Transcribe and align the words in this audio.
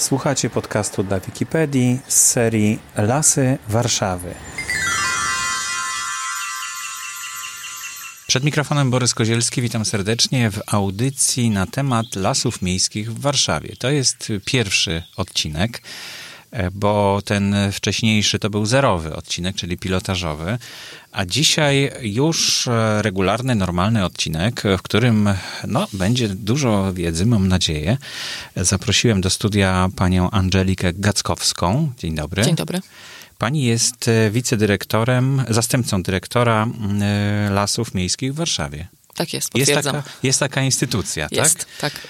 Słuchacie 0.00 0.50
podcastu 0.50 1.02
dla 1.02 1.20
Wikipedii 1.20 1.98
z 2.08 2.14
serii 2.14 2.78
Lasy 2.96 3.58
Warszawy. 3.68 4.34
Przed 8.26 8.44
mikrofonem 8.44 8.90
Borys 8.90 9.14
Kozielski, 9.14 9.62
witam 9.62 9.84
serdecznie 9.84 10.50
w 10.50 10.60
audycji 10.66 11.50
na 11.50 11.66
temat 11.66 12.16
lasów 12.16 12.62
miejskich 12.62 13.12
w 13.12 13.20
Warszawie. 13.20 13.76
To 13.78 13.90
jest 13.90 14.28
pierwszy 14.44 15.02
odcinek, 15.16 15.82
bo 16.72 17.22
ten 17.24 17.54
wcześniejszy 17.72 18.38
to 18.38 18.50
był 18.50 18.66
zerowy 18.66 19.16
odcinek, 19.16 19.56
czyli 19.56 19.78
pilotażowy, 19.78 20.58
a 21.12 21.24
dzisiaj 21.24 21.92
już 22.02 22.68
regularny, 23.00 23.54
normalny 23.54 24.04
odcinek, 24.04 24.62
w 24.78 24.82
którym 24.82 25.28
no, 25.66 25.86
będzie 25.92 26.28
dużo 26.28 26.92
wiedzy, 26.92 27.26
mam 27.26 27.48
nadzieję. 27.48 27.98
Zaprosiłem 28.56 29.20
do 29.20 29.30
studia 29.30 29.88
panią 29.96 30.30
Angelikę 30.30 30.92
Gackowską. 30.92 31.92
Dzień 31.98 32.14
dobry. 32.14 32.42
Dzień 32.44 32.54
dobry. 32.56 32.80
Pani 33.38 33.64
jest 33.64 34.10
wicedyrektorem, 34.30 35.44
zastępcą 35.48 36.02
dyrektora 36.02 36.66
Lasów 37.50 37.94
Miejskich 37.94 38.32
w 38.32 38.36
Warszawie. 38.36 38.88
Tak 39.14 39.32
jest, 39.32 39.50
Jest 39.54 39.70
potwierdzam. 39.70 39.96
taka, 39.96 40.10
jest 40.22 40.40
taka 40.40 40.62
instytucja, 40.62 41.28
Jest, 41.30 41.58
tak? 41.80 41.92
tak. 41.92 42.00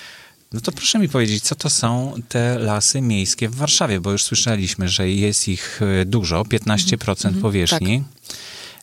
No 0.52 0.60
to 0.60 0.72
proszę 0.72 0.98
mi 0.98 1.08
powiedzieć, 1.08 1.42
co 1.42 1.54
to 1.54 1.70
są 1.70 2.14
te 2.28 2.58
lasy 2.58 3.00
miejskie 3.00 3.48
w 3.48 3.54
Warszawie, 3.54 4.00
bo 4.00 4.12
już 4.12 4.22
słyszeliśmy, 4.22 4.88
że 4.88 5.10
jest 5.10 5.48
ich 5.48 5.80
e, 5.82 6.04
dużo, 6.04 6.42
15% 6.42 7.40
powierzchni. 7.40 8.04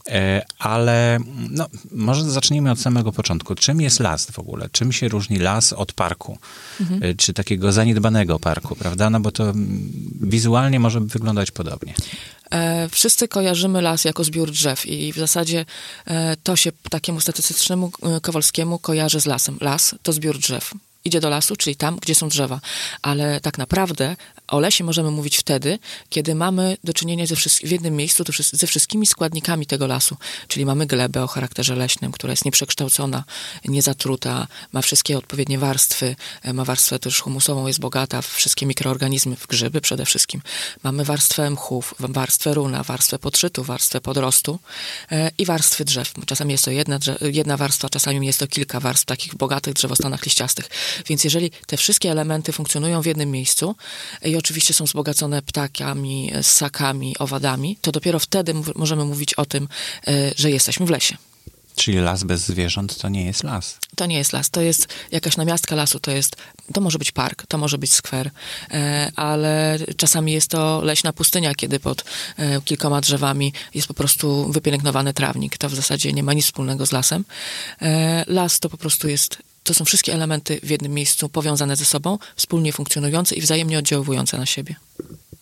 E, 0.10 0.46
Ale 0.60 1.20
no, 1.50 1.68
może 1.92 2.24
zacznijmy 2.24 2.72
od 2.72 2.80
samego 2.80 3.12
początku. 3.12 3.56
Czym 3.56 3.82
jest 3.82 4.00
las 4.00 4.32
w 4.32 4.40
ogóle? 4.40 4.70
Czym 4.72 4.92
się 4.92 5.08
różni 5.08 5.38
las 5.38 5.74
od 5.74 5.94
parku? 5.94 6.38
E, 7.02 7.16
Czy 7.16 7.34
takiego 7.34 7.72
zaniedbanego 7.72 8.40
parku, 8.40 8.76
prawda? 8.76 9.10
No 9.10 9.20
bo 9.20 9.32
to 9.32 9.44
mm, 9.44 9.92
wizualnie 10.22 10.80
może 10.80 11.00
wyglądać 11.00 11.52
podobnie. 11.52 11.94
E, 12.52 12.90
wszyscy 12.90 13.28
kojarzymy 13.28 13.82
las 13.82 14.06
jako 14.06 14.24
zbiór 14.24 14.52
drzew 14.52 14.86
i 14.86 15.14
w 15.14 15.18
zasadzie 15.18 15.66
e, 16.06 16.36
to 16.44 16.56
się 16.56 16.72
takiemu 16.90 17.22
statystycznemu 17.22 17.92
Kowalskiemu 18.22 18.80
kojarzy 18.80 19.20
z 19.20 19.26
lasem. 19.26 19.58
Las 19.62 19.96
to 20.04 20.14
zbiór 20.14 20.38
drzew. 20.38 20.74
Idzie 21.08 21.20
do 21.20 21.30
lasu, 21.30 21.56
czyli 21.56 21.76
tam, 21.76 21.96
gdzie 21.96 22.16
są 22.16 22.30
drzewa. 22.30 22.60
Ale 23.02 23.40
tak 23.40 23.58
naprawdę 23.58 24.16
o 24.48 24.60
lesie 24.60 24.84
możemy 24.84 25.12
mówić 25.12 25.38
wtedy, 25.38 25.80
kiedy 26.10 26.36
mamy 26.36 26.78
do 26.84 26.94
czynienia 26.94 27.26
ze 27.26 27.36
w 27.36 27.72
jednym 27.72 27.96
miejscu 27.96 28.24
to 28.24 28.34
ze 28.52 28.68
wszystkimi 28.68 29.08
składnikami 29.08 29.66
tego 29.66 29.88
lasu. 29.88 30.18
Czyli 30.48 30.66
mamy 30.66 30.86
glebę 30.86 31.24
o 31.24 31.28
charakterze 31.28 31.76
leśnym, 31.76 32.12
która 32.12 32.32
jest 32.32 32.46
nieprzekształcona, 32.46 33.24
niezatruta, 33.66 34.48
ma 34.74 34.82
wszystkie 34.82 35.18
odpowiednie 35.18 35.60
warstwy, 35.60 36.16
e, 36.42 36.54
ma 36.54 36.66
warstwę 36.66 37.00
też 37.00 37.22
humusową, 37.22 37.68
jest 37.68 37.80
bogata 37.80 38.22
w 38.22 38.28
wszystkie 38.28 38.66
mikroorganizmy, 38.66 39.36
w 39.36 39.48
grzyby 39.48 39.82
przede 39.82 40.06
wszystkim. 40.06 40.42
Mamy 40.84 41.06
warstwę 41.06 41.50
mchów, 41.50 41.96
warstwę 42.00 42.54
runa, 42.54 42.84
warstwę 42.84 43.20
podszytu, 43.20 43.64
warstwę 43.64 44.02
podrostu 44.02 44.60
e, 45.12 45.32
i 45.38 45.46
warstwy 45.46 45.86
drzew. 45.86 46.14
Czasami 46.26 46.52
jest 46.52 46.66
to 46.66 46.72
jedna, 46.72 47.00
jedna 47.22 47.58
warstwa, 47.58 47.90
czasami 47.90 48.28
jest 48.28 48.40
to 48.40 48.48
kilka 48.48 48.80
warstw 48.80 49.06
takich 49.06 49.36
bogatych 49.36 49.74
drzewostanach 49.74 50.26
liściastych. 50.26 50.70
Więc 51.06 51.24
jeżeli 51.24 51.52
te 51.68 51.78
wszystkie 51.78 52.12
elementy 52.12 52.52
funkcjonują 52.52 53.02
w 53.02 53.06
jednym 53.06 53.32
miejscu 53.32 53.76
i 54.22 54.37
oczywiście 54.38 54.74
są 54.74 54.86
wzbogacone 54.86 55.42
ptakami, 55.42 56.32
ssakami, 56.42 57.18
owadami, 57.20 57.78
to 57.82 57.92
dopiero 57.92 58.20
wtedy 58.20 58.54
możemy 58.76 59.06
mówić 59.06 59.34
o 59.34 59.46
tym, 59.46 59.68
e, 60.08 60.32
że 60.36 60.52
jesteśmy 60.52 60.86
w 60.86 60.90
lesie. 60.90 61.18
Czyli 61.76 61.98
las 61.98 62.24
bez 62.24 62.42
zwierząt 62.42 62.98
to 62.98 63.10
nie 63.10 63.26
jest 63.26 63.44
las. 63.44 63.78
To 63.96 64.06
nie 64.06 64.18
jest 64.18 64.34
las, 64.34 64.50
to 64.50 64.62
jest 64.62 64.88
jakaś 65.12 65.38
namiastka 65.38 65.76
lasu, 65.76 66.00
to 66.00 66.12
jest, 66.12 66.36
to 66.74 66.82
może 66.82 66.98
być 66.98 67.12
park, 67.12 67.46
to 67.48 67.58
może 67.58 67.78
być 67.78 67.94
skwer, 67.94 68.32
e, 68.72 69.12
ale 69.16 69.80
czasami 69.98 70.32
jest 70.32 70.52
to 70.52 70.82
leśna 70.84 71.14
pustynia, 71.14 71.56
kiedy 71.56 71.80
pod 71.80 72.04
e, 72.38 72.62
kilkoma 72.62 73.02
drzewami 73.02 73.54
jest 73.74 73.88
po 73.88 73.94
prostu 73.94 74.52
wypielęgnowany 74.52 75.14
trawnik. 75.14 75.58
To 75.58 75.70
w 75.70 75.76
zasadzie 75.76 76.14
nie 76.14 76.24
ma 76.24 76.34
nic 76.34 76.46
wspólnego 76.46 76.86
z 76.86 76.92
lasem. 76.92 77.26
Las 78.28 78.60
to 78.60 78.70
po 78.70 78.78
prostu 78.78 79.08
jest, 79.08 79.38
to 79.68 79.74
są 79.74 79.86
wszystkie 79.86 80.14
elementy 80.14 80.60
w 80.64 80.70
jednym 80.70 80.94
miejscu 80.94 81.30
powiązane 81.30 81.76
ze 81.76 81.86
sobą, 81.86 82.18
wspólnie 82.36 82.74
funkcjonujące 82.74 83.36
i 83.36 83.42
wzajemnie 83.42 83.80
oddziałujące 83.80 84.38
na 84.38 84.46
siebie. 84.46 84.76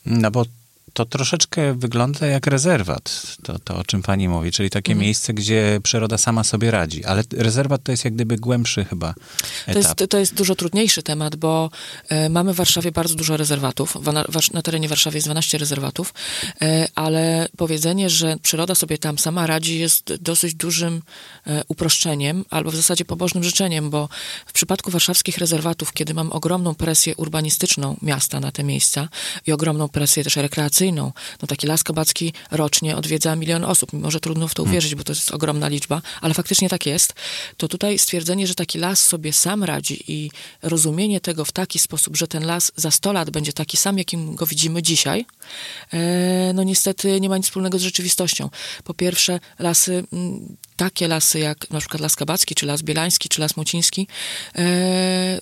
No 0.05 0.31
bo 0.31 0.45
to 0.95 1.05
troszeczkę 1.05 1.73
wygląda 1.73 2.25
jak 2.27 2.47
rezerwat, 2.47 3.21
to, 3.43 3.59
to 3.59 3.77
o 3.77 3.83
czym 3.83 4.01
pani 4.01 4.29
mówi, 4.29 4.51
czyli 4.51 4.69
takie 4.69 4.91
Mhm. 4.91 5.05
miejsce, 5.05 5.33
gdzie 5.33 5.79
przyroda 5.83 6.17
sama 6.17 6.43
sobie 6.43 6.71
radzi. 6.71 7.05
Ale 7.05 7.23
rezerwat 7.37 7.83
to 7.83 7.91
jest 7.91 8.05
jak 8.05 8.13
gdyby 8.13 8.37
głębszy 8.37 8.85
chyba 8.85 9.13
To 9.13 9.71
etap. 9.71 9.75
jest, 9.99 10.09
to 10.11 10.17
jest 10.17 10.33
dużo 10.33 10.55
trudniejszy 10.55 11.03
temat, 11.03 11.35
bo 11.35 11.69
e, 12.09 12.29
mamy 12.29 12.53
w 12.53 12.55
Warszawie 12.55 12.91
bardzo 12.91 13.15
dużo 13.15 13.37
rezerwatów. 13.37 13.97
Wa- 14.03 14.11
Na, 14.11 14.25
na 14.53 14.61
terenie 14.61 14.87
Warszawy 14.87 15.17
jest 15.17 15.27
12 15.27 15.57
rezerwatów, 15.57 16.13
e, 16.61 16.87
ale 16.95 17.47
powiedzenie, 17.57 18.09
że 18.09 18.37
przyroda 18.41 18.75
sobie 18.75 18.97
tam 18.97 19.17
sama 19.19 19.47
radzi, 19.47 19.79
jest 19.79 20.13
dosyć 20.15 20.53
dużym 20.53 21.01
e, 21.47 21.63
uproszczeniem 21.67 22.45
albo 22.49 22.71
w 22.71 22.75
zasadzie 22.75 23.05
pobożnym 23.05 23.43
życzeniem, 23.43 23.89
bo 23.89 24.09
w 24.45 24.53
przypadku 24.53 24.91
warszawskich 24.91 25.37
rezerwatów, 25.37 25.93
kiedy 25.93 26.13
mam 26.13 26.31
ogromną 26.31 26.75
presję 26.75 27.15
urbanistyczną 27.15 27.97
miasta 28.01 28.39
na 28.39 28.51
te 28.51 28.63
miejsca 28.63 29.09
i 29.47 29.51
ogromną 29.51 29.89
presję 29.89 30.23
też 30.23 30.35
rekreacyjną, 30.35 30.84
no 30.91 31.47
taki 31.47 31.67
Las 31.67 31.83
Kabacki 31.83 32.33
rocznie 32.51 32.95
odwiedza 32.95 33.35
milion 33.35 33.63
osób. 33.63 33.93
Może 33.93 34.19
trudno 34.19 34.47
w 34.47 34.53
to 34.53 34.63
uwierzyć, 34.63 34.95
bo 34.95 35.03
to 35.03 35.11
jest 35.11 35.31
ogromna 35.31 35.67
liczba, 35.67 36.01
ale 36.21 36.33
faktycznie 36.33 36.69
tak 36.69 36.85
jest. 36.85 37.13
To 37.57 37.67
tutaj 37.67 37.99
stwierdzenie, 37.99 38.47
że 38.47 38.55
taki 38.55 38.79
las 38.79 39.03
sobie 39.03 39.33
sam 39.33 39.63
radzi 39.63 40.03
i 40.07 40.31
rozumienie 40.61 41.21
tego 41.21 41.45
w 41.45 41.51
taki 41.51 41.79
sposób, 41.79 42.17
że 42.17 42.27
ten 42.27 42.45
las 42.45 42.71
za 42.75 42.91
100 42.91 43.13
lat 43.13 43.29
będzie 43.29 43.53
taki 43.53 43.77
sam, 43.77 43.97
jakim 43.97 44.35
go 44.35 44.45
widzimy 44.45 44.83
dzisiaj, 44.83 45.25
e, 45.93 46.51
no 46.53 46.63
niestety 46.63 47.21
nie 47.21 47.29
ma 47.29 47.37
nic 47.37 47.45
wspólnego 47.45 47.79
z 47.79 47.81
rzeczywistością. 47.81 48.49
Po 48.83 48.93
pierwsze, 48.93 49.39
lasy, 49.59 50.03
mm, 50.13 50.57
takie 50.75 51.07
lasy 51.07 51.39
jak 51.39 51.69
na 51.69 51.79
przykład 51.79 52.01
Las 52.01 52.15
Kabacki, 52.15 52.55
czy 52.55 52.65
Las 52.65 52.81
Bielański, 52.81 53.29
czy 53.29 53.41
Las 53.41 53.57
Mociński 53.57 54.01
e, 54.01 54.55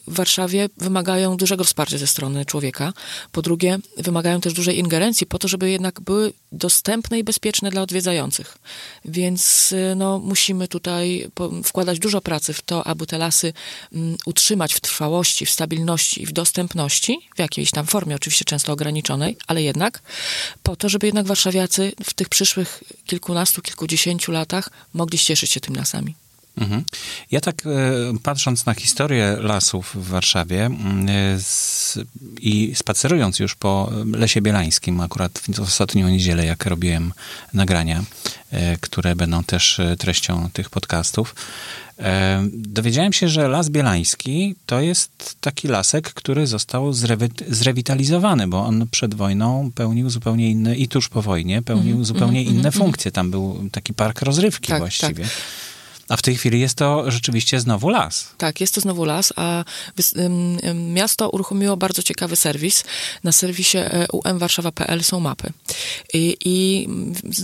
w 0.07 0.13
Warszawie 0.15 0.69
wymagają 0.77 1.37
dużego 1.37 1.63
wsparcia 1.63 1.97
ze 1.97 2.07
strony 2.07 2.45
człowieka. 2.45 2.93
Po 3.31 3.41
drugie, 3.41 3.79
wymagają 3.97 4.41
też 4.41 4.53
dużej 4.53 4.79
ingerencji 4.79 5.27
po 5.27 5.39
to, 5.39 5.47
żeby 5.47 5.71
jednak 5.71 6.01
były 6.01 6.33
dostępne 6.51 7.19
i 7.19 7.23
bezpieczne 7.23 7.69
dla 7.69 7.81
odwiedzających. 7.81 8.57
Więc 9.05 9.73
e, 9.91 9.95
no, 9.95 10.19
musimy 10.19 10.67
tutaj 10.67 11.31
wkładać 11.63 11.99
dużo 11.99 12.21
pracy 12.21 12.53
w 12.53 12.61
to, 12.61 12.87
aby 12.87 13.07
te 13.07 13.17
lasy 13.17 13.53
mm, 13.93 14.17
utrzymać 14.25 14.73
w 14.73 14.79
trwałości, 14.79 15.45
w 15.45 15.49
stabilności 15.49 16.21
i 16.21 16.25
w 16.25 16.31
dostępności, 16.31 17.19
w 17.35 17.39
jakiejś 17.39 17.71
tam 17.71 17.85
formie, 17.85 18.15
oczywiście 18.15 18.45
często 18.45 18.73
ograniczonej, 18.73 19.37
ale 19.47 19.63
jednak 19.63 20.01
po 20.63 20.75
to, 20.75 20.89
żeby 20.89 21.07
jednak 21.07 21.25
warszawiacy 21.25 21.91
w 22.03 22.13
tych 22.13 22.29
przyszłych 22.29 22.83
kilkunastu, 23.05 23.61
kilkudziesięciu 23.61 24.31
latach 24.31 24.69
mogli 24.93 25.17
cieszyć 25.25 25.51
się 25.51 25.59
tym 25.59 25.75
lasami. 25.75 26.15
Mhm. 26.57 26.83
Ja 27.31 27.41
tak 27.41 27.65
e, 27.65 27.69
patrząc 28.23 28.65
na 28.65 28.73
historię 28.73 29.37
lasów 29.39 29.95
w 29.95 30.07
Warszawie 30.07 30.65
mm, 30.65 31.07
z, 31.41 31.99
i 32.39 32.71
spacerując 32.75 33.39
już 33.39 33.55
po 33.55 33.91
Lesie 34.11 34.41
Bielańskim, 34.41 35.01
akurat 35.01 35.39
w 35.39 35.59
ostatnią 35.59 36.09
niedzielę, 36.09 36.45
jak 36.45 36.65
robiłem 36.65 37.13
nagrania, 37.53 38.03
które 38.81 39.15
będą 39.15 39.43
też 39.43 39.79
e, 39.79 39.97
treścią 39.97 40.49
tych 40.53 40.69
podcastów, 40.69 41.35
e, 41.99 42.47
dowiedziałem 42.53 43.13
się, 43.13 43.29
że 43.29 43.47
Las 43.47 43.69
Bielański 43.69 44.55
to 44.65 44.79
jest 44.81 45.35
taki 45.41 45.67
lasek, 45.67 46.13
który 46.13 46.47
został 46.47 46.91
zrewi- 46.91 47.43
zrewitalizowany, 47.49 48.47
bo 48.47 48.65
on 48.65 48.87
przed 48.91 49.13
wojną 49.13 49.71
pełnił 49.75 50.09
zupełnie 50.09 50.51
inne, 50.51 50.75
i 50.75 50.87
tuż 50.87 51.09
po 51.09 51.21
wojnie 51.21 51.61
pełnił 51.61 52.03
zupełnie 52.05 52.43
inne 52.43 52.71
funkcje. 52.71 53.11
Tam 53.11 53.31
był 53.31 53.69
taki 53.71 53.93
park 53.93 54.21
rozrywki 54.21 54.67
Tak, 54.67 54.79
właściwie. 54.79 55.25
A 56.09 56.17
w 56.17 56.21
tej 56.21 56.35
chwili 56.35 56.59
jest 56.59 56.75
to 56.75 57.11
rzeczywiście 57.11 57.59
znowu 57.59 57.89
las. 57.89 58.29
Tak, 58.37 58.61
jest 58.61 58.75
to 58.75 58.81
znowu 58.81 59.05
las, 59.05 59.33
a 59.35 59.63
miasto 60.75 61.29
uruchomiło 61.29 61.77
bardzo 61.77 62.03
ciekawy 62.03 62.35
serwis. 62.35 62.83
Na 63.23 63.31
serwisie 63.31 63.77
e, 63.77 64.07
umwarszawa.pl 64.11 65.03
są 65.03 65.19
mapy. 65.19 65.53
I, 66.13 66.37
I 66.45 66.87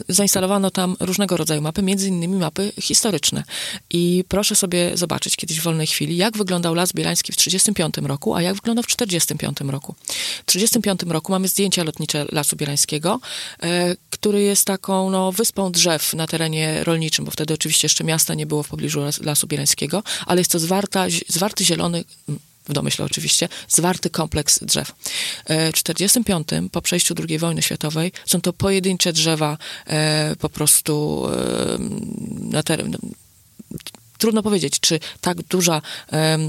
zainstalowano 0.09 0.71
tam 0.71 0.95
różnego 0.99 1.37
rodzaju 1.37 1.61
mapy, 1.61 1.81
między 1.81 2.07
innymi 2.07 2.37
mapy 2.37 2.71
historyczne. 2.81 3.43
I 3.89 4.23
proszę 4.27 4.55
sobie 4.55 4.97
zobaczyć 4.97 5.35
kiedyś 5.35 5.59
w 5.59 5.63
wolnej 5.63 5.87
chwili, 5.87 6.17
jak 6.17 6.37
wyglądał 6.37 6.75
Las 6.75 6.93
Bielański 6.93 7.33
w 7.33 7.35
1935 7.35 8.07
roku, 8.07 8.35
a 8.35 8.41
jak 8.41 8.55
wyglądał 8.55 8.83
w 8.83 8.87
1945 8.87 9.71
roku. 9.71 9.95
W 10.47 10.51
1935 10.51 11.13
roku 11.13 11.31
mamy 11.31 11.47
zdjęcia 11.47 11.83
lotnicze 11.83 12.25
Lasu 12.31 12.55
Bielańskiego, 12.55 13.19
e, 13.63 13.95
który 14.09 14.41
jest 14.41 14.65
taką 14.65 15.09
no, 15.09 15.31
wyspą 15.31 15.71
drzew 15.71 16.13
na 16.13 16.27
terenie 16.27 16.83
rolniczym, 16.83 17.25
bo 17.25 17.31
wtedy 17.31 17.53
oczywiście 17.53 17.85
jeszcze 17.85 18.03
miasta 18.03 18.33
nie 18.33 18.45
było 18.49 18.63
w 18.63 18.67
pobliżu 18.67 18.99
las, 18.99 19.21
Lasu 19.21 19.47
Bielańskiego, 19.47 20.03
ale 20.25 20.41
jest 20.41 20.51
to 20.51 20.59
zwarta, 20.59 21.05
zwarty 21.27 21.65
zielony 21.65 22.03
w 22.69 22.73
domyśle 22.73 23.05
oczywiście, 23.05 23.49
zwarty 23.67 24.09
kompleks 24.09 24.63
drzew. 24.63 24.91
E, 25.45 25.71
W 25.71 25.83
1945, 25.83 26.71
po 26.71 26.81
przejściu 26.81 27.15
II 27.29 27.39
wojny 27.39 27.61
światowej, 27.61 28.11
są 28.25 28.41
to 28.41 28.53
pojedyncze 28.53 29.13
drzewa 29.13 29.57
e, 29.87 30.35
po 30.39 30.49
prostu 30.49 31.25
e, 31.27 31.77
na 32.39 32.63
teren, 32.63 32.97
trudno 34.19 34.43
powiedzieć, 34.43 34.79
czy 34.79 34.99
tak 35.21 35.43
duża 35.43 35.81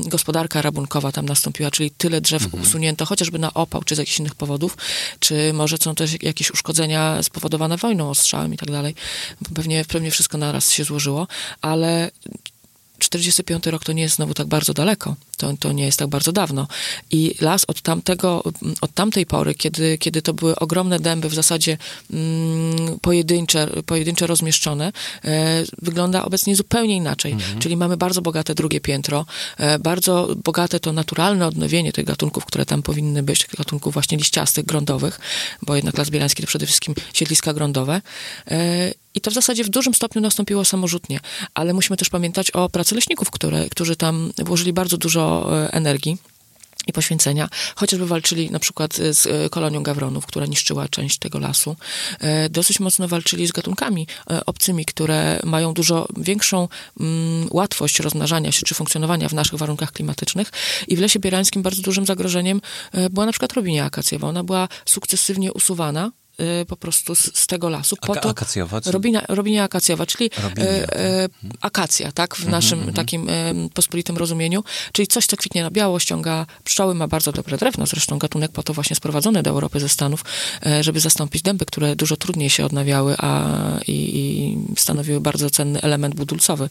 gospodarka 0.07 0.63
rabunkowa 0.63 1.13
tam 1.13 1.27
nastąpiła, 1.27 1.71
czyli 1.71 1.91
tyle 1.91 2.21
drzew 2.21 2.45
Mhm. 2.45 2.63
usunięto, 2.63 3.07
chociażby 3.07 3.39
na 3.39 3.55
opał, 3.55 3.83
czy 3.85 3.95
z 3.95 3.99
jakichś 3.99 4.19
innych 4.19 4.35
powodów, 4.35 4.77
czy 5.21 5.53
może 5.53 5.77
są 5.77 5.95
też 5.95 6.23
jakieś 6.23 6.51
uszkodzenia 6.51 7.23
spowodowane 7.23 7.77
wojną, 7.77 8.11
ostrzałem 8.11 8.55
i 8.55 8.57
tak 8.57 8.71
dalej. 8.71 8.95
Pewnie, 9.55 9.85
pewnie 9.85 10.11
wszystko 10.11 10.39
naraz 10.39 10.71
się 10.71 10.85
złożyło, 10.85 11.27
ale 11.63 12.11
45 13.01 13.67
rok 13.67 13.85
to 13.85 13.93
nie 13.93 14.03
jest 14.03 14.17
znowu 14.17 14.35
tak 14.35 14.47
bardzo 14.47 14.75
daleko. 14.75 15.17
To, 15.37 15.57
to 15.61 15.73
nie 15.73 15.85
jest 15.85 15.99
tak 15.99 16.09
bardzo 16.09 16.33
dawno. 16.33 16.67
I 17.11 17.35
las 17.41 17.65
od 17.65 17.83
tamtego, 17.83 18.43
od 18.81 18.95
tamtej 18.95 19.27
pory, 19.27 19.55
kiedy, 19.55 19.99
kiedy 19.99 20.23
to 20.23 20.35
były 20.35 20.57
ogromne 20.57 21.01
dęby, 21.01 21.29
w 21.29 21.35
zasadzie 21.35 21.79
mm, 22.13 22.99
pojedyncze, 23.01 23.69
pojedyncze 23.87 24.27
rozmieszczone, 24.27 24.93
e, 25.25 25.65
wygląda 25.83 26.25
obecnie 26.25 26.57
zupełnie 26.57 26.97
inaczej. 26.97 27.37
Czyli 27.59 27.77
mamy 27.77 27.97
bardzo 27.97 28.23
bogate 28.23 28.55
drugie 28.55 28.81
piętro, 28.81 29.27
e, 29.57 29.79
bardzo 29.79 30.29
bogate 30.45 30.81
to 30.81 30.93
naturalne 30.93 31.47
odnowienie 31.47 31.93
tych 31.93 32.05
gatunków, 32.05 32.45
które 32.45 32.67
tam 32.67 32.83
powinny 32.83 33.23
być, 33.23 33.41
tych 33.41 33.57
gatunków 33.57 33.93
właśnie 33.93 34.19
liściastych, 34.19 34.65
grądowych, 34.65 35.21
bo 35.63 35.77
jednak 35.77 35.99
Las 35.99 36.11
Bielański 36.11 36.43
to 36.43 36.47
przede 36.47 36.67
wszystkim 36.67 36.95
siedliska 37.13 37.53
grądowe. 37.53 38.03
E, 38.51 38.95
i 39.15 39.21
to 39.21 39.31
w 39.31 39.35
zasadzie 39.35 39.65
w 39.65 39.69
dużym 39.69 39.95
stopniu 39.95 40.21
nastąpiło 40.21 40.65
samorzutnie, 40.65 41.21
ale 41.55 41.73
musimy 41.73 41.97
też 41.97 42.11
pamiętać 42.11 42.51
o 42.51 42.69
pracy 42.69 42.95
leśników, 42.95 43.31
które, 43.31 43.69
którzy 43.69 43.97
tam 43.97 44.33
włożyli 44.39 44.73
bardzo 44.73 44.97
dużo 44.97 45.51
e, 45.65 45.73
energii 45.73 46.19
i 46.87 46.93
poświęcenia, 46.93 47.49
chociażby 47.75 48.07
walczyli 48.07 48.51
na 48.51 48.59
przykład 48.59 48.95
z 48.95 49.27
e, 49.27 49.51
kolonią 49.51 49.83
gawronów, 49.83 50.27
która 50.27 50.47
niszczyła 50.47 50.89
część 50.89 51.19
tego 51.19 51.39
lasu. 51.39 51.77
E, 52.21 52.49
Dosyć 52.49 52.81
mocno 52.81 53.09
walczyli 53.09 53.47
z 53.47 53.53
gatunkami 53.53 54.07
e, 54.31 54.47
obcymi, 54.47 54.85
które 54.85 55.41
mają 55.45 55.75
dużo 55.75 56.09
większą 56.17 56.69
mm, 57.01 57.49
łatwość 57.51 58.01
rozmnażania 58.01 58.53
się 58.53 58.63
czy 58.63 58.75
funkcjonowania 58.75 59.29
w 59.29 59.35
naszych 59.35 59.59
warunkach 59.59 59.93
klimatycznych. 59.93 60.53
I 60.89 60.97
w 60.97 61.01
Lesie 61.01 61.19
Bierańskim 61.19 61.63
bardzo 61.63 61.83
dużym 61.83 62.07
zagrożeniem 62.07 62.61
e, 62.93 63.11
była 63.11 63.27
na 63.27 63.33
przykład 63.33 63.53
robinia 63.53 63.85
akacjowa. 63.85 64.29
Ona 64.29 64.45
była 64.45 64.69
sukcesywnie 64.85 65.53
usuwana 65.53 66.07
e, 66.07 66.20
po 66.69 66.77
prostu 66.77 67.15
z, 67.15 67.39
z 67.39 67.47
tego 67.47 67.69
lasu. 67.69 67.97
Po 67.97 68.13
Aka- 68.13 68.21
to, 68.21 68.31
akacjowa? 68.31 68.81
Co- 68.81 68.93
Robinia, 68.93 69.23
robinia 69.29 69.65
akacjowa, 69.65 70.07
czyli 70.07 70.31
Robinia, 70.43 70.69
e, 70.69 70.97
e, 70.97 71.29
akacja, 71.61 72.13
tak, 72.13 72.37
w 72.37 72.49
naszym 72.49 72.93
takim 72.93 73.29
e, 73.29 73.55
pospolitym 73.75 74.17
rozumieniu, 74.17 74.65
czyli 74.93 75.09
coś, 75.09 75.27
co 75.27 75.37
kwitnie 75.37 75.63
na 75.63 75.71
biało, 75.71 75.99
ściąga 75.99 76.47
pszczoły, 76.65 76.95
ma 76.95 77.09
bardzo 77.09 77.33
dobre 77.33 77.59
drewno, 77.59 77.87
zresztą 77.87 78.19
gatunek 78.19 78.53
po 78.53 78.63
to 78.63 78.75
właśnie 78.75 78.97
sprowadzony 78.97 79.43
do 79.43 79.51
Europy 79.51 79.81
ze 79.81 79.89
Stanów, 79.89 80.25
e, 80.67 80.85
żeby 80.85 81.01
zastąpić 81.01 81.43
dęby, 81.43 81.67
które 81.67 81.97
dużo 81.97 82.17
trudniej 82.17 82.51
się 82.51 82.65
odnawiały, 82.65 83.15
a 83.19 83.51
i, 83.87 83.93
i 83.93 84.59
stanowiły 84.77 85.21
bardzo 85.21 85.51
cenny 85.51 85.81
element 85.81 86.15
budulcowy. 86.15 86.69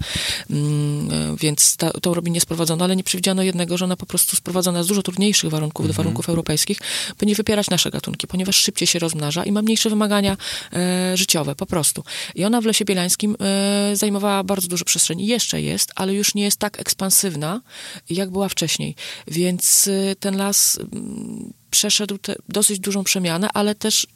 Mm, 0.49 1.09
e, 1.11 1.35
więc 1.35 1.77
ta, 1.77 1.91
tą 1.91 2.13
robinię 2.13 2.41
sprowadzono, 2.41 2.85
ale 2.85 2.95
nie 2.95 3.03
przewidziano 3.03 3.43
jednego, 3.43 3.77
że 3.77 3.85
ona 3.85 3.95
po 3.95 4.05
prostu 4.05 4.35
sprowadzona 4.35 4.83
z 4.83 4.87
dużo 4.87 5.03
trudniejszych 5.03 5.49
warunków 5.49 5.87
do 5.87 5.93
warunków 5.93 6.29
europejskich, 6.29 6.77
by 7.19 7.25
nie 7.25 7.35
wypierać 7.35 7.69
nasze 7.69 7.91
gatunki, 7.91 8.27
ponieważ 8.27 8.55
szybciej 8.55 8.87
się 8.87 8.99
rozmnaża 8.99 9.43
i 9.43 9.51
ma 9.51 9.58
mniejsze 9.61 9.89
wymagania 9.89 10.37
e, 10.73 11.17
życiowe, 11.17 11.55
po 11.55 11.65
prostu. 11.65 12.03
I 12.35 12.45
ona 12.45 12.61
w 12.61 12.65
Lesie 12.65 12.85
Bielańskim 12.85 13.35
e, 13.39 13.95
zajmowała 13.95 14.43
bardzo 14.43 14.67
dużo 14.67 14.85
przestrzeni. 14.85 15.27
Jeszcze 15.27 15.61
jest, 15.61 15.91
ale 15.95 16.13
już 16.13 16.35
nie 16.35 16.43
jest 16.43 16.57
tak 16.57 16.79
ekspansywna, 16.79 17.61
jak 18.09 18.29
była 18.29 18.49
wcześniej. 18.49 18.95
Więc 19.27 19.87
e, 20.11 20.15
ten 20.15 20.37
las 20.37 20.79
mm, 20.79 21.53
przeszedł 21.71 22.17
te, 22.17 22.35
dosyć 22.49 22.79
dużą 22.79 23.03
przemianę, 23.03 23.49
ale 23.53 23.75
też 23.75 24.07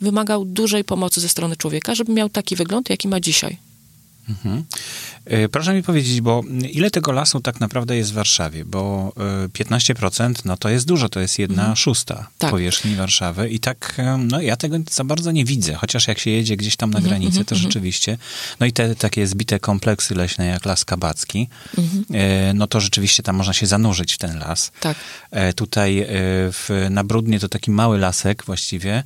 wymagał 0.00 0.44
dużej 0.44 0.84
pomocy 0.84 1.20
ze 1.20 1.28
strony 1.28 1.56
człowieka, 1.56 1.94
żeby 1.94 2.12
miał 2.12 2.28
taki 2.28 2.56
wygląd, 2.56 2.90
jaki 2.90 3.08
ma 3.08 3.20
dzisiaj. 3.20 3.56
Mhm. 4.28 4.64
E, 5.30 5.48
Proszę 5.48 5.74
mi 5.74 5.82
powiedzieć, 5.82 6.20
bo 6.20 6.42
ile 6.72 6.90
tego 6.90 7.12
lasu 7.12 7.40
tak 7.40 7.60
naprawdę 7.60 7.96
jest 7.96 8.10
w 8.10 8.14
Warszawie? 8.14 8.64
Bo 8.64 9.12
e, 9.44 9.48
15% 9.48 10.34
no 10.44 10.56
to 10.56 10.68
jest 10.68 10.86
dużo, 10.86 11.08
to 11.08 11.20
jest 11.20 11.38
jedna 11.38 11.76
szósta 11.76 12.26
Tak. 12.38 12.50
powierzchni 12.50 12.94
Warszawy 12.96 13.48
i 13.48 13.60
tak, 13.60 13.94
e, 13.98 14.16
no 14.18 14.40
ja 14.40 14.56
tego 14.56 14.76
za 14.90 15.04
bardzo 15.04 15.30
nie 15.32 15.44
widzę, 15.44 15.74
chociaż 15.74 16.08
jak 16.08 16.18
się 16.18 16.30
jedzie 16.30 16.56
gdzieś 16.56 16.76
tam 16.76 16.90
na 16.90 16.98
Mhm, 16.98 17.08
granicę, 17.08 17.44
to 17.44 17.54
rzeczywiście, 17.54 18.18
no 18.60 18.66
i 18.66 18.72
te 18.72 18.94
takie 18.94 19.26
zbite 19.26 19.58
kompleksy 19.58 20.14
leśne 20.14 20.46
jak 20.46 20.64
Las 20.64 20.84
Kabacki, 20.84 21.48
e, 22.14 22.52
no 22.54 22.66
to 22.66 22.80
rzeczywiście 22.80 23.22
tam 23.22 23.36
można 23.36 23.52
się 23.52 23.66
zanurzyć 23.66 24.14
w 24.14 24.18
ten 24.18 24.38
las. 24.38 24.72
Tak. 24.80 24.96
E, 25.30 25.52
Tutaj 25.52 25.98
e, 26.00 26.06
w, 26.52 26.86
na 26.90 27.04
Brudnie 27.04 27.40
to 27.40 27.48
taki 27.48 27.70
mały 27.70 27.98
lasek 27.98 28.44
właściwie. 28.46 29.02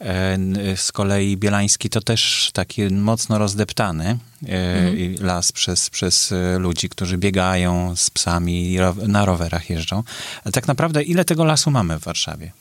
E, 0.00 0.38
Z 0.76 0.92
kolei 0.92 1.36
Bielański 1.36 1.90
to 1.90 2.00
też 2.00 2.50
taki 2.52 2.82
mocno 2.82 3.38
rozdeptany 3.38 4.18
e, 4.48 4.92
las 5.20 5.52
przez, 5.52 5.67
przez 5.90 6.32
e, 6.32 6.58
ludzi, 6.58 6.88
którzy 6.88 7.18
biegają 7.18 7.96
z 7.96 8.10
psami 8.10 8.78
na 9.06 9.24
rowerach 9.24 9.70
jeżdżą. 9.70 10.02
Ale 10.44 10.52
tak 10.52 10.68
naprawdę 10.68 11.02
ile 11.02 11.24
tego 11.24 11.44
lasu 11.44 11.70
mamy 11.70 11.98
w 11.98 12.04
Warszawie? 12.04 12.52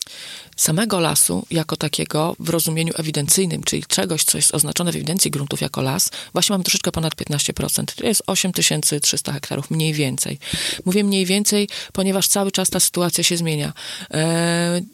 samego 0.58 1.00
lasu 1.00 1.46
jako 1.52 1.78
takiego 1.78 2.36
w 2.40 2.50
rozumieniu 2.50 2.94
ewidencyjnym, 2.98 3.64
czyli 3.64 3.84
czegoś, 3.86 4.24
co 4.24 4.38
jest 4.38 4.56
oznaczone 4.56 4.92
w 4.92 4.96
ewidencji 4.96 5.32
gruntów 5.32 5.62
jako 5.62 5.82
las, 5.82 6.12
właśnie 6.34 6.54
mamy 6.54 6.64
troszeczkę 6.64 6.92
ponad 6.92 7.16
15%. 7.16 7.86
To 7.96 8.06
jest 8.06 8.24
8300 8.28 9.34
hektarów, 9.34 9.72
mniej 9.72 9.94
więcej. 9.94 10.40
Mówię 10.86 11.04
mniej 11.04 11.26
więcej, 11.26 11.70
ponieważ 11.94 12.28
cały 12.28 12.52
czas 12.52 12.70
ta 12.70 12.80
sytuacja 12.80 13.24
się 13.24 13.38
zmienia. 13.38 13.74
E, 14.12 14.76
ym, 14.76 14.86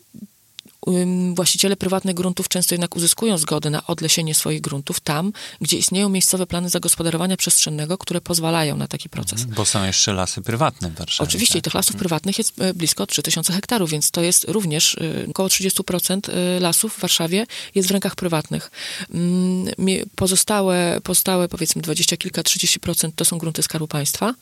właściciele 1.34 1.76
prywatnych 1.76 2.16
gruntów 2.16 2.48
często 2.48 2.76
jednak 2.76 2.96
uzyskują 2.96 3.38
zgodę 3.38 3.70
na 3.70 3.88
odlesienie 3.88 4.36
swoich 4.36 4.62
gruntów 4.62 5.00
tam, 5.00 5.34
gdzie 5.62 5.78
istnieją 5.78 6.10
miejscowe 6.10 6.48
plany 6.48 6.70
zagospodarowania 6.70 7.38
przestrzennego, 7.38 7.98
które 7.98 8.22
pozwalają 8.22 8.78
na 8.78 8.88
taki 8.88 9.10
proces. 9.10 9.46
Bo 9.46 9.66
są 9.66 9.86
jeszcze 9.86 10.14
lasy 10.14 10.42
prywatne 10.42 10.90
w 10.90 10.96
Warszawie. 10.96 11.28
Oczywiście, 11.28 11.54
tak? 11.54 11.64
tych 11.64 11.74
lasów 11.74 11.96
prywatnych 11.96 12.38
jest 12.38 12.62
e, 12.62 12.74
blisko 12.74 13.06
3000 13.06 13.54
hektarów, 13.54 13.90
więc 13.90 14.12
to 14.12 14.22
jest 14.22 14.44
również 14.48 14.96
e, 14.96 15.30
około 15.30 15.50
30% 15.50 16.30
e, 16.30 16.60
lasów 16.60 16.94
w 16.94 17.00
Warszawie 17.00 17.46
jest 17.76 17.88
w 17.88 17.92
rękach 17.92 18.16
prywatnych. 18.16 18.72
Mm, 19.14 19.74
Pozostałe, 20.16 21.00
pozostałe 21.04 21.48
powiedzmy 21.48 21.82
20 21.82 22.18
kilka, 22.18 22.42
30% 22.42 23.12
to 23.16 23.26
są 23.26 23.38
grunty 23.38 23.64
Skarbu 23.64 23.88
Państwa 23.88 24.34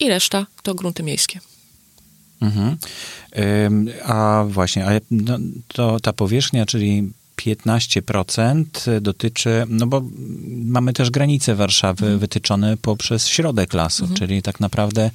i 0.00 0.08
reszta 0.08 0.46
to 0.62 0.74
grunty 0.74 1.02
miejskie. 1.02 1.40
Mhm. 2.40 2.76
A 4.04 4.44
właśnie, 4.48 4.86
ale 4.86 5.00
no, 5.10 5.38
to 5.68 6.00
ta 6.00 6.12
powierzchnia, 6.12 6.66
czyli 6.66 7.12
15% 7.36 9.00
dotyczy, 9.00 9.64
no 9.68 9.86
bo 9.86 10.02
mamy 10.48 10.92
też 10.92 11.10
granice 11.10 11.54
Warszawy 11.54 12.04
Mhm. 12.04 12.18
wytyczone 12.18 12.76
poprzez 12.76 13.26
środek 13.26 13.74
lasu, 13.74 14.08
czyli 14.14 14.42
tak 14.42 14.60
naprawdę 14.60 15.10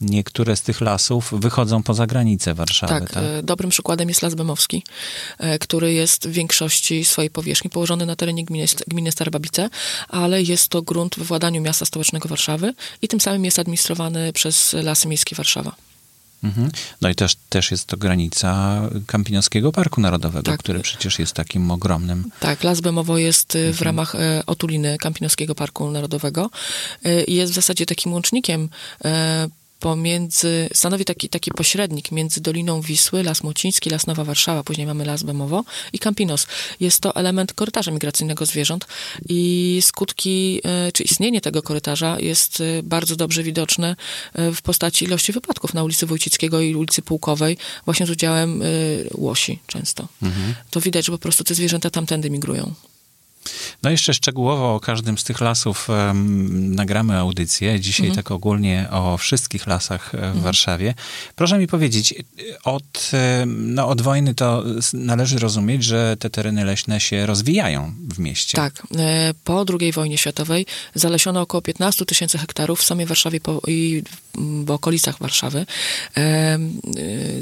niektóre 0.00 0.56
z 0.56 0.62
tych 0.62 0.80
lasów 0.80 1.34
wychodzą 1.40 1.82
poza 1.82 2.06
granice 2.06 2.54
Warszawy. 2.54 2.92
Tak, 2.92 3.10
Tak, 3.12 3.24
e, 3.24 3.42
dobrym 3.42 3.70
przykładem 3.70 4.08
jest 4.08 4.22
Las 4.22 4.34
Bemowski, 4.34 4.82
e, 5.38 5.58
który 5.58 5.92
jest 5.92 6.28
w 6.28 6.32
większości 6.32 7.04
swojej 7.04 7.30
powierzchni 7.30 7.70
położony 7.70 8.06
na 8.06 8.16
terenie 8.16 8.44
gminy, 8.44 8.66
gminy 8.88 9.12
Starbabice, 9.12 9.68
ale 10.08 10.42
jest 10.42 10.68
to 10.68 10.82
grunt 10.82 11.14
we 11.18 11.24
władaniu 11.24 11.60
miasta 11.62 11.84
stołecznego 11.84 12.28
Warszawy 12.28 12.74
i 13.02 13.08
tym 13.08 13.20
samym 13.20 13.44
jest 13.44 13.58
administrowany 13.58 14.32
przez 14.32 14.72
Lasy 14.72 15.08
Miejskie 15.08 15.36
Warszawa. 15.36 15.74
Mhm. 16.44 16.70
No 17.00 17.08
i 17.08 17.14
też, 17.14 17.36
też 17.48 17.70
jest 17.70 17.86
to 17.86 17.96
granica 17.96 18.80
Kampinoskiego 19.06 19.72
Parku 19.72 20.00
Narodowego, 20.00 20.50
Tak. 20.50 20.60
który 20.60 20.80
przecież 20.80 21.18
jest 21.18 21.32
takim 21.32 21.70
ogromnym. 21.70 22.24
Tak, 22.40 22.64
Las 22.64 22.80
Bemowo 22.80 23.18
jest 23.18 23.54
y, 23.54 23.72
w 23.72 23.82
ramach 23.82 24.14
e, 24.14 24.42
otuliny 24.46 24.98
Kampinoskiego 24.98 25.54
Parku 25.54 25.90
Narodowego 25.90 26.50
i 27.26 27.34
jest 27.34 27.52
w 27.52 27.54
zasadzie 27.54 27.86
takim 27.86 28.12
łącznikiem 28.12 28.68
pomiędzy, 29.84 30.68
stanowi 30.74 31.04
taki, 31.04 31.28
taki 31.28 31.50
pośrednik 31.50 32.12
między 32.12 32.40
Doliną 32.40 32.80
Wisły, 32.80 33.22
Las 33.22 33.42
Młociński, 33.42 33.90
Las 33.90 34.06
Nowa 34.06 34.24
Warszawa, 34.24 34.62
później 34.62 34.86
mamy 34.86 35.04
Las 35.04 35.22
Bemowo 35.22 35.64
i 35.92 35.98
Campinos. 35.98 36.46
Jest 36.80 37.00
to 37.00 37.16
element 37.16 37.52
korytarza 37.52 37.90
migracyjnego 37.90 38.46
zwierząt 38.46 38.86
i 39.28 39.78
skutki, 39.82 40.60
e, 40.64 40.92
czy 40.92 41.02
istnienie 41.02 41.40
tego 41.40 41.62
korytarza 41.62 42.20
jest 42.20 42.60
e, 42.60 42.82
bardzo 42.82 43.16
dobrze 43.16 43.42
widoczne 43.42 43.96
e, 44.34 44.52
w 44.52 44.62
postaci 44.62 45.04
ilości 45.04 45.32
wypadków 45.32 45.74
na 45.74 45.84
ulicy 45.84 46.06
Wójcickiego 46.06 46.60
i 46.60 46.74
ulicy 46.74 47.02
Pułkowej, 47.02 47.56
właśnie 47.84 48.06
z 48.06 48.10
udziałem 48.10 48.62
łosi 49.14 49.58
często. 49.66 50.08
To 50.70 50.80
widać, 50.80 51.06
że 51.06 51.12
po 51.12 51.18
prostu 51.18 51.44
te 51.44 51.54
zwierzęta 51.54 51.90
tamtędy 51.90 52.30
migrują. 52.30 52.74
No 53.82 53.90
jeszcze 53.90 54.14
szczegółowo 54.14 54.74
o 54.74 54.80
każdym 54.80 55.18
z 55.18 55.24
tych 55.24 55.40
lasów 55.40 55.90
em, 55.90 56.74
nagramy 56.74 57.16
audycję. 57.18 57.80
Dzisiaj 57.80 58.06
Mhm. 58.06 58.24
tak 58.24 58.30
ogólnie 58.30 58.86
o 58.90 59.16
wszystkich 59.18 59.66
lasach 59.66 60.14
e, 60.14 60.32
w 60.32 60.42
Warszawie. 60.42 60.94
Proszę 61.36 61.58
mi 61.58 61.66
powiedzieć, 61.66 62.14
od, 62.64 63.10
em, 63.12 63.74
no, 63.74 63.88
od 63.88 64.02
wojny 64.02 64.34
to 64.34 64.62
należy 64.92 65.38
rozumieć, 65.38 65.84
że 65.84 66.16
te 66.18 66.30
tereny 66.30 66.64
leśne 66.64 67.00
się 67.00 67.26
rozwijają 67.26 67.92
w 68.14 68.18
mieście. 68.18 68.56
Tak. 68.56 68.82
e, 68.98 69.34
Po 69.44 69.64
II 69.80 69.92
wojnie 69.92 70.18
światowej 70.18 70.66
zalesiono 70.94 71.40
około 71.40 71.62
15 71.62 72.06
tysięcy 72.06 72.38
hektarów 72.38 72.80
w 72.80 72.84
samej 72.84 73.06
Warszawie 73.06 73.40
i 73.68 74.02
w 74.64 74.70
okolicach 74.70 75.18
Warszawy. 75.18 75.66
E, 76.16 76.20
e, 76.20 76.58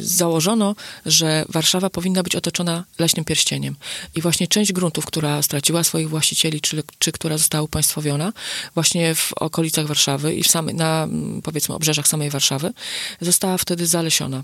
Założono, 0.01 0.75
że 1.07 1.45
Warszawa 1.49 1.91
powinna 1.91 2.23
być 2.23 2.37
otoczona 2.37 2.85
leśnym 2.99 3.25
pierścieniem. 3.25 3.77
I 4.15 4.21
właśnie 4.23 4.49
część 4.49 4.73
gruntów, 4.73 5.07
która 5.07 5.43
straciła 5.43 5.85
swoich 5.93 6.09
właścicieli, 6.09 6.61
czy, 6.61 6.83
czy 6.99 7.13
która 7.13 7.39
została 7.39 7.63
upaństwowiona, 7.63 8.33
właśnie 8.75 9.15
w 9.15 9.33
okolicach 9.33 9.87
Warszawy 9.87 10.35
i 10.35 10.43
w 10.43 10.49
same, 10.49 10.73
na 10.73 11.09
powiedzmy 11.43 11.75
obrzeżach 11.75 12.09
samej 12.09 12.31
Warszawy, 12.31 12.73
została 13.21 13.59
wtedy 13.59 13.87
zalesiona. 13.87 14.43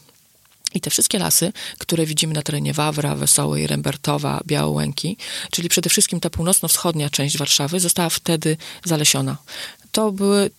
I 0.74 0.80
te 0.80 0.90
wszystkie 0.90 1.18
lasy, 1.18 1.52
które 1.78 2.06
widzimy 2.06 2.34
na 2.34 2.42
terenie 2.42 2.72
Wawra, 2.72 3.14
Wesołej, 3.14 3.66
Rembertowa, 3.66 4.40
Białołęki, 4.46 5.16
czyli 5.50 5.68
przede 5.68 5.90
wszystkim 5.90 6.20
ta 6.20 6.30
północno-wschodnia 6.30 7.10
część 7.10 7.38
Warszawy, 7.38 7.80
została 7.80 8.08
wtedy 8.08 8.56
zalesiona 8.84 9.36
to 9.92 10.12
były, 10.12 10.50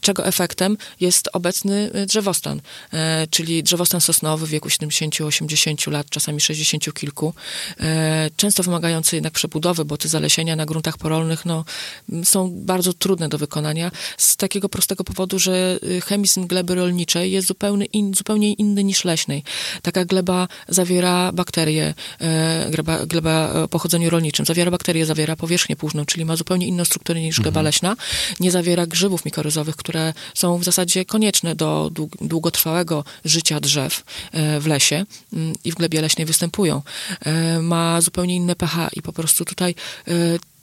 czego 0.00 0.26
efektem 0.26 0.76
jest 1.00 1.28
obecny 1.32 1.90
y, 1.96 2.06
drzewostan, 2.06 2.60
e, 2.92 3.26
czyli 3.30 3.62
drzewostan 3.62 4.00
sosnowy 4.00 4.46
w 4.46 4.50
wieku 4.50 4.68
70-80 4.68 5.90
lat, 5.90 6.10
czasami 6.10 6.40
60 6.40 6.92
kilku, 6.94 7.34
e, 7.80 8.30
często 8.36 8.62
wymagający 8.62 9.16
jednak 9.16 9.32
przebudowy, 9.32 9.84
bo 9.84 9.96
te 9.96 10.08
zalesienia 10.08 10.56
na 10.56 10.66
gruntach 10.66 10.98
porolnych 10.98 11.44
no, 11.46 11.64
są 12.24 12.50
bardzo 12.50 12.92
trudne 12.92 13.28
do 13.28 13.38
wykonania 13.38 13.90
z 14.18 14.36
takiego 14.36 14.68
prostego 14.68 15.04
powodu, 15.04 15.38
że 15.38 15.78
y, 15.82 16.00
chemizm 16.00 16.46
gleby 16.46 16.74
rolniczej 16.74 17.32
jest 17.32 17.48
zupełnie, 17.48 17.86
in, 17.86 18.14
zupełnie 18.14 18.52
inny 18.52 18.84
niż 18.84 19.04
leśnej. 19.04 19.42
Taka 19.82 20.04
gleba 20.04 20.48
zawiera 20.68 21.32
bakterie, 21.32 21.94
e, 22.20 22.70
gleba, 22.70 23.06
gleba 23.06 23.52
o 23.52 23.68
pochodzeniu 23.68 24.10
rolniczym, 24.10 24.46
zawiera 24.46 24.70
bakterie, 24.70 25.06
zawiera 25.06 25.36
powierzchnię 25.36 25.76
płużną, 25.76 26.04
czyli 26.04 26.24
ma 26.24 26.36
zupełnie 26.36 26.66
inną 26.66 26.84
strukturę 26.84 27.20
niż 27.20 27.36
gleba 27.36 27.60
mhm. 27.60 27.64
leśna. 27.64 27.96
Nie 28.40 28.50
zawiera 28.52 28.86
grzybów 28.86 29.24
mikoryzowych, 29.24 29.76
które 29.76 30.14
są 30.34 30.58
w 30.58 30.64
zasadzie 30.64 31.04
konieczne 31.04 31.54
do 31.54 31.90
długotrwałego 32.20 33.04
życia 33.24 33.60
drzew 33.60 34.04
e, 34.32 34.60
w 34.60 34.66
lesie 34.66 35.04
mm, 35.32 35.54
i 35.64 35.72
w 35.72 35.74
glebie 35.74 36.00
leśnej 36.00 36.26
występują. 36.26 36.82
E, 37.20 37.58
ma 37.58 38.00
zupełnie 38.00 38.36
inne 38.36 38.56
pH 38.56 38.88
i 38.92 39.02
po 39.02 39.12
prostu 39.12 39.44
tutaj 39.44 39.74
e, 40.08 40.12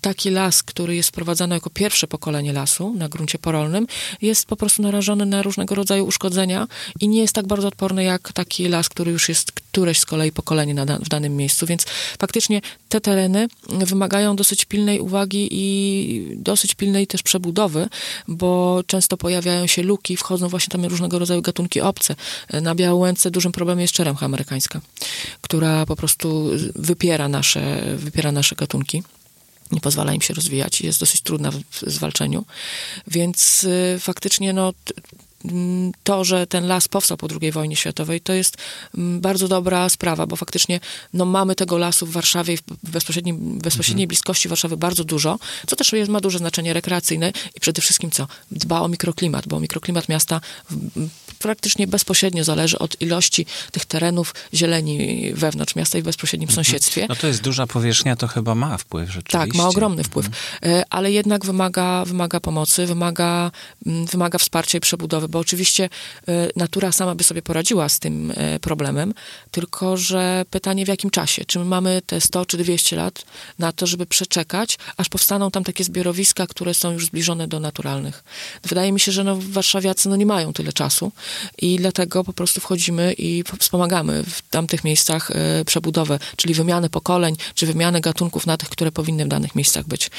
taki 0.01 0.29
las, 0.29 0.63
który 0.63 0.95
jest 0.95 1.09
wprowadzany 1.09 1.55
jako 1.55 1.69
pierwsze 1.69 2.07
pokolenie 2.07 2.53
lasu 2.53 2.93
na 2.93 3.09
gruncie 3.09 3.37
porolnym, 3.37 3.87
jest 4.21 4.45
po 4.45 4.55
prostu 4.55 4.81
narażony 4.81 5.25
na 5.25 5.41
różnego 5.41 5.75
rodzaju 5.75 6.05
uszkodzenia 6.05 6.67
i 6.99 7.07
nie 7.07 7.21
jest 7.21 7.33
tak 7.33 7.47
bardzo 7.47 7.67
odporny 7.67 8.03
jak 8.03 8.33
taki 8.33 8.67
las, 8.67 8.89
który 8.89 9.11
już 9.11 9.29
jest 9.29 9.51
któreś 9.51 9.99
z 9.99 10.05
kolei 10.05 10.31
pokolenie 10.31 10.73
na, 10.73 10.85
w 10.85 11.09
danym 11.09 11.35
miejscu. 11.35 11.65
Więc 11.65 11.85
faktycznie 12.19 12.61
te 12.89 13.01
tereny 13.01 13.47
wymagają 13.69 14.35
dosyć 14.35 14.65
pilnej 14.65 14.99
uwagi 14.99 15.47
i 15.51 16.35
dosyć 16.35 16.75
pilnej 16.75 17.07
też 17.07 17.23
przebudowy, 17.23 17.89
bo 18.27 18.81
często 18.87 19.17
pojawiają 19.17 19.67
się 19.67 19.83
luki, 19.83 20.17
wchodzą 20.17 20.47
właśnie 20.47 20.71
tam 20.71 20.85
różnego 20.85 21.19
rodzaju 21.19 21.41
gatunki 21.41 21.81
obce. 21.81 22.15
Na 22.61 22.75
Białęce 22.75 23.31
dużym 23.31 23.51
problemem 23.51 23.81
jest 23.81 23.93
czeremcha 23.93 24.25
amerykańska, 24.25 24.81
która 25.41 25.85
po 25.85 25.95
prostu 25.95 26.49
wypiera 26.75 27.27
nasze, 27.27 27.81
wypiera 27.97 28.31
nasze 28.31 28.55
gatunki 28.55 29.03
nie 29.71 29.81
pozwala 29.81 30.13
im 30.13 30.21
się 30.21 30.33
rozwijać 30.33 30.81
i 30.81 30.85
jest 30.85 30.99
dosyć 30.99 31.21
trudna 31.21 31.51
w 31.51 31.61
zwalczeniu. 31.87 32.45
Więc 33.07 33.63
y, 33.63 33.97
faktycznie 33.99 34.53
no, 34.53 34.73
to, 36.03 36.23
że 36.23 36.47
ten 36.47 36.67
las 36.67 36.87
powstał 36.87 37.17
po 37.17 37.27
II 37.41 37.51
wojnie 37.51 37.75
światowej, 37.75 38.21
to 38.21 38.33
jest 38.33 38.57
mm, 38.97 39.21
bardzo 39.21 39.47
dobra 39.47 39.89
sprawa, 39.89 40.27
bo 40.27 40.35
faktycznie 40.35 40.79
no, 41.13 41.25
mamy 41.25 41.55
tego 41.55 41.77
lasu 41.77 42.05
w 42.05 42.11
Warszawie 42.11 42.57
w 42.57 42.89
bezpośredniej, 42.91 43.35
bezpośredniej 43.39 44.03
mhm. 44.03 44.07
bliskości 44.07 44.49
Warszawy 44.49 44.77
bardzo 44.77 45.03
dużo, 45.03 45.39
co 45.67 45.75
też 45.75 45.93
jest, 45.93 46.11
ma 46.11 46.21
duże 46.21 46.37
znaczenie 46.37 46.73
rekreacyjne 46.73 47.31
i 47.55 47.59
przede 47.59 47.81
wszystkim 47.81 48.11
co? 48.11 48.27
Dba 48.51 48.81
o 48.81 48.87
mikroklimat, 48.87 49.47
bo 49.47 49.59
mikroklimat 49.59 50.09
miasta 50.09 50.41
praktycznie 51.39 51.87
bezpośrednio 51.87 52.43
zależy 52.43 52.79
od 52.79 53.01
ilości 53.01 53.45
tych 53.71 53.85
terenów 53.85 54.35
zieleni 54.53 55.31
wewnątrz 55.33 55.75
miasta 55.75 55.97
i 55.97 56.01
w 56.01 56.05
bezpośrednim 56.05 56.49
mhm. 56.49 56.65
sąsiedztwie. 56.65 57.05
No 57.09 57.15
to 57.15 57.27
jest 57.27 57.41
duża 57.41 57.67
powierzchnia, 57.67 58.15
to 58.15 58.27
chyba 58.27 58.55
ma 58.55 58.77
wpływ 58.77 59.09
rzeczywiście. 59.09 59.37
Tak, 59.37 59.53
ma 59.53 59.67
ogromny 59.67 60.03
wpływ, 60.03 60.25
mhm. 60.25 60.83
ale 60.89 61.11
jednak 61.11 61.45
wymaga, 61.45 62.05
wymaga 62.05 62.39
pomocy, 62.39 62.85
wymaga, 62.85 63.51
mm, 63.85 64.05
wymaga 64.05 64.37
wsparcia 64.37 64.77
i 64.77 64.81
przebudowy 64.81 65.28
bo 65.29 65.39
oczywiście 65.39 65.89
e, 66.27 66.49
natura 66.55 66.91
sama 66.91 67.15
by 67.15 67.23
sobie 67.23 67.41
poradziła 67.41 67.89
z 67.89 67.99
tym 67.99 68.33
e, 68.35 68.59
problemem, 68.59 69.13
tylko 69.51 69.97
że 69.97 70.45
pytanie 70.49 70.85
w 70.85 70.87
jakim 70.87 71.09
czasie? 71.09 71.45
Czy 71.45 71.59
my 71.59 71.65
mamy 71.65 72.01
te 72.05 72.21
100 72.21 72.45
czy 72.45 72.57
200 72.57 72.95
lat 72.95 73.25
na 73.59 73.71
to, 73.71 73.87
żeby 73.87 74.05
przeczekać, 74.05 74.77
aż 74.97 75.09
powstaną 75.09 75.51
tam 75.51 75.63
takie 75.63 75.83
zbiorowiska, 75.83 76.47
które 76.47 76.73
są 76.73 76.91
już 76.91 77.05
zbliżone 77.05 77.47
do 77.47 77.59
naturalnych. 77.59 78.23
Wydaje 78.63 78.91
mi 78.91 78.99
się, 78.99 79.11
że 79.11 79.23
no, 79.23 79.37
warszawiacy 79.41 80.09
no, 80.09 80.15
nie 80.15 80.25
mają 80.25 80.53
tyle 80.53 80.73
czasu 80.73 81.11
i 81.57 81.77
dlatego 81.77 82.23
po 82.23 82.33
prostu 82.33 82.61
wchodzimy 82.61 83.13
i 83.17 83.43
wspomagamy 83.59 84.23
w 84.23 84.41
tamtych 84.41 84.83
miejscach 84.83 85.31
e, 85.31 85.65
przebudowę, 85.65 86.19
czyli 86.35 86.53
wymianę 86.53 86.89
pokoleń, 86.89 87.35
czy 87.55 87.65
wymianę 87.65 88.01
gatunków 88.01 88.45
na 88.47 88.57
tych, 88.57 88.69
które 88.69 88.91
powinny 88.91 89.25
w 89.25 89.27
danych 89.27 89.55
miejscach 89.55 89.87
być. 89.87 90.09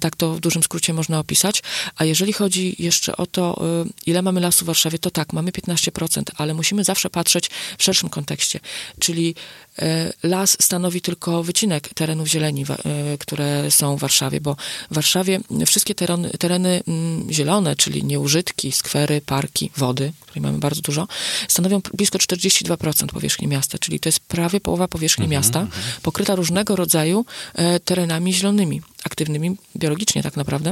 tak 0.00 0.16
to 0.16 0.34
w 0.34 0.40
dużym 0.40 0.62
skrócie 0.62 0.92
można 0.92 1.18
opisać. 1.18 1.62
A 1.96 2.04
jeżeli 2.04 2.32
chodzi 2.32 2.76
jeszcze 2.78 3.16
o 3.16 3.26
to, 3.26 3.62
ile 4.06 4.22
mamy 4.32 4.40
lasu 4.40 4.64
w 4.64 4.66
Warszawie, 4.66 4.98
to 4.98 5.10
tak, 5.10 5.32
mamy 5.32 5.50
15%, 5.50 6.22
ale 6.36 6.54
musimy 6.54 6.84
zawsze 6.84 7.10
patrzeć 7.10 7.50
w 7.78 7.82
szerszym 7.82 8.08
kontekście, 8.08 8.60
czyli 8.98 9.34
e, 9.78 10.12
las 10.22 10.56
stanowi 10.60 11.00
tylko 11.00 11.42
wycinek 11.42 11.88
terenów 11.94 12.28
zieleni, 12.28 12.64
e, 12.68 13.18
które 13.18 13.70
są 13.70 13.96
w 13.96 14.00
Warszawie, 14.00 14.40
bo 14.40 14.56
w 14.90 14.94
Warszawie 14.94 15.40
wszystkie 15.66 15.94
tereny, 15.94 16.30
tereny 16.30 16.82
mm, 16.88 17.32
zielone, 17.32 17.76
czyli 17.76 18.04
nieużytki, 18.04 18.72
skwery, 18.72 19.20
parki, 19.20 19.70
wody, 19.76 20.12
której 20.20 20.42
mamy 20.42 20.58
bardzo 20.58 20.80
dużo, 20.80 21.08
stanowią 21.48 21.80
blisko 21.94 22.18
42% 22.18 23.06
powierzchni 23.06 23.46
miasta, 23.48 23.78
czyli 23.78 24.00
to 24.00 24.08
jest 24.08 24.20
prawie 24.20 24.60
połowa 24.60 24.88
powierzchni 24.88 25.24
mhm, 25.24 25.40
miasta, 25.40 25.60
mhm. 25.60 25.82
pokryta 26.02 26.34
różnego 26.34 26.76
rodzaju 26.76 27.24
e, 27.54 27.80
terenami 27.80 28.34
zielonymi, 28.34 28.82
aktywnymi 29.04 29.56
biologicznie 29.76 30.22
tak 30.22 30.36
naprawdę. 30.36 30.70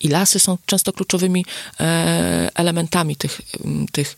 I 0.00 0.08
lasy 0.08 0.38
są 0.38 0.58
często 0.66 0.92
kluczowymi 0.92 1.44
e, 1.80 2.50
elementami 2.54 3.16
tych, 3.16 3.40
tych 3.92 4.16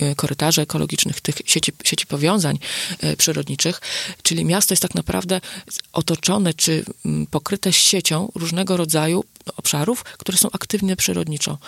e, 0.00 0.14
korytarzy 0.14 0.62
ekologicznych, 0.62 1.20
tych 1.20 1.34
sieci, 1.44 1.72
sieci 1.84 2.06
powiązań 2.06 2.58
e, 3.00 3.16
przyrodniczych, 3.16 3.80
czyli 4.22 4.44
miasto 4.44 4.72
jest 4.72 4.82
tak 4.82 4.94
naprawdę 4.94 5.40
otoczone 5.92 6.54
czy 6.54 6.84
pokryte 7.30 7.72
siecią 7.72 8.32
różnego 8.34 8.76
rodzaju 8.76 9.24
obszarów, 9.56 10.02
które 10.02 10.38
są 10.38 10.48
aktywne 10.52 10.96
przyrodniczo 10.96 11.58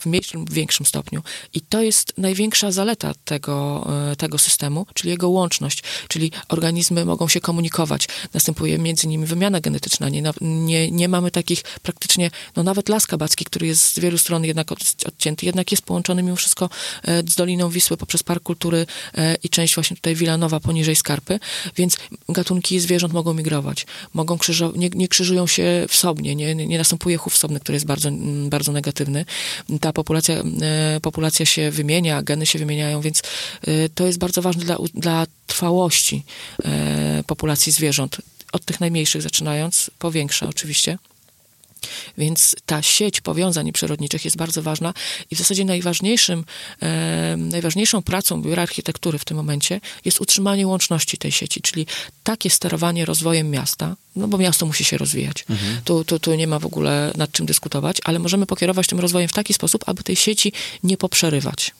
w 0.00 0.06
mniejszym 0.06 0.40
lub 0.40 0.52
większym 0.52 0.86
stopniu. 0.86 1.22
I 1.54 1.60
to 1.60 1.82
jest 1.82 2.12
największa 2.18 2.72
zaleta 2.72 3.12
tego, 3.24 3.86
e, 4.12 4.16
tego 4.16 4.38
systemu, 4.38 4.86
czyli 4.94 5.10
jego 5.10 5.28
łączność, 5.28 5.82
czyli 6.08 6.32
organizmy 6.48 7.04
mogą 7.04 7.28
się 7.28 7.40
komunikować. 7.40 8.08
Następuje 8.34 8.78
między 8.78 9.08
nimi 9.08 9.26
wymiana 9.26 9.60
genetyczna. 9.60 10.08
Nie, 10.08 10.22
nie, 10.40 10.90
nie 10.90 11.08
mamy 11.08 11.30
takich 11.30 11.62
praktycznie, 11.82 12.30
no 12.56 12.62
nawet 12.62 12.88
Las 12.88 13.06
Kabacki, 13.06 13.44
który 13.44 13.66
jest 13.66 13.94
z 13.94 13.98
wielu 13.98 14.18
stron 14.18 14.44
jednak 14.44 14.72
odcięty, 15.06 15.46
jednak 15.46 15.70
jest 15.70 15.82
połączony 15.82 16.22
mimo 16.22 16.36
wszystko 16.36 16.70
e, 17.02 17.18
z 17.18 17.34
Doliną 17.34 17.68
Wisły 17.70 17.96
poprzez 17.96 18.22
Park 18.22 18.42
Kultury 18.42 18.86
e, 19.14 19.34
i 19.42 19.48
część 19.48 19.74
właśnie 19.74 19.96
tutaj 19.96 20.14
Wilanowa 20.14 20.60
poniżej 20.60 20.96
Skarpy, 20.96 21.40
więc 21.76 21.96
gatunki 22.28 22.80
zwierząt 22.80 23.12
mogą 23.12 23.34
migrować, 23.34 23.86
mogą 24.14 24.36
krzyżo- 24.36 24.76
nie, 24.76 24.88
nie 24.88 25.08
krzyżują 25.08 25.46
się 25.46 25.86
w 25.88 26.02
nie, 26.22 26.54
nie 26.54 26.78
następuje 26.78 27.18
chów 27.22 27.34
wsobny, 27.34 27.60
który 27.60 27.76
jest 27.76 27.86
bardzo, 27.86 28.08
mm, 28.08 28.50
bardzo 28.50 28.72
negatywny. 28.72 29.24
Ta 29.80 29.92
populacja, 29.92 30.34
e, 30.62 31.00
populacja 31.02 31.46
się 31.46 31.70
wymienia, 31.70 32.22
geny 32.22 32.46
się 32.46 32.58
wymieniają, 32.58 33.00
więc 33.00 33.22
e, 33.62 33.88
to 33.88 34.06
jest 34.06 34.18
bardzo 34.18 34.42
ważne 34.42 34.64
dla, 34.64 34.76
dla 34.94 35.26
trwałości 35.46 36.24
e, 36.64 37.24
populacji 37.26 37.72
zwierząt. 37.72 38.16
Od 38.52 38.64
tych 38.64 38.80
najmniejszych 38.80 39.22
zaczynając, 39.22 39.90
po 39.98 40.10
większe 40.10 40.48
oczywiście. 40.48 40.98
Więc 42.18 42.56
ta 42.66 42.82
sieć 42.82 43.20
powiązań 43.20 43.72
przyrodniczych 43.72 44.24
jest 44.24 44.36
bardzo 44.36 44.62
ważna 44.62 44.94
i 45.30 45.34
w 45.36 45.38
zasadzie 45.38 45.64
najważniejszym, 45.64 46.44
e, 46.82 47.36
najważniejszą 47.38 48.02
pracą 48.02 48.42
Biura 48.42 48.62
Architektury 48.62 49.18
w 49.18 49.24
tym 49.24 49.36
momencie 49.36 49.80
jest 50.04 50.20
utrzymanie 50.20 50.66
łączności 50.66 51.18
tej 51.18 51.32
sieci, 51.32 51.60
czyli 51.60 51.86
takie 52.24 52.50
sterowanie 52.50 53.04
rozwojem 53.04 53.50
miasta, 53.50 53.96
no 54.16 54.28
bo 54.28 54.38
miasto 54.38 54.66
musi 54.66 54.84
się 54.84 54.98
rozwijać. 54.98 55.44
Mhm. 55.50 55.80
Tu, 55.84 56.04
tu, 56.04 56.18
tu 56.18 56.34
nie 56.34 56.46
ma 56.46 56.58
w 56.58 56.66
ogóle 56.66 57.12
nad 57.16 57.32
czym 57.32 57.46
dyskutować, 57.46 57.96
ale 58.04 58.18
możemy 58.18 58.46
pokierować 58.46 58.86
tym 58.86 59.00
rozwojem 59.00 59.28
w 59.28 59.32
taki 59.32 59.54
sposób, 59.54 59.84
aby 59.86 60.02
tej 60.02 60.16
sieci 60.16 60.52
nie 60.82 60.96
poprzerywać 60.96 61.72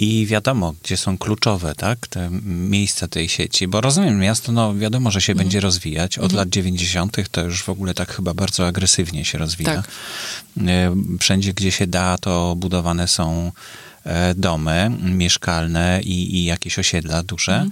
i 0.00 0.26
wiadomo, 0.26 0.74
gdzie 0.82 0.96
są 0.96 1.18
kluczowe, 1.18 1.74
tak, 1.74 2.06
te 2.06 2.30
miejsca 2.44 3.08
tej 3.08 3.28
sieci, 3.28 3.68
bo 3.68 3.80
rozumiem, 3.80 4.18
miasto, 4.18 4.52
no 4.52 4.74
wiadomo, 4.74 5.10
że 5.10 5.20
się 5.20 5.32
mhm. 5.32 5.44
będzie 5.46 5.60
rozwijać. 5.60 6.18
Od 6.18 6.24
mhm. 6.24 6.38
lat 6.38 6.48
90. 6.48 7.16
to 7.30 7.44
już 7.44 7.62
w 7.62 7.68
ogóle 7.68 7.94
tak 7.94 8.12
chyba 8.12 8.34
bardzo 8.34 8.66
agresywnie 8.66 9.24
się 9.24 9.38
rozwija. 9.38 9.74
Tak. 9.74 9.90
E, 10.66 10.96
wszędzie, 11.20 11.54
gdzie 11.54 11.72
się 11.72 11.86
da, 11.86 12.18
to 12.18 12.54
budowane 12.56 13.08
są 13.08 13.52
e, 14.04 14.34
domy 14.34 14.90
mieszkalne 15.02 16.00
i, 16.02 16.36
i 16.36 16.44
jakieś 16.44 16.78
osiedla 16.78 17.22
duże. 17.22 17.52
Mhm. 17.52 17.70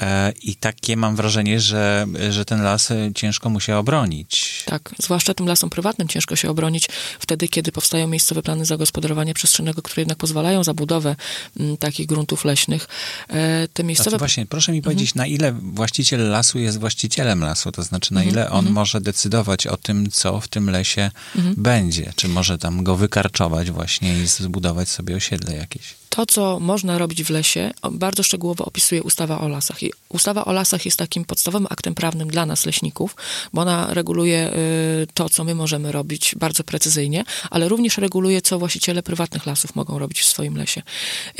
E, 0.00 0.32
I 0.42 0.56
takie 0.56 0.96
mam 0.96 1.16
wrażenie, 1.16 1.60
że, 1.60 2.06
że 2.30 2.44
ten 2.44 2.62
las 2.62 2.90
e, 2.90 3.10
ciężko 3.14 3.50
mu 3.50 3.60
się 3.60 3.76
obronić. 3.76 4.62
Tak, 4.66 4.94
zwłaszcza 4.98 5.34
tym 5.34 5.46
lasom 5.46 5.70
prywatnym 5.70 6.08
ciężko 6.08 6.36
się 6.36 6.50
obronić 6.50 6.88
wtedy, 7.18 7.48
kiedy 7.48 7.72
powstają 7.72 8.08
miejscowe 8.08 8.42
plany 8.42 8.64
zagospodarowania 8.64 9.34
przestrzennego, 9.34 9.82
które 9.82 10.00
jednak 10.00 10.18
pozwalają 10.18 10.64
za 10.64 10.74
budowę 10.74 11.16
m, 11.60 11.76
takich 11.76 12.06
gruntów 12.06 12.44
leśnych. 12.44 12.88
E, 13.28 13.68
te 13.68 13.84
miejscowe... 13.84 14.18
Właśnie, 14.18 14.46
proszę 14.46 14.72
mi 14.72 14.82
powiedzieć, 14.82 15.10
mhm. 15.10 15.18
na 15.18 15.34
ile 15.34 15.52
właściciel 15.52 16.30
lasu 16.30 16.58
jest 16.58 16.80
właścicielem 16.80 17.40
lasu, 17.40 17.72
to 17.72 17.82
znaczy 17.82 18.14
na 18.14 18.20
mhm. 18.20 18.36
ile 18.36 18.50
on 18.50 18.58
mhm. 18.58 18.74
może 18.74 19.00
decydować 19.00 19.66
o 19.66 19.76
tym, 19.76 20.10
co 20.10 20.40
w 20.40 20.48
tym 20.48 20.70
lesie 20.70 21.10
mhm. 21.36 21.54
będzie. 21.58 22.12
Czy 22.16 22.28
może 22.28 22.58
tam 22.58 22.84
go 22.84 22.96
wykarczować 22.96 23.70
właśnie 23.70 24.18
i 24.18 24.26
zbudować 24.26 24.88
sobie 24.88 25.16
osiedle 25.16 25.56
jakieś? 25.56 25.99
To, 26.10 26.26
co 26.26 26.60
można 26.60 26.98
robić 26.98 27.22
w 27.22 27.30
lesie, 27.30 27.70
bardzo 27.90 28.22
szczegółowo 28.22 28.64
opisuje 28.64 29.02
ustawa 29.02 29.40
o 29.40 29.48
lasach. 29.48 29.82
I 29.82 29.92
ustawa 30.08 30.44
o 30.44 30.52
lasach 30.52 30.84
jest 30.84 30.96
takim 30.96 31.24
podstawowym 31.24 31.66
aktem 31.70 31.94
prawnym 31.94 32.28
dla 32.28 32.46
nas, 32.46 32.66
leśników, 32.66 33.16
bo 33.52 33.62
ona 33.62 33.94
reguluje 33.94 34.52
y, 34.52 35.06
to, 35.14 35.28
co 35.28 35.44
my 35.44 35.54
możemy 35.54 35.92
robić 35.92 36.34
bardzo 36.38 36.64
precyzyjnie, 36.64 37.24
ale 37.50 37.68
również 37.68 37.98
reguluje, 37.98 38.42
co 38.42 38.58
właściciele 38.58 39.02
prywatnych 39.02 39.46
lasów 39.46 39.74
mogą 39.74 39.98
robić 39.98 40.20
w 40.20 40.26
swoim 40.26 40.56
lesie. 40.56 40.82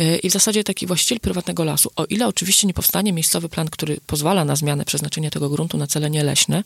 Y, 0.00 0.16
I 0.16 0.30
w 0.30 0.32
zasadzie 0.32 0.64
taki 0.64 0.86
właściciel 0.86 1.20
prywatnego 1.20 1.64
lasu, 1.64 1.90
o 1.96 2.04
ile 2.04 2.26
oczywiście 2.26 2.66
nie 2.66 2.74
powstanie 2.74 3.12
miejscowy 3.12 3.48
plan, 3.48 3.68
który 3.70 4.00
pozwala 4.06 4.44
na 4.44 4.56
zmianę 4.56 4.84
przeznaczenia 4.84 5.30
tego 5.30 5.48
gruntu 5.48 5.78
na 5.78 5.86
cele 5.86 6.10
nieleśne, 6.10 6.64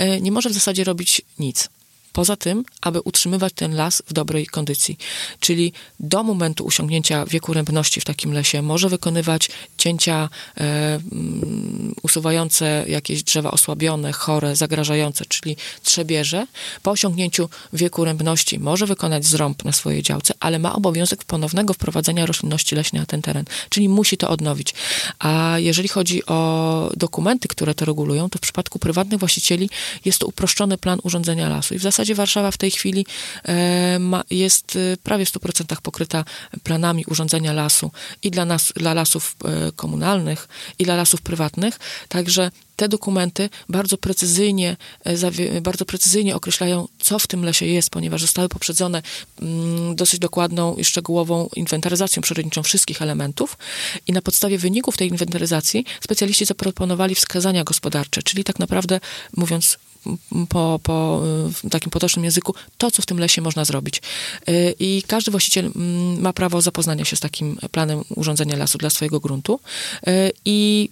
y, 0.00 0.20
nie 0.20 0.32
może 0.32 0.50
w 0.50 0.52
zasadzie 0.52 0.84
robić 0.84 1.22
nic. 1.38 1.68
Poza 2.14 2.36
tym, 2.36 2.64
aby 2.80 3.00
utrzymywać 3.00 3.52
ten 3.52 3.74
las 3.74 4.02
w 4.06 4.12
dobrej 4.12 4.46
kondycji. 4.46 4.98
Czyli 5.40 5.72
do 6.00 6.22
momentu 6.22 6.66
osiągnięcia 6.66 7.24
wieku 7.26 7.52
rębności 7.52 8.00
w 8.00 8.04
takim 8.04 8.32
lesie 8.32 8.62
może 8.62 8.88
wykonywać 8.88 9.48
cięcia 9.78 10.28
e, 10.60 11.00
um, 11.12 11.94
usuwające 12.02 12.84
jakieś 12.88 13.22
drzewa 13.22 13.50
osłabione, 13.50 14.12
chore, 14.12 14.56
zagrażające, 14.56 15.24
czyli 15.28 15.56
trzebierze. 15.82 16.46
Po 16.82 16.90
osiągnięciu 16.90 17.48
wieku 17.72 18.04
rębności 18.04 18.58
może 18.58 18.86
wykonać 18.86 19.26
zrąb 19.26 19.64
na 19.64 19.72
swojej 19.72 20.02
działce, 20.02 20.34
ale 20.40 20.58
ma 20.58 20.72
obowiązek 20.72 21.24
ponownego 21.24 21.74
wprowadzenia 21.74 22.26
roślinności 22.26 22.74
leśnej 22.74 23.00
na 23.00 23.06
ten 23.06 23.22
teren, 23.22 23.44
czyli 23.68 23.88
musi 23.88 24.16
to 24.16 24.28
odnowić. 24.30 24.74
A 25.18 25.54
jeżeli 25.58 25.88
chodzi 25.88 26.26
o 26.26 26.90
dokumenty, 26.96 27.48
które 27.48 27.74
to 27.74 27.84
regulują, 27.84 28.30
to 28.30 28.38
w 28.38 28.40
przypadku 28.40 28.78
prywatnych 28.78 29.20
właścicieli 29.20 29.70
jest 30.04 30.18
to 30.18 30.26
uproszczony 30.26 30.78
plan 30.78 30.98
urządzenia 31.02 31.48
lasu 31.48 31.74
i 31.74 31.78
w 31.78 31.82
zasadzie 31.82 32.03
zasadzie 32.04 32.14
Warszawa 32.14 32.50
w 32.50 32.56
tej 32.56 32.70
chwili 32.70 33.06
e, 33.44 33.98
ma, 33.98 34.24
jest 34.30 34.76
e, 34.76 34.96
prawie 34.96 35.26
w 35.26 35.32
100% 35.32 35.80
pokryta 35.82 36.24
planami 36.62 37.04
urządzenia 37.06 37.52
lasu 37.52 37.90
i 38.22 38.30
dla, 38.30 38.44
nas, 38.44 38.72
dla 38.76 38.94
lasów 38.94 39.36
e, 39.44 39.72
komunalnych, 39.72 40.48
i 40.78 40.84
dla 40.84 40.96
lasów 40.96 41.22
prywatnych. 41.22 41.78
Także 42.08 42.50
te 42.76 42.88
dokumenty 42.88 43.48
bardzo 43.68 43.98
precyzyjnie, 43.98 44.76
bardzo 45.62 45.84
precyzyjnie 45.84 46.36
określają, 46.36 46.88
co 46.98 47.18
w 47.18 47.26
tym 47.26 47.44
lesie 47.44 47.66
jest, 47.66 47.90
ponieważ 47.90 48.20
zostały 48.20 48.48
poprzedzone 48.48 49.02
mm, 49.42 49.96
dosyć 49.96 50.20
dokładną 50.20 50.76
i 50.76 50.84
szczegółową 50.84 51.48
inwentaryzacją 51.56 52.22
przyrodniczą 52.22 52.62
wszystkich 52.62 53.02
elementów 53.02 53.56
i 54.06 54.12
na 54.12 54.22
podstawie 54.22 54.58
wyników 54.58 54.96
tej 54.96 55.08
inwentaryzacji 55.08 55.84
specjaliści 56.00 56.44
zaproponowali 56.44 57.14
wskazania 57.14 57.64
gospodarcze, 57.64 58.22
czyli 58.22 58.44
tak 58.44 58.58
naprawdę, 58.58 59.00
mówiąc 59.36 59.78
po, 60.48 60.80
po 60.82 61.22
takim 61.70 61.90
potocznym 61.90 62.24
języku 62.24 62.54
to, 62.78 62.90
co 62.90 63.02
w 63.02 63.06
tym 63.06 63.18
lesie 63.18 63.42
można 63.42 63.64
zrobić. 63.64 64.02
Y, 64.48 64.74
I 64.78 65.02
każdy 65.06 65.30
właściciel 65.30 65.64
mm, 65.76 66.20
ma 66.20 66.32
prawo 66.32 66.60
zapoznania 66.60 67.04
się 67.04 67.16
z 67.16 67.20
takim 67.20 67.58
planem 67.70 68.04
urządzenia 68.16 68.56
lasu 68.56 68.78
dla 68.78 68.90
swojego 68.90 69.20
gruntu 69.20 69.60
y, 70.08 70.32
i 70.44 70.88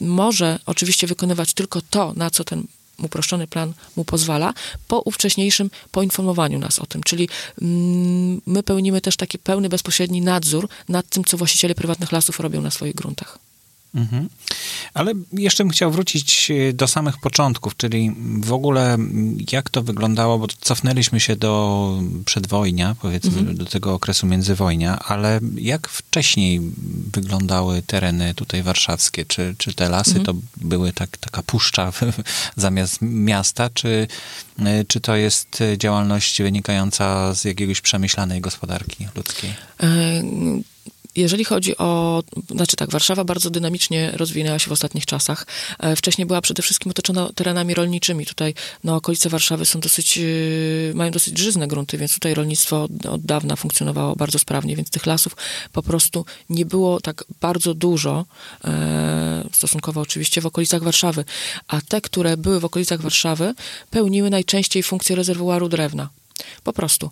może 0.00 0.58
oczywiście 0.66 1.06
wykonywać 1.06 1.54
tylko 1.54 1.80
to, 1.90 2.12
na 2.16 2.30
co 2.30 2.44
ten 2.44 2.66
uproszczony 3.02 3.46
plan 3.46 3.72
mu 3.96 4.04
pozwala, 4.04 4.54
po 4.88 5.00
ówcześniejszym 5.00 5.70
poinformowaniu 5.90 6.58
nas 6.58 6.78
o 6.78 6.86
tym. 6.86 7.02
Czyli 7.02 7.28
mm, 7.62 8.40
my 8.46 8.62
pełnimy 8.62 9.00
też 9.00 9.16
taki 9.16 9.38
pełny, 9.38 9.68
bezpośredni 9.68 10.20
nadzór 10.20 10.68
nad 10.88 11.08
tym, 11.08 11.24
co 11.24 11.36
właściciele 11.36 11.74
prywatnych 11.74 12.12
lasów 12.12 12.40
robią 12.40 12.60
na 12.60 12.70
swoich 12.70 12.94
gruntach. 12.94 13.38
Mhm. 13.94 14.28
Ale 14.94 15.12
jeszcze 15.32 15.64
bym 15.64 15.70
chciał 15.70 15.90
wrócić 15.90 16.50
e, 16.50 16.72
do 16.72 16.88
samych 16.88 17.18
początków, 17.18 17.76
czyli 17.76 18.14
w 18.40 18.52
ogóle 18.52 18.96
jak 19.52 19.70
to 19.70 19.82
wyglądało, 19.82 20.38
bo 20.38 20.46
cofnęliśmy 20.60 21.20
się 21.20 21.36
do 21.36 22.02
przedwojnia, 22.24 22.96
powiedzmy, 23.00 23.38
mhm. 23.38 23.56
do 23.56 23.66
tego 23.66 23.94
okresu 23.94 24.26
międzywojnia, 24.26 24.98
ale 24.98 25.40
jak 25.56 25.88
wcześniej 25.88 26.60
wyglądały 27.12 27.82
tereny 27.82 28.34
tutaj 28.34 28.62
warszawskie? 28.62 29.24
Czy, 29.24 29.54
czy 29.58 29.74
te 29.74 29.88
lasy 29.88 30.18
mhm. 30.18 30.24
to 30.24 30.34
były 30.56 30.92
tak, 30.92 31.16
taka 31.16 31.42
puszcza 31.42 31.92
zamiast 32.56 32.98
miasta, 33.02 33.70
czy, 33.70 34.06
e, 34.58 34.84
czy 34.84 35.00
to 35.00 35.16
jest 35.16 35.58
działalność 35.78 36.42
wynikająca 36.42 37.34
z 37.34 37.44
jakiegoś 37.44 37.80
przemyślanej 37.80 38.40
gospodarki 38.40 39.08
ludzkiej? 39.14 39.54
Jeżeli 41.16 41.44
chodzi 41.44 41.76
o, 41.76 42.22
znaczy 42.50 42.76
tak, 42.76 42.90
Warszawa 42.90 43.24
bardzo 43.24 43.50
dynamicznie 43.50 44.12
rozwinęła 44.16 44.58
się 44.58 44.68
w 44.68 44.72
ostatnich 44.72 45.06
czasach. 45.06 45.46
E, 45.78 45.96
wcześniej 45.96 46.26
była 46.26 46.40
przede 46.40 46.62
wszystkim 46.62 46.90
otoczona 46.90 47.30
terenami 47.34 47.74
rolniczymi. 47.74 48.26
Tutaj 48.26 48.54
no, 48.84 48.96
okolice 48.96 49.28
Warszawy 49.28 49.66
są 49.66 49.80
dosyć, 49.80 50.18
e, 50.18 50.94
mają 50.94 51.10
dosyć 51.10 51.38
żyzne 51.38 51.68
grunty, 51.68 51.98
więc 51.98 52.14
tutaj 52.14 52.34
rolnictwo 52.34 52.82
od, 52.82 53.06
od 53.06 53.22
dawna 53.22 53.56
funkcjonowało 53.56 54.16
bardzo 54.16 54.38
sprawnie, 54.38 54.76
więc 54.76 54.90
tych 54.90 55.06
lasów 55.06 55.36
po 55.72 55.82
prostu 55.82 56.24
nie 56.50 56.66
było 56.66 57.00
tak 57.00 57.24
bardzo 57.40 57.74
dużo, 57.74 58.24
e, 58.64 59.48
stosunkowo 59.52 60.00
oczywiście 60.00 60.40
w 60.40 60.46
okolicach 60.46 60.82
Warszawy. 60.82 61.24
A 61.68 61.80
te, 61.80 62.00
które 62.00 62.36
były 62.36 62.60
w 62.60 62.64
okolicach 62.64 63.00
Warszawy, 63.00 63.54
pełniły 63.90 64.30
najczęściej 64.30 64.82
funkcję 64.82 65.16
rezerwuaru 65.16 65.68
drewna. 65.68 66.08
Po 66.64 66.72
prostu. 66.72 67.10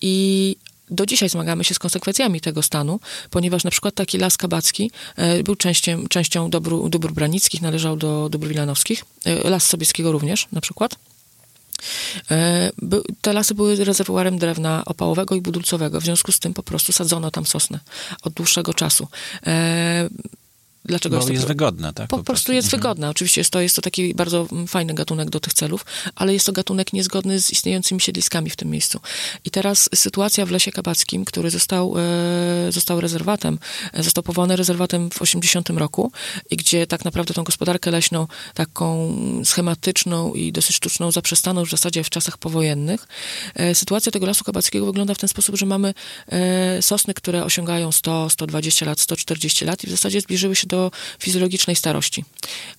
I 0.00 0.56
do 0.94 1.06
dzisiaj 1.06 1.28
zmagamy 1.28 1.64
się 1.64 1.74
z 1.74 1.78
konsekwencjami 1.78 2.40
tego 2.40 2.62
stanu, 2.62 3.00
ponieważ 3.30 3.64
na 3.64 3.70
przykład 3.70 3.94
taki 3.94 4.18
las 4.18 4.36
kabacki 4.36 4.90
e, 5.16 5.42
był 5.42 5.56
częścią, 5.56 6.06
częścią 6.08 6.50
dobru, 6.50 6.88
dóbr 6.88 7.12
branickich, 7.12 7.62
należał 7.62 7.96
do 7.96 8.28
dóbr 8.28 8.48
wilanowskich, 8.48 9.04
e, 9.24 9.50
las 9.50 9.66
Sobieskiego 9.66 10.12
również 10.12 10.46
na 10.52 10.60
przykład. 10.60 10.96
E, 12.30 12.70
te 13.20 13.32
lasy 13.32 13.54
były 13.54 13.84
rezerwuarem 13.84 14.38
drewna 14.38 14.82
opałowego 14.86 15.34
i 15.34 15.40
budulcowego, 15.40 16.00
w 16.00 16.04
związku 16.04 16.32
z 16.32 16.38
tym 16.38 16.54
po 16.54 16.62
prostu 16.62 16.92
sadzono 16.92 17.30
tam 17.30 17.46
sosnę 17.46 17.80
od 18.22 18.32
dłuższego 18.32 18.74
czasu. 18.74 19.08
Dlaczego 20.84 21.16
Bo 21.16 21.22
jest, 21.22 21.32
jest 21.32 21.46
wygodna, 21.46 21.92
tak? 21.92 22.08
Po, 22.08 22.18
po 22.18 22.24
prostu 22.24 22.52
jest 22.52 22.66
mhm. 22.66 22.80
wygodna. 22.80 23.08
Oczywiście 23.08 23.40
jest 23.40 23.50
to, 23.50 23.60
jest 23.60 23.76
to 23.76 23.82
taki 23.82 24.14
bardzo 24.14 24.48
fajny 24.68 24.94
gatunek 24.94 25.30
do 25.30 25.40
tych 25.40 25.54
celów, 25.54 25.86
ale 26.14 26.32
jest 26.32 26.46
to 26.46 26.52
gatunek 26.52 26.92
niezgodny 26.92 27.40
z 27.40 27.50
istniejącymi 27.50 28.00
siedliskami 28.00 28.50
w 28.50 28.56
tym 28.56 28.70
miejscu. 28.70 29.00
I 29.44 29.50
teraz 29.50 29.88
sytuacja 29.94 30.46
w 30.46 30.50
Lesie 30.50 30.72
Kabackim, 30.72 31.24
który 31.24 31.50
został, 31.50 31.94
e, 31.98 32.72
został 32.72 33.00
rezerwatem, 33.00 33.58
e, 33.92 34.02
został 34.02 34.24
powołany 34.24 34.56
rezerwatem 34.56 35.10
w 35.10 35.22
80 35.22 35.78
roku 35.78 36.12
i 36.50 36.56
gdzie 36.56 36.86
tak 36.86 37.04
naprawdę 37.04 37.34
tą 37.34 37.44
gospodarkę 37.44 37.90
leśną, 37.90 38.26
taką 38.54 39.16
schematyczną 39.44 40.34
i 40.34 40.52
dosyć 40.52 40.76
sztuczną 40.76 41.10
zaprzestano 41.10 41.60
już 41.60 41.68
w 41.68 41.72
zasadzie 41.72 42.04
w 42.04 42.10
czasach 42.10 42.38
powojennych. 42.38 43.06
E, 43.54 43.74
sytuacja 43.74 44.12
tego 44.12 44.26
Lasu 44.26 44.44
Kabackiego 44.44 44.86
wygląda 44.86 45.14
w 45.14 45.18
ten 45.18 45.28
sposób, 45.28 45.56
że 45.56 45.66
mamy 45.66 45.94
e, 46.28 46.82
sosny, 46.82 47.14
które 47.14 47.44
osiągają 47.44 47.92
100, 47.92 48.30
120 48.30 48.86
lat, 48.86 49.00
140 49.00 49.64
lat 49.64 49.84
i 49.84 49.86
w 49.86 49.90
zasadzie 49.90 50.20
zbliżyły 50.20 50.56
się 50.56 50.66
do 50.66 50.73
do 50.74 50.90
fizjologicznej 51.18 51.76
starości 51.76 52.24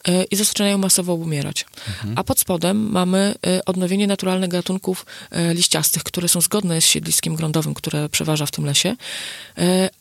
e, 0.08 0.24
i 0.24 0.36
zaczynają 0.36 0.78
masowo 0.78 1.14
umierać. 1.14 1.66
Mhm. 1.88 2.14
A 2.18 2.24
pod 2.24 2.40
spodem 2.40 2.92
mamy 2.92 3.36
e, 3.48 3.66
odnowienie 3.66 4.08
naturalnych 4.08 4.50
gatunków 4.50 5.06
e, 5.32 5.54
liściastych, 5.54 6.04
które 6.04 6.28
są 6.28 6.42
zgodne 6.42 6.82
z 6.82 6.86
siedliskiem 6.86 7.36
grądowym, 7.36 7.74
które 7.74 8.10
przeważa 8.10 8.46
w 8.46 8.52
tym 8.52 8.66
lesie, 8.66 8.96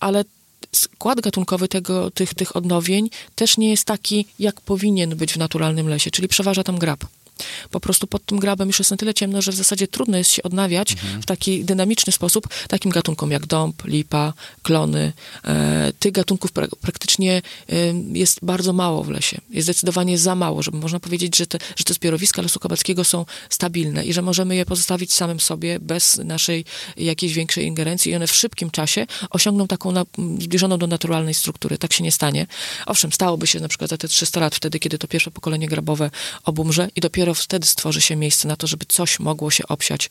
ale 0.01 0.25
skład 0.73 1.21
gatunkowy 1.21 1.69
tego, 1.69 2.11
tych, 2.11 2.35
tych 2.35 2.57
odnowień 2.57 3.11
też 3.35 3.59
nie 3.59 3.71
jest 3.71 3.85
taki, 3.85 4.27
jak 4.39 4.61
powinien 4.61 5.17
być 5.17 5.33
w 5.33 5.37
naturalnym 5.37 5.89
lesie, 5.89 6.11
czyli 6.11 6.29
przeważa 6.29 6.63
tam 6.65 6.79
grab 6.79 7.05
po 7.71 7.81
prostu 7.81 8.07
pod 8.07 8.25
tym 8.25 8.39
grabem 8.39 8.69
już 8.69 8.79
jest 8.79 8.91
na 8.91 8.97
tyle 8.97 9.15
ciemno, 9.15 9.43
że 9.43 9.53
w 9.53 9.55
zasadzie 9.55 9.89
trudno 9.89 10.19
jest 10.19 10.31
się 10.31 10.43
odnawiać 10.43 10.93
mhm. 10.93 11.23
w 11.23 11.27
taki 11.27 11.65
dynamiczny 11.65 12.13
sposób 12.13 12.49
takim 12.69 12.91
gatunkom 12.91 13.31
jak 13.31 13.47
dąb, 13.47 13.85
lipa, 13.85 14.33
klony. 14.63 15.13
E, 15.45 15.93
tych 15.99 16.13
gatunków 16.13 16.53
pra 16.53 16.67
praktycznie 16.81 17.43
e, 17.69 17.75
jest 18.13 18.39
bardzo 18.43 18.73
mało 18.73 19.05
w 19.05 19.09
lesie. 19.09 19.41
Jest 19.51 19.67
zdecydowanie 19.67 20.19
za 20.19 20.35
mało, 20.35 20.63
żeby 20.63 20.79
można 20.79 21.01
powiedzieć, 21.01 21.37
że 21.37 21.47
te, 21.47 21.59
że 21.77 21.85
te 21.85 21.95
zbiorowiska 21.95 22.43
Lasu 22.43 22.61
Kabackiego 22.61 23.05
są 23.05 23.27
stabilne 23.51 24.05
i 24.05 24.13
że 24.13 24.23
możemy 24.23 24.57
je 24.57 24.67
pozostawić 24.67 25.13
samym 25.13 25.41
sobie 25.41 25.81
bez 25.81 26.17
naszej 26.25 26.65
jakiejś 26.97 27.33
większej 27.33 27.67
ingerencji 27.67 28.13
i 28.13 28.17
one 28.17 28.27
w 28.27 28.35
szybkim 28.35 28.71
czasie 28.71 29.07
osiągną 29.31 29.67
taką 29.67 29.93
na, 29.93 30.05
zbliżoną 30.39 30.79
do 30.79 30.87
naturalnej 30.87 31.35
struktury. 31.35 31.79
Tak 31.79 31.93
się 31.93 32.05
nie 32.05 32.13
stanie. 32.13 32.47
Owszem, 32.87 33.13
stałoby 33.13 33.47
się 33.47 33.61
na 33.61 33.69
przykład 33.69 33.91
za 33.91 33.97
te 33.97 34.09
300 34.09 34.41
lat, 34.41 34.55
wtedy, 34.55 34.79
kiedy 34.79 34.99
to 34.99 35.09
pierwsze 35.09 35.31
pokolenie 35.31 35.69
grabowe 35.69 36.11
obumrze 36.45 36.89
i 36.97 37.01
dopiero 37.01 37.24
dopiero 37.25 37.35
wtedy 37.35 37.67
stworzy 37.67 38.01
się 38.01 38.17
miejsce 38.17 38.49
na 38.49 38.57
to, 38.57 38.67
żeby 38.67 38.85
coś 38.89 39.21
mogło 39.21 39.51
się 39.51 39.69
obsiać. 39.69 40.11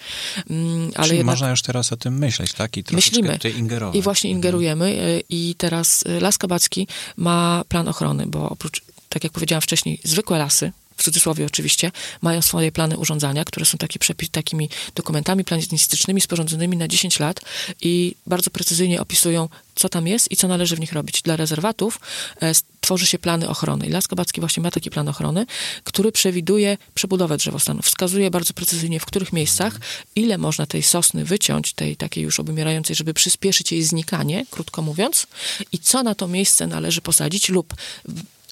Mm, 0.49 0.91
ale 0.95 1.07
Czyli 1.07 1.17
jednak... 1.17 1.33
można 1.33 1.49
już 1.49 1.61
teraz 1.61 1.93
o 1.93 1.97
tym 1.97 2.17
myśleć, 2.17 2.53
tak? 2.53 2.77
I 2.77 2.83
Myślimy. 2.91 3.33
tutaj 3.33 3.57
ingerować. 3.57 3.95
I 3.95 4.01
właśnie 4.01 4.29
mhm. 4.29 4.37
ingerujemy 4.37 4.85
mhm. 4.85 5.21
i 5.29 5.55
teraz 5.57 6.03
y, 6.03 6.19
Las 6.19 6.37
Kabacki 6.37 6.87
ma 7.17 7.63
plan 7.69 7.87
ochrony, 7.87 8.27
bo 8.27 8.49
oprócz 8.49 8.81
tak 9.09 9.23
jak 9.23 9.33
powiedziałam 9.33 9.61
wcześniej, 9.61 9.99
zwykłe 10.03 10.37
lasy, 10.37 10.71
w 10.97 11.03
cudzysłowie 11.03 11.45
oczywiście, 11.45 11.91
mają 12.21 12.41
swoje 12.41 12.71
plany 12.71 12.97
urządzania, 12.97 13.45
które 13.45 13.65
są 13.65 13.77
taki 13.77 13.99
przepis, 13.99 14.29
takimi 14.29 14.69
dokumentami 14.95 15.43
planistycznymi 15.43 16.21
sporządzonymi 16.21 16.77
na 16.77 16.87
10 16.87 17.19
lat 17.19 17.41
i 17.81 18.15
bardzo 18.27 18.49
precyzyjnie 18.49 19.01
opisują, 19.01 19.49
co 19.75 19.89
tam 19.89 20.07
jest 20.07 20.31
i 20.31 20.35
co 20.35 20.47
należy 20.47 20.75
w 20.75 20.79
nich 20.79 20.93
robić. 20.93 21.21
Dla 21.21 21.35
rezerwatów 21.35 21.99
e, 22.41 22.53
tworzy 22.81 23.07
się 23.07 23.19
plany 23.19 23.49
ochrony. 23.49 23.87
I 23.87 23.89
Las 23.89 24.07
Kabacki 24.07 24.41
właśnie 24.41 24.63
ma 24.63 24.71
taki 24.71 24.89
plan 24.89 25.09
ochrony, 25.09 25.45
który 25.83 26.11
przewiduje 26.11 26.77
przebudowę 26.95 27.37
drzewostanu. 27.37 27.81
Wskazuje 27.81 28.31
bardzo 28.31 28.53
precyzyjnie, 28.53 28.99
w 28.99 29.05
których 29.05 29.33
miejscach, 29.33 29.79
ile 30.15 30.37
można 30.37 30.65
tej 30.65 30.83
sosny 30.83 31.25
wyciąć, 31.25 31.73
tej 31.73 31.95
takiej 31.95 32.23
już 32.23 32.39
obumierającej, 32.39 32.95
żeby 32.95 33.13
przyspieszyć 33.13 33.71
jej 33.71 33.83
znikanie, 33.83 34.45
krótko 34.51 34.81
mówiąc, 34.81 35.27
i 35.71 35.79
co 35.79 36.03
na 36.03 36.15
to 36.15 36.27
miejsce 36.27 36.67
należy 36.67 37.01
posadzić 37.01 37.49
lub 37.49 37.73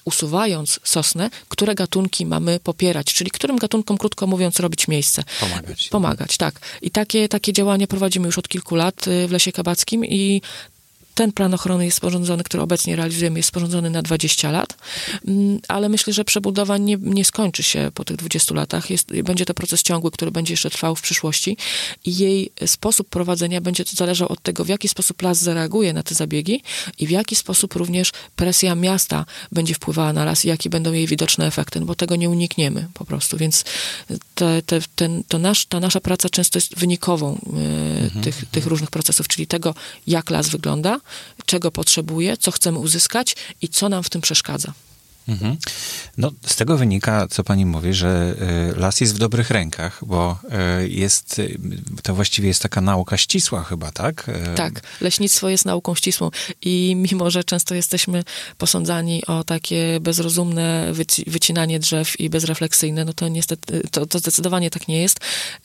usuwając 0.04 0.80
sosnę, 0.84 1.30
które 1.48 1.74
gatunki 1.74 2.26
mamy 2.26 2.60
popierać, 2.60 3.06
czyli 3.14 3.30
którym 3.30 3.56
gatunkom, 3.56 3.98
krótko 3.98 4.26
mówiąc, 4.26 4.60
robić 4.60 4.88
miejsce. 4.88 5.24
Pomagać. 5.40 5.88
Pomagać, 5.88 6.36
tak. 6.36 6.60
I 6.82 6.90
takie, 6.90 7.28
takie 7.28 7.52
działania 7.52 7.86
prowadzimy 7.86 8.26
już 8.26 8.38
od 8.38 8.48
kilku 8.48 8.74
lat 8.74 9.08
y, 9.08 9.28
w 9.28 9.32
Lesie 9.32 9.52
Kabackim 9.52 10.04
i 10.04 10.42
ten 11.14 11.32
plan 11.32 11.54
ochrony 11.54 11.84
jest 11.84 11.96
sporządzony, 11.96 12.44
który 12.44 12.62
obecnie 12.62 12.96
realizujemy, 12.96 13.38
jest 13.38 13.48
sporządzony 13.48 13.90
na 13.90 14.02
20 14.02 14.50
lat, 14.50 14.76
mm, 15.28 15.60
ale 15.68 15.88
myślę, 15.88 16.12
że 16.12 16.24
przebudowa 16.24 16.78
nie, 16.78 16.96
nie 17.00 17.24
skończy 17.24 17.62
się 17.62 17.90
po 17.94 18.04
tych 18.04 18.16
20 18.16 18.54
latach. 18.54 18.90
Jest, 18.90 19.22
będzie 19.22 19.44
to 19.44 19.54
proces 19.54 19.82
ciągły, 19.82 20.10
który 20.10 20.30
będzie 20.30 20.52
jeszcze 20.52 20.70
trwał 20.70 20.96
w 20.96 21.02
przyszłości 21.02 21.56
i 22.04 22.16
jej 22.16 22.50
sposób 22.66 23.08
prowadzenia 23.08 23.60
będzie 23.60 23.84
to 23.84 23.96
zależał 23.96 24.32
od 24.32 24.42
tego, 24.42 24.64
w 24.64 24.68
jaki 24.68 24.88
sposób 24.88 25.22
las 25.22 25.38
zareaguje 25.38 25.92
na 25.92 26.02
te 26.02 26.14
zabiegi 26.14 26.62
i 26.98 27.06
w 27.06 27.10
jaki 27.10 27.36
sposób 27.36 27.74
również 27.74 28.12
presja 28.36 28.74
miasta 28.74 29.24
będzie 29.52 29.74
wpływała 29.74 30.12
na 30.12 30.24
las 30.24 30.44
i 30.44 30.48
jakie 30.48 30.70
będą 30.70 30.92
jej 30.92 31.06
widoczne 31.06 31.46
efekty, 31.46 31.80
no 31.80 31.86
bo 31.86 31.94
tego 31.94 32.16
nie 32.16 32.30
unikniemy 32.30 32.88
po 32.94 33.04
prostu, 33.04 33.36
więc 33.36 33.64
te, 34.34 34.62
te, 34.62 34.80
ten, 34.96 35.22
to 35.28 35.38
nasz, 35.38 35.66
ta 35.66 35.80
nasza 35.80 36.00
praca 36.00 36.28
często 36.28 36.56
jest 36.56 36.78
wynikową 36.78 37.34
y, 37.34 38.04
mhm. 38.04 38.24
tych, 38.24 38.44
tych 38.50 38.66
różnych 38.66 38.90
procesów, 38.90 39.28
czyli 39.28 39.46
tego, 39.46 39.74
jak 40.06 40.30
las 40.30 40.48
wygląda, 40.48 41.00
czego 41.46 41.70
potrzebuje, 41.70 42.36
co 42.36 42.50
chcemy 42.50 42.78
uzyskać 42.78 43.36
i 43.62 43.68
co 43.68 43.88
nam 43.88 44.02
w 44.02 44.10
tym 44.10 44.20
przeszkadza. 44.20 44.72
Mhm. 45.28 45.56
No, 46.18 46.30
z 46.46 46.56
tego 46.56 46.76
wynika, 46.76 47.26
co 47.30 47.44
pani 47.44 47.66
mówi, 47.66 47.94
że 47.94 48.34
y, 48.72 48.80
las 48.80 49.00
jest 49.00 49.14
w 49.14 49.18
dobrych 49.18 49.50
rękach, 49.50 50.00
bo 50.06 50.38
y, 50.82 50.88
jest, 50.88 51.38
y, 51.38 51.58
to 52.02 52.14
właściwie 52.14 52.48
jest 52.48 52.62
taka 52.62 52.80
nauka 52.80 53.16
ścisła 53.16 53.64
chyba, 53.64 53.92
tak? 53.92 54.30
Tak, 54.56 54.80
leśnictwo 55.00 55.48
jest 55.48 55.64
nauką 55.64 55.94
ścisłą 55.94 56.30
i 56.62 56.96
mimo, 56.96 57.30
że 57.30 57.44
często 57.44 57.74
jesteśmy 57.74 58.24
posądzani 58.58 59.26
o 59.26 59.44
takie 59.44 60.00
bezrozumne 60.00 60.92
wycinanie 61.26 61.78
drzew 61.78 62.20
i 62.20 62.30
bezrefleksyjne, 62.30 63.04
no 63.04 63.12
to 63.12 63.28
niestety, 63.28 63.82
to, 63.90 64.06
to 64.06 64.18
zdecydowanie 64.18 64.70
tak 64.70 64.88
nie 64.88 65.02
jest. 65.02 65.20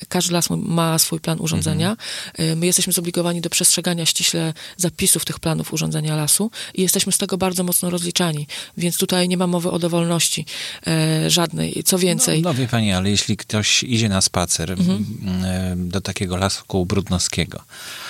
Każdy 0.10 0.34
las 0.34 0.50
ma 0.50 1.00
swój 1.00 1.20
plan 1.20 1.40
urządzenia. 1.40 1.90
Mhm. 1.90 2.60
My 2.60 2.66
jesteśmy 2.66 2.94
zobligowani 2.94 3.42
do 3.42 3.50
przestrzegania 3.50 4.06
ściśle 4.06 4.54
zapisów 4.78 5.26
tych 5.26 5.40
planów 5.40 5.74
urządzenia 5.74 6.16
lasu 6.16 6.52
i 6.74 6.82
jesteśmy 6.82 7.12
z 7.12 7.18
tego 7.18 7.38
bardzo 7.38 7.64
mocno 7.64 7.90
rozliczani, 7.90 8.48
więc 8.78 8.98
tutaj 8.98 9.28
nie 9.28 9.38
ma 9.38 9.47
mowy 9.48 9.72
o 9.72 9.80
dowolności 9.80 10.46
e, 10.88 11.30
żadnej. 11.30 11.84
Co 11.86 11.98
więcej... 11.98 12.42
No, 12.42 12.50
no 12.50 12.54
wie 12.54 12.68
pani, 12.68 12.94
ale 12.94 13.10
jeśli 13.10 13.38
ktoś 13.38 13.84
idzie 13.84 14.10
na 14.10 14.22
spacer 14.22 14.72
mhm. 14.72 15.06
e, 15.46 15.76
do 15.76 16.02
takiego 16.02 16.38
lasku 16.38 16.86
brudnowskiego 16.86 17.62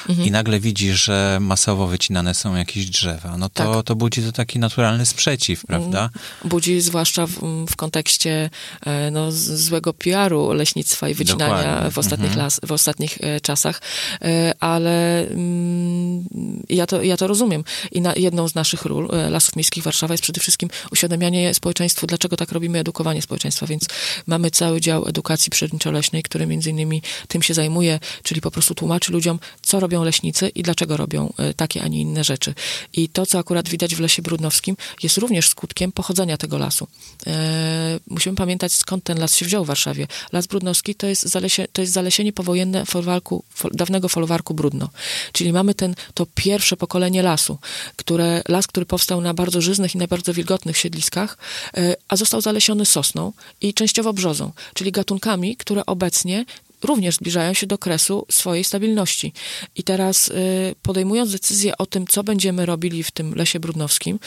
mhm. 0.10 0.28
i 0.28 0.32
nagle 0.32 0.60
widzi, 0.60 0.91
że 0.91 1.38
masowo 1.41 1.88
wycinane 1.88 2.34
są 2.34 2.56
jakieś 2.56 2.86
drzewa, 2.86 3.38
no 3.38 3.50
to, 3.50 3.73
tak. 3.73 3.86
to 3.86 3.95
budzi 3.95 4.21
to 4.21 4.32
taki 4.32 4.60
naturalny 4.60 5.06
sprzeciw, 5.06 5.65
prawda? 5.65 6.04
Mhm. 6.04 6.21
Budzi 6.45 6.82
zwłaszcza 6.82 7.28
w, 7.28 7.65
w 7.69 7.76
kontekście 7.76 8.50
e, 8.86 9.12
no, 9.12 9.32
złego 9.32 9.93
PR-u 9.93 10.54
leśnictwa 10.54 11.10
i 11.10 11.13
wycinania 11.13 11.89
w 11.91 11.97
ostatnich, 11.97 12.30
mhm. 12.30 12.45
las, 12.45 12.60
w 12.63 12.71
ostatnich 12.71 13.17
e, 13.21 13.41
czasach, 13.41 13.82
e, 14.21 14.54
ale 14.60 15.28
mm, 15.28 16.26
ja, 16.69 16.86
to, 16.86 17.04
ja 17.04 17.17
to 17.17 17.28
rozumiem. 17.28 17.63
I 17.91 18.02
na, 18.02 18.13
jedną 18.15 18.47
z 18.47 18.56
naszych 18.56 18.86
ról 18.86 19.10
e, 19.12 19.30
Lasów 19.30 19.56
Miejskich 19.56 19.84
Warszawa 19.84 20.13
jest 20.13 20.23
przede 20.23 20.39
wszystkim 20.39 20.69
uświadamianie 20.91 21.26
uświadamianie 21.27 21.53
społeczeństwu, 21.53 22.07
dlaczego 22.07 22.37
tak 22.37 22.51
robimy, 22.51 22.79
edukowanie 22.79 23.21
społeczeństwa, 23.21 23.67
więc 23.67 23.85
mamy 24.27 24.51
cały 24.51 24.81
dział 24.81 25.07
edukacji 25.07 25.49
przyrodniczo-leśnej, 25.49 26.23
który 26.23 26.47
między 26.47 26.69
innymi 26.69 27.01
tym 27.27 27.41
się 27.41 27.53
zajmuje, 27.53 27.99
czyli 28.23 28.41
po 28.41 28.51
prostu 28.51 28.75
tłumaczy 28.75 29.11
ludziom, 29.11 29.39
co 29.61 29.79
robią 29.79 30.03
leśnicy 30.03 30.49
i 30.49 30.63
dlaczego 30.63 30.97
robią 30.97 31.33
e, 31.37 31.53
takie, 31.53 31.83
a 31.83 31.87
nie 31.87 32.01
inne 32.01 32.23
rzeczy. 32.23 32.53
I 32.93 33.09
to, 33.09 33.25
co 33.25 33.39
akurat 33.39 33.69
widać 33.69 33.95
w 33.95 33.99
Lesie 33.99 34.21
Brudnowskim, 34.21 34.77
jest 35.03 35.17
również 35.17 35.49
skutkiem 35.49 35.91
pochodzenia 35.91 36.37
tego 36.37 36.57
lasu. 36.57 36.87
E, 37.27 37.99
musimy 38.07 38.35
pamiętać, 38.35 38.73
skąd 38.73 39.03
ten 39.03 39.19
las 39.19 39.35
się 39.35 39.45
wziął 39.45 39.63
w 39.63 39.67
Warszawie. 39.67 40.07
Las 40.31 40.47
Brudnowski 40.47 40.95
to 40.95 41.07
jest, 41.07 41.23
zalesie, 41.23 41.67
to 41.73 41.81
jest 41.81 41.93
zalesienie 41.93 42.33
powojenne 42.33 42.85
folwarku, 42.85 43.43
fol, 43.49 43.71
dawnego 43.73 44.09
folwarku 44.09 44.53
Brudno. 44.53 44.89
Czyli 45.31 45.53
mamy 45.53 45.73
ten, 45.73 45.95
to 46.13 46.25
pierwsze 46.35 46.77
pokolenie 46.77 47.23
lasu, 47.23 47.57
które, 47.95 48.41
las, 48.47 48.67
który 48.67 48.85
powstał 48.85 49.21
na 49.21 49.33
bardzo 49.33 49.61
żyznych 49.61 49.95
i 49.95 49.97
na 49.97 50.07
bardzo 50.07 50.33
wilgotnych 50.33 50.77
siedliskach, 50.77 51.16
E, 51.21 51.95
a 52.08 52.15
został 52.15 52.41
zalesiony 52.41 52.86
sosną 52.86 53.34
i 53.62 53.73
częściowo 53.73 54.13
brzozą, 54.13 54.51
czyli 54.73 54.91
gatunkami, 54.91 55.58
które 55.58 55.86
obecnie 55.86 56.45
również 56.84 57.15
zbliżają 57.15 57.53
się 57.53 57.67
do 57.67 57.77
kresu 57.77 58.25
swojej 58.32 58.63
stabilności. 58.63 59.34
I 59.75 59.84
teraz 59.84 60.27
y, 60.27 60.75
podejmując 60.82 61.32
decyzję 61.32 61.77
o 61.77 61.86
tym, 61.86 62.08
co 62.08 62.23
będziemy 62.23 62.65
robili 62.65 63.03
w 63.03 63.12
tym 63.12 63.36
lesie 63.36 63.60
brudnowskim, 63.60 64.19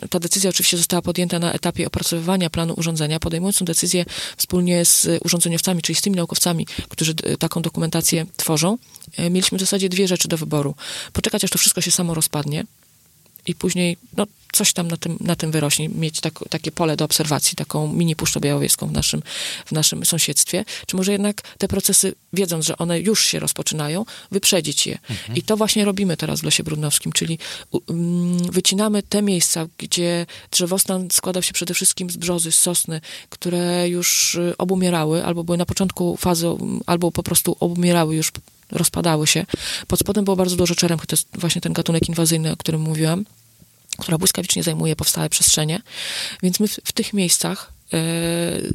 y, 0.00 0.08
ta 0.08 0.20
decyzja 0.20 0.50
oczywiście 0.50 0.76
została 0.76 1.02
podjęta 1.02 1.38
na 1.38 1.52
etapie 1.52 1.86
opracowywania 1.86 2.50
planu 2.50 2.74
urządzenia, 2.76 3.20
podejmując 3.20 3.58
tę 3.58 3.64
decyzję 3.64 4.04
wspólnie 4.36 4.84
z 4.84 5.08
urządzeniowcami, 5.24 5.82
czyli 5.82 5.96
z 5.96 6.00
tymi 6.00 6.16
naukowcami, 6.16 6.66
którzy 6.88 7.14
taką 7.14 7.62
dokumentację 7.62 8.26
tworzą, 8.36 8.78
mieliśmy 9.18 9.58
w 9.58 9.60
zasadzie 9.60 9.88
dwie 9.88 10.08
rzeczy 10.08 10.28
do 10.28 10.38
wyboru. 10.38 10.74
Poczekać, 11.12 11.44
aż 11.44 11.50
to 11.50 11.58
wszystko 11.58 11.80
się 11.80 11.90
samo 11.90 12.14
rozpadnie, 12.14 12.64
i 13.46 13.54
później 13.54 13.96
no, 14.16 14.26
coś 14.52 14.72
tam 14.72 14.88
na 14.88 14.96
tym, 14.96 15.16
na 15.20 15.36
tym 15.36 15.50
wyrośnie, 15.50 15.88
mieć 15.88 16.20
tak, 16.20 16.34
takie 16.50 16.72
pole 16.72 16.96
do 16.96 17.04
obserwacji, 17.04 17.56
taką 17.56 17.92
mini 17.92 18.16
Puszczę 18.16 18.40
Białowieską 18.40 18.88
w 18.88 18.92
naszym, 18.92 19.22
w 19.66 19.72
naszym 19.72 20.04
sąsiedztwie, 20.04 20.64
czy 20.86 20.96
może 20.96 21.12
jednak 21.12 21.42
te 21.58 21.68
procesy, 21.68 22.14
wiedząc, 22.32 22.64
że 22.64 22.78
one 22.78 23.00
już 23.00 23.24
się 23.24 23.40
rozpoczynają, 23.40 24.04
wyprzedzić 24.30 24.86
je. 24.86 24.98
Mhm. 25.10 25.38
I 25.38 25.42
to 25.42 25.56
właśnie 25.56 25.84
robimy 25.84 26.16
teraz 26.16 26.40
w 26.40 26.44
Lesie 26.44 26.62
Brudnowskim, 26.62 27.12
czyli 27.12 27.38
um, 27.70 28.38
wycinamy 28.38 29.02
te 29.02 29.22
miejsca, 29.22 29.66
gdzie 29.78 30.26
drzewostan 30.50 31.08
składał 31.10 31.42
się 31.42 31.52
przede 31.52 31.74
wszystkim 31.74 32.10
z 32.10 32.16
brzozy, 32.16 32.52
z 32.52 32.58
sosny, 32.58 33.00
które 33.28 33.88
już 33.88 34.34
y, 34.34 34.54
obumierały, 34.58 35.24
albo 35.24 35.44
były 35.44 35.58
na 35.58 35.66
początku 35.66 36.16
fazy, 36.16 36.46
albo 36.86 37.10
po 37.10 37.22
prostu 37.22 37.56
obumierały 37.60 38.16
już 38.16 38.32
rozpadały 38.72 39.26
się. 39.26 39.46
Pod 39.88 40.00
spodem 40.00 40.24
było 40.24 40.36
bardzo 40.36 40.56
dużo 40.56 40.74
czeremchy, 40.74 41.06
to 41.06 41.16
jest 41.16 41.28
właśnie 41.34 41.60
ten 41.60 41.72
gatunek 41.72 42.08
inwazyjny, 42.08 42.52
o 42.52 42.56
którym 42.56 42.80
mówiłam, 42.80 43.24
która 43.98 44.18
błyskawicznie 44.18 44.62
zajmuje 44.62 44.96
powstałe 44.96 45.28
przestrzenie. 45.28 45.82
Więc 46.42 46.60
my 46.60 46.68
w, 46.68 46.80
w 46.84 46.92
tych 46.92 47.12
miejscach 47.12 47.72
e, 47.92 47.98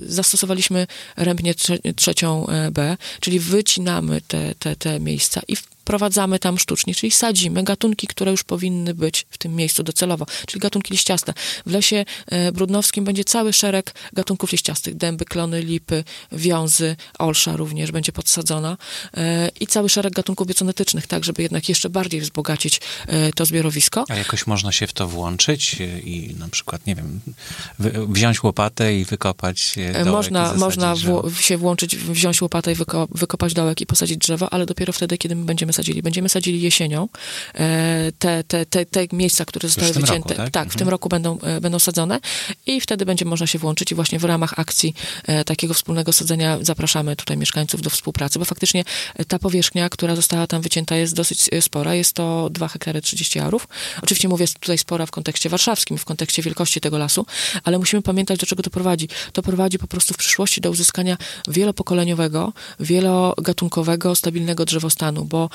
zastosowaliśmy 0.06 0.88
rębnię 1.18 1.54
trze, 1.54 1.78
trzecią 1.96 2.48
e, 2.48 2.72
B, 2.72 2.98
czyli 3.20 3.40
wycinamy 3.40 4.22
te, 4.22 4.56
te, 4.56 4.76
te 4.76 5.00
miejsca 5.00 5.42
i 5.48 5.58
wprowadzamy 5.88 6.40
tam 6.40 6.60
sztucznie, 6.60 6.96
czyli 6.96 7.12
sadzimy 7.12 7.64
gatunki, 7.64 8.08
które 8.08 8.32
już 8.32 8.44
powinny 8.44 8.94
być 8.94 9.26
w 9.30 9.38
tym 9.38 9.56
miejscu 9.56 9.84
docelowo, 9.84 10.26
czyli 10.48 10.60
gatunki 10.60 10.94
liściaste. 10.94 11.34
W 11.66 11.72
lesie 11.72 12.06
e, 12.28 12.52
brudnowskim 12.52 13.06
będzie 13.06 13.24
cały 13.24 13.54
szereg 13.54 13.94
gatunków 14.14 14.52
liściastych, 14.52 14.96
dęby, 14.96 15.26
klony, 15.26 15.62
lipy, 15.62 16.04
wiązy, 16.32 16.96
olsza 17.20 17.56
również 17.56 17.92
będzie 17.92 18.12
podsadzona 18.12 18.78
e, 19.18 19.50
i 19.60 19.68
cały 19.68 19.90
szereg 19.90 20.14
gatunków 20.14 20.48
bioconetycznych, 20.48 21.08
tak, 21.08 21.24
żeby 21.24 21.42
jednak 21.42 21.70
jeszcze 21.70 21.90
bardziej 21.90 22.22
wzbogacić 22.22 22.82
e, 23.08 23.34
to 23.34 23.46
zbiorowisko. 23.46 24.06
A 24.10 24.16
jakoś 24.16 24.48
można 24.48 24.72
się 24.72 24.88
w 24.88 24.94
to 24.94 25.08
włączyć 25.08 25.76
i 26.04 26.36
na 26.40 26.48
przykład, 26.50 26.86
nie 26.86 26.96
wiem, 26.96 27.20
wziąć 28.10 28.44
łopatę 28.44 28.96
i 28.96 29.06
wykopać 29.06 29.76
dołek 29.94 30.08
Można, 30.08 30.54
można 30.54 30.96
w, 30.96 31.42
się 31.42 31.58
włączyć, 31.58 31.96
wziąć 31.96 32.42
łopatę 32.42 32.72
i 32.72 32.76
wyko, 32.76 33.08
wykopać 33.12 33.54
dołek 33.54 33.82
i 33.82 33.86
posadzić 33.86 34.18
drzewo, 34.18 34.54
ale 34.54 34.66
dopiero 34.66 34.94
wtedy, 34.94 35.18
kiedy 35.18 35.36
my 35.36 35.46
będziemy 35.46 35.74
sadzili. 35.78 36.02
Będziemy 36.02 36.30
sadzili 36.30 36.62
jesienią 36.62 37.08
e, 37.56 38.12
te, 38.20 38.44
te, 38.44 38.66
te, 38.66 38.86
te 38.86 39.08
miejsca, 39.12 39.46
które 39.46 39.70
zostały 39.70 39.94
wycięte. 39.94 40.30
Roku, 40.30 40.44
tak? 40.44 40.50
tak, 40.50 40.68
w 40.68 40.74
tym 40.74 40.82
mhm. 40.82 40.90
roku 40.90 41.10
będą, 41.10 41.40
e, 41.40 41.62
będą 41.62 41.80
sadzone 41.80 42.20
i 42.66 42.82
wtedy 42.82 43.06
będzie 43.06 43.26
można 43.26 43.48
się 43.48 43.60
włączyć 43.60 43.92
i 43.92 43.96
właśnie 43.96 44.20
w 44.20 44.24
ramach 44.24 44.60
akcji 44.60 44.94
e, 45.24 45.44
takiego 45.44 45.74
wspólnego 45.74 46.14
sadzenia 46.14 46.58
zapraszamy 46.62 47.16
tutaj 47.16 47.38
mieszkańców 47.38 47.82
do 47.82 47.90
współpracy, 47.90 48.40
bo 48.40 48.46
faktycznie 48.46 48.84
ta 49.28 49.40
powierzchnia, 49.40 49.90
która 49.90 50.16
została 50.16 50.48
tam 50.48 50.62
wycięta 50.62 50.96
jest 50.96 51.16
dosyć 51.16 51.50
spora. 51.62 51.96
Jest 51.96 52.14
to 52.14 52.50
2 52.50 52.68
hektary 52.68 53.02
30 53.02 53.40
arów. 53.40 53.68
Oczywiście 54.02 54.28
mówię 54.28 54.46
tutaj 54.60 54.78
spora 54.78 55.06
w 55.06 55.12
kontekście 55.12 55.50
warszawskim, 55.50 55.98
w 55.98 56.06
kontekście 56.06 56.42
wielkości 56.42 56.82
tego 56.82 56.98
lasu, 56.98 57.26
ale 57.64 57.80
musimy 57.80 58.02
pamiętać, 58.02 58.40
do 58.40 58.46
czego 58.46 58.64
to 58.64 58.70
prowadzi. 58.70 59.10
To 59.34 59.42
prowadzi 59.42 59.80
po 59.80 59.88
prostu 59.88 60.14
w 60.14 60.18
przyszłości 60.18 60.62
do 60.62 60.72
uzyskania 60.72 61.18
wielopokoleniowego, 61.48 62.54
wielogatunkowego, 62.80 64.16
stabilnego 64.16 64.66
drzewostanu, 64.66 65.26
bo 65.26 65.50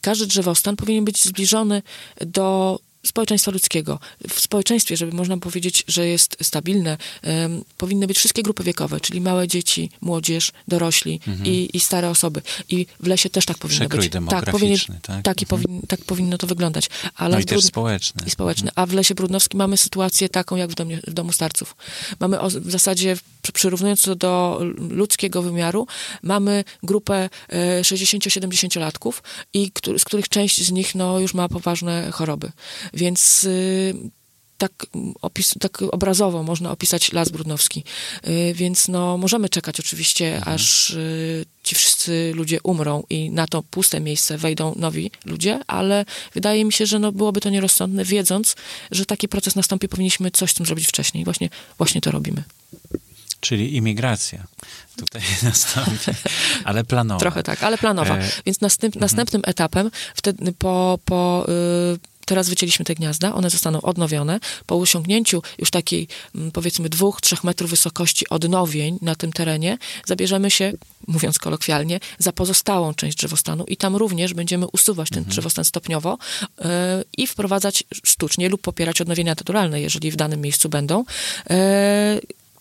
każdy 0.00 0.26
drzewostan 0.26 0.76
powinien 0.76 1.04
być 1.04 1.24
zbliżony 1.24 1.82
do 2.20 2.78
społeczeństwa 3.06 3.50
ludzkiego. 3.50 3.98
W 4.28 4.40
społeczeństwie, 4.40 4.96
żeby 4.96 5.16
można 5.16 5.36
powiedzieć, 5.36 5.84
że 5.88 6.06
jest 6.06 6.36
stabilne, 6.42 6.96
um, 7.22 7.64
powinny 7.78 8.06
być 8.06 8.18
wszystkie 8.18 8.42
grupy 8.42 8.64
wiekowe, 8.64 9.00
czyli 9.00 9.20
małe 9.20 9.48
dzieci, 9.48 9.90
młodzież, 10.00 10.52
dorośli 10.68 11.20
mhm. 11.26 11.46
i, 11.46 11.70
i, 11.72 11.80
stare 11.80 12.10
osoby. 12.10 12.42
I 12.68 12.86
w 13.00 13.06
lesie 13.06 13.30
też 13.30 13.44
tak 13.44 13.58
powinno 13.58 13.78
Przekrój 13.78 14.08
być. 14.08 14.30
Tak, 14.30 14.50
powinien, 14.50 14.78
tak? 15.02 15.22
Tak, 15.22 15.42
mhm. 15.42 15.46
powin, 15.46 15.82
tak 15.88 16.04
powinno 16.04 16.38
to 16.38 16.46
wyglądać. 16.46 16.88
Ale 17.14 17.34
no 17.34 17.40
i 17.40 17.44
też 17.44 17.64
społeczny. 17.64 18.22
I 18.26 18.30
społeczny. 18.30 18.70
A 18.74 18.86
w 18.86 18.92
Lesie 18.92 19.14
Brudnowskim 19.14 19.58
mamy 19.58 19.76
sytuację 19.76 20.28
taką, 20.28 20.56
jak 20.56 20.70
w, 20.70 20.74
domie, 20.74 21.00
w 21.06 21.12
Domu 21.12 21.32
Starców. 21.32 21.76
Mamy 22.20 22.40
o, 22.40 22.50
w 22.50 22.70
zasadzie, 22.70 23.16
przyrównując 23.52 24.02
to 24.02 24.14
do 24.14 24.60
ludzkiego 24.90 25.42
wymiaru, 25.42 25.86
mamy 26.22 26.64
grupę 26.82 27.28
e, 27.48 27.82
60-70-latków, 27.82 29.12
i 29.54 29.72
z 29.98 30.04
których 30.04 30.28
część 30.28 30.64
z 30.64 30.70
nich 30.70 30.94
no, 30.94 31.18
już 31.18 31.34
ma 31.34 31.48
poważne 31.48 32.10
choroby. 32.10 32.52
Więc 32.94 33.44
y, 33.44 33.94
tak, 34.60 34.86
opis, 35.22 35.54
tak 35.60 35.82
obrazowo 35.82 36.42
można 36.42 36.70
opisać 36.70 37.12
Las 37.12 37.28
Brudnowski. 37.28 37.84
Y, 38.28 38.54
więc 38.54 38.88
no, 38.88 39.16
możemy 39.16 39.48
czekać 39.48 39.80
oczywiście, 39.80 40.36
mhm. 40.36 40.54
aż 40.54 40.90
y, 40.90 41.46
ci 41.62 41.74
wszyscy 41.74 42.32
ludzie 42.34 42.58
umrą 42.62 43.02
i 43.10 43.30
na 43.30 43.46
to 43.46 43.62
puste 43.62 44.00
miejsce 44.00 44.38
wejdą 44.38 44.74
nowi 44.76 45.10
ludzie, 45.24 45.60
ale 45.66 46.04
wydaje 46.34 46.64
mi 46.64 46.72
się, 46.72 46.86
że 46.86 46.98
no, 46.98 47.12
byłoby 47.12 47.40
to 47.40 47.50
nierozsądne, 47.50 48.04
wiedząc, 48.04 48.56
że 48.90 49.06
taki 49.06 49.28
proces 49.28 49.56
nastąpi, 49.56 49.88
powinniśmy 49.88 50.30
coś 50.30 50.50
z 50.50 50.54
tym 50.54 50.66
zrobić 50.66 50.86
wcześniej. 50.86 51.24
Właśnie, 51.24 51.48
właśnie 51.78 52.00
to 52.00 52.10
robimy. 52.10 52.42
Czyli 53.40 53.76
imigracja 53.76 54.46
tutaj 54.96 55.22
nastąpi, 55.42 56.10
ale 56.64 56.84
planowa. 56.84 57.20
Trochę 57.20 57.42
tak, 57.42 57.62
ale 57.62 57.78
planowa. 57.78 58.16
E... 58.16 58.30
Więc 58.46 58.60
następ, 58.60 58.96
mhm. 58.96 59.00
następnym 59.00 59.42
etapem, 59.44 59.90
wtedy 60.14 60.52
po, 60.52 60.98
po 61.04 61.46
teraz 62.30 62.48
wycięliśmy 62.48 62.84
te 62.84 62.94
gniazda, 62.94 63.34
one 63.34 63.50
zostaną 63.50 63.80
odnowione. 63.80 64.40
Po 64.66 64.76
osiągnięciu 64.76 65.42
już 65.58 65.70
takiej, 65.70 66.08
mm, 66.34 66.50
powiedzmy, 66.50 66.88
dwóch, 66.88 67.20
trzech 67.20 67.44
metrów 67.44 67.70
wysokości 67.70 68.28
odnowień 68.28 68.98
na 69.02 69.14
tym 69.14 69.32
terenie, 69.32 69.78
zabierzemy 70.06 70.50
się, 70.50 70.72
mówiąc 71.08 71.38
kolokwialnie, 71.38 72.00
za 72.18 72.32
pozostałą 72.32 72.94
część 72.94 73.16
drzewostanu 73.16 73.64
i 73.64 73.76
tam 73.76 73.96
również 73.96 74.34
będziemy 74.34 74.66
usuwać 74.66 75.08
ten 75.08 75.18
mhm. 75.18 75.30
drzewostan 75.30 75.64
stopniowo 75.64 76.18
yy, 76.58 76.66
i 77.16 77.26
wprowadzać 77.26 77.84
sztucznie 78.04 78.48
lub 78.48 78.60
popierać 78.60 79.00
odnowienia 79.00 79.32
naturalne, 79.32 79.80
jeżeli 79.80 80.10
w 80.10 80.16
danym 80.16 80.40
miejscu 80.40 80.68
będą. 80.68 81.04
Yy, 81.50 81.56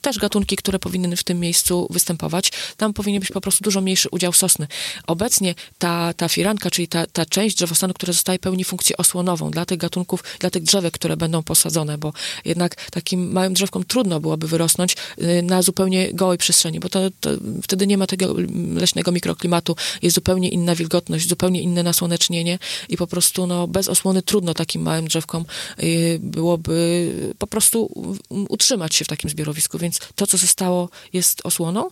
też 0.01 0.19
gatunki, 0.19 0.55
które 0.55 0.79
powinny 0.79 1.17
w 1.17 1.23
tym 1.23 1.39
miejscu 1.39 1.87
występować. 1.89 2.51
Tam 2.77 2.93
powinien 2.93 3.19
być 3.19 3.31
po 3.31 3.41
prostu 3.41 3.63
dużo 3.63 3.81
mniejszy 3.81 4.09
udział 4.11 4.33
sosny. 4.33 4.67
Obecnie 5.07 5.55
ta, 5.77 6.13
ta 6.13 6.29
firanka, 6.29 6.71
czyli 6.71 6.87
ta, 6.87 7.05
ta 7.07 7.25
część 7.25 7.55
drzewostanu, 7.55 7.93
która 7.93 8.13
zostaje, 8.13 8.39
pełni 8.39 8.63
funkcję 8.63 8.97
osłonową 8.97 9.51
dla 9.51 9.65
tych 9.65 9.77
gatunków, 9.77 10.23
dla 10.39 10.49
tych 10.49 10.63
drzewek, 10.63 10.93
które 10.93 11.17
będą 11.17 11.43
posadzone, 11.43 11.97
bo 11.97 12.13
jednak 12.45 12.89
takim 12.91 13.31
małym 13.31 13.53
drzewkom 13.53 13.83
trudno 13.83 14.19
byłoby 14.19 14.47
wyrosnąć 14.47 14.95
y, 15.21 15.41
na 15.41 15.61
zupełnie 15.61 16.13
gołej 16.13 16.37
przestrzeni, 16.37 16.79
bo 16.79 16.89
to, 16.89 16.99
to 17.19 17.29
wtedy 17.63 17.87
nie 17.87 17.97
ma 17.97 18.07
tego 18.07 18.35
leśnego 18.73 19.11
mikroklimatu, 19.11 19.75
jest 20.01 20.15
zupełnie 20.15 20.49
inna 20.49 20.75
wilgotność, 20.75 21.29
zupełnie 21.29 21.61
inne 21.61 21.83
nasłonecznienie 21.83 22.59
i 22.89 22.97
po 22.97 23.07
prostu 23.07 23.47
no, 23.47 23.67
bez 23.67 23.87
osłony 23.87 24.21
trudno 24.21 24.53
takim 24.53 24.81
małym 24.81 25.07
drzewkom 25.07 25.45
y, 25.83 26.19
byłoby 26.21 27.11
po 27.37 27.47
prostu 27.47 27.89
utrzymać 28.29 28.95
się 28.95 29.05
w 29.05 29.07
takim 29.07 29.29
zbiorowisku, 29.29 29.77
więc 29.77 29.98
to, 30.15 30.27
co 30.27 30.37
zostało, 30.37 30.89
jest 31.13 31.45
osłoną 31.45 31.89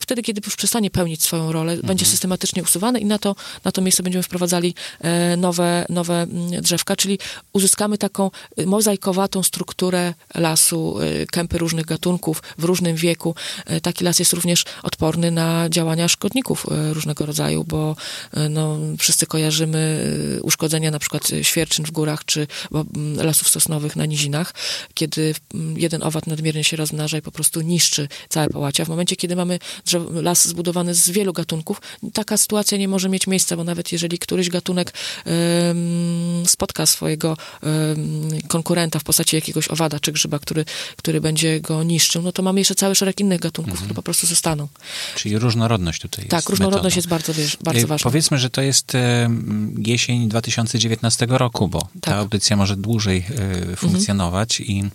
wtedy, 0.00 0.22
kiedy 0.22 0.40
już 0.44 0.56
przestanie 0.56 0.90
pełnić 0.90 1.22
swoją 1.22 1.52
rolę, 1.52 1.72
mhm. 1.72 1.86
będzie 1.86 2.06
systematycznie 2.06 2.62
usuwane 2.62 3.00
i 3.00 3.04
na 3.04 3.18
to, 3.18 3.36
na 3.64 3.72
to 3.72 3.82
miejsce 3.82 4.02
będziemy 4.02 4.22
wprowadzali 4.22 4.74
e, 5.00 5.36
nowe, 5.36 5.86
nowe 5.88 6.22
mm, 6.22 6.62
drzewka, 6.62 6.96
czyli 6.96 7.18
uzyskamy 7.52 7.98
taką 7.98 8.30
mozaikowatą 8.66 9.42
strukturę 9.42 10.14
lasu, 10.34 10.98
e, 11.00 11.26
kępy 11.26 11.58
różnych 11.58 11.86
gatunków 11.86 12.42
w 12.58 12.64
różnym 12.64 12.96
wieku. 12.96 13.34
E, 13.66 13.80
taki 13.80 14.04
las 14.04 14.18
jest 14.18 14.32
również 14.32 14.64
odporny 14.82 15.30
na 15.30 15.68
działania 15.70 16.08
szkodników 16.08 16.66
różnego 16.92 17.26
rodzaju, 17.26 17.64
bo 17.64 17.96
no, 18.50 18.78
wszyscy 18.98 19.26
kojarzymy 19.26 20.12
uszkodzenia 20.42 20.90
na 20.90 20.98
przykład 20.98 21.30
świerczyn 21.42 21.84
w 21.84 21.90
górach 21.90 22.24
czy 22.24 22.46
mm, 22.72 23.26
lasów 23.26 23.48
sosnowych 23.48 23.96
na 23.96 24.06
nizinach, 24.06 24.54
kiedy 24.94 25.34
mm, 25.54 25.78
jeden 25.78 26.02
owad 26.02 26.26
nadmiernie 26.26 26.64
się 26.64 26.76
rozmnaża 26.76 27.18
i 27.18 27.22
po 27.22 27.32
prostu 27.32 27.60
niszczy 27.60 28.08
całe 28.28 28.48
połacia. 28.48 28.84
W 28.84 28.88
momencie, 28.88 29.16
kiedy 29.16 29.36
mamy 29.36 29.58
las 30.22 30.48
zbudowany 30.48 30.94
z 30.94 31.10
wielu 31.10 31.32
gatunków, 31.32 31.80
taka 32.12 32.36
sytuacja 32.36 32.78
nie 32.78 32.88
może 32.88 33.08
mieć 33.08 33.26
miejsca, 33.26 33.56
bo 33.56 33.64
nawet 33.64 33.92
jeżeli 33.92 34.18
któryś 34.18 34.50
gatunek 34.50 34.92
spotka 36.46 36.86
swojego 36.86 37.36
konkurenta 38.48 38.98
w 38.98 39.04
postaci 39.04 39.36
jakiegoś 39.36 39.68
owada 39.68 40.00
czy 40.00 40.12
grzyba, 40.12 40.38
który, 40.38 40.64
który 40.96 41.20
będzie 41.20 41.60
go 41.60 41.82
niszczył, 41.82 42.22
no 42.22 42.32
to 42.32 42.42
mamy 42.42 42.60
jeszcze 42.60 42.74
cały 42.74 42.94
szereg 42.94 43.20
innych 43.20 43.40
gatunków, 43.40 43.72
mhm. 43.72 43.86
które 43.86 43.94
po 43.94 44.02
prostu 44.02 44.26
zostaną. 44.26 44.68
Czyli 45.16 45.38
różnorodność 45.38 46.00
tutaj 46.00 46.24
jest 46.24 46.30
Tak, 46.30 46.48
różnorodność 46.48 46.96
metodą. 46.96 46.98
jest 46.98 47.08
bardzo, 47.08 47.34
wiesz, 47.34 47.56
bardzo 47.60 47.82
e, 47.82 47.86
ważna. 47.86 48.04
Powiedzmy, 48.04 48.38
że 48.38 48.50
to 48.50 48.62
jest 48.62 48.92
jesień 49.78 50.28
2019 50.28 51.26
roku, 51.28 51.68
bo 51.68 51.78
tak. 51.78 51.88
ta 52.00 52.16
audycja 52.16 52.56
może 52.56 52.76
dłużej 52.76 53.24
e, 53.72 53.76
funkcjonować 53.76 54.60
mhm. 54.60 54.78
i 54.78 54.90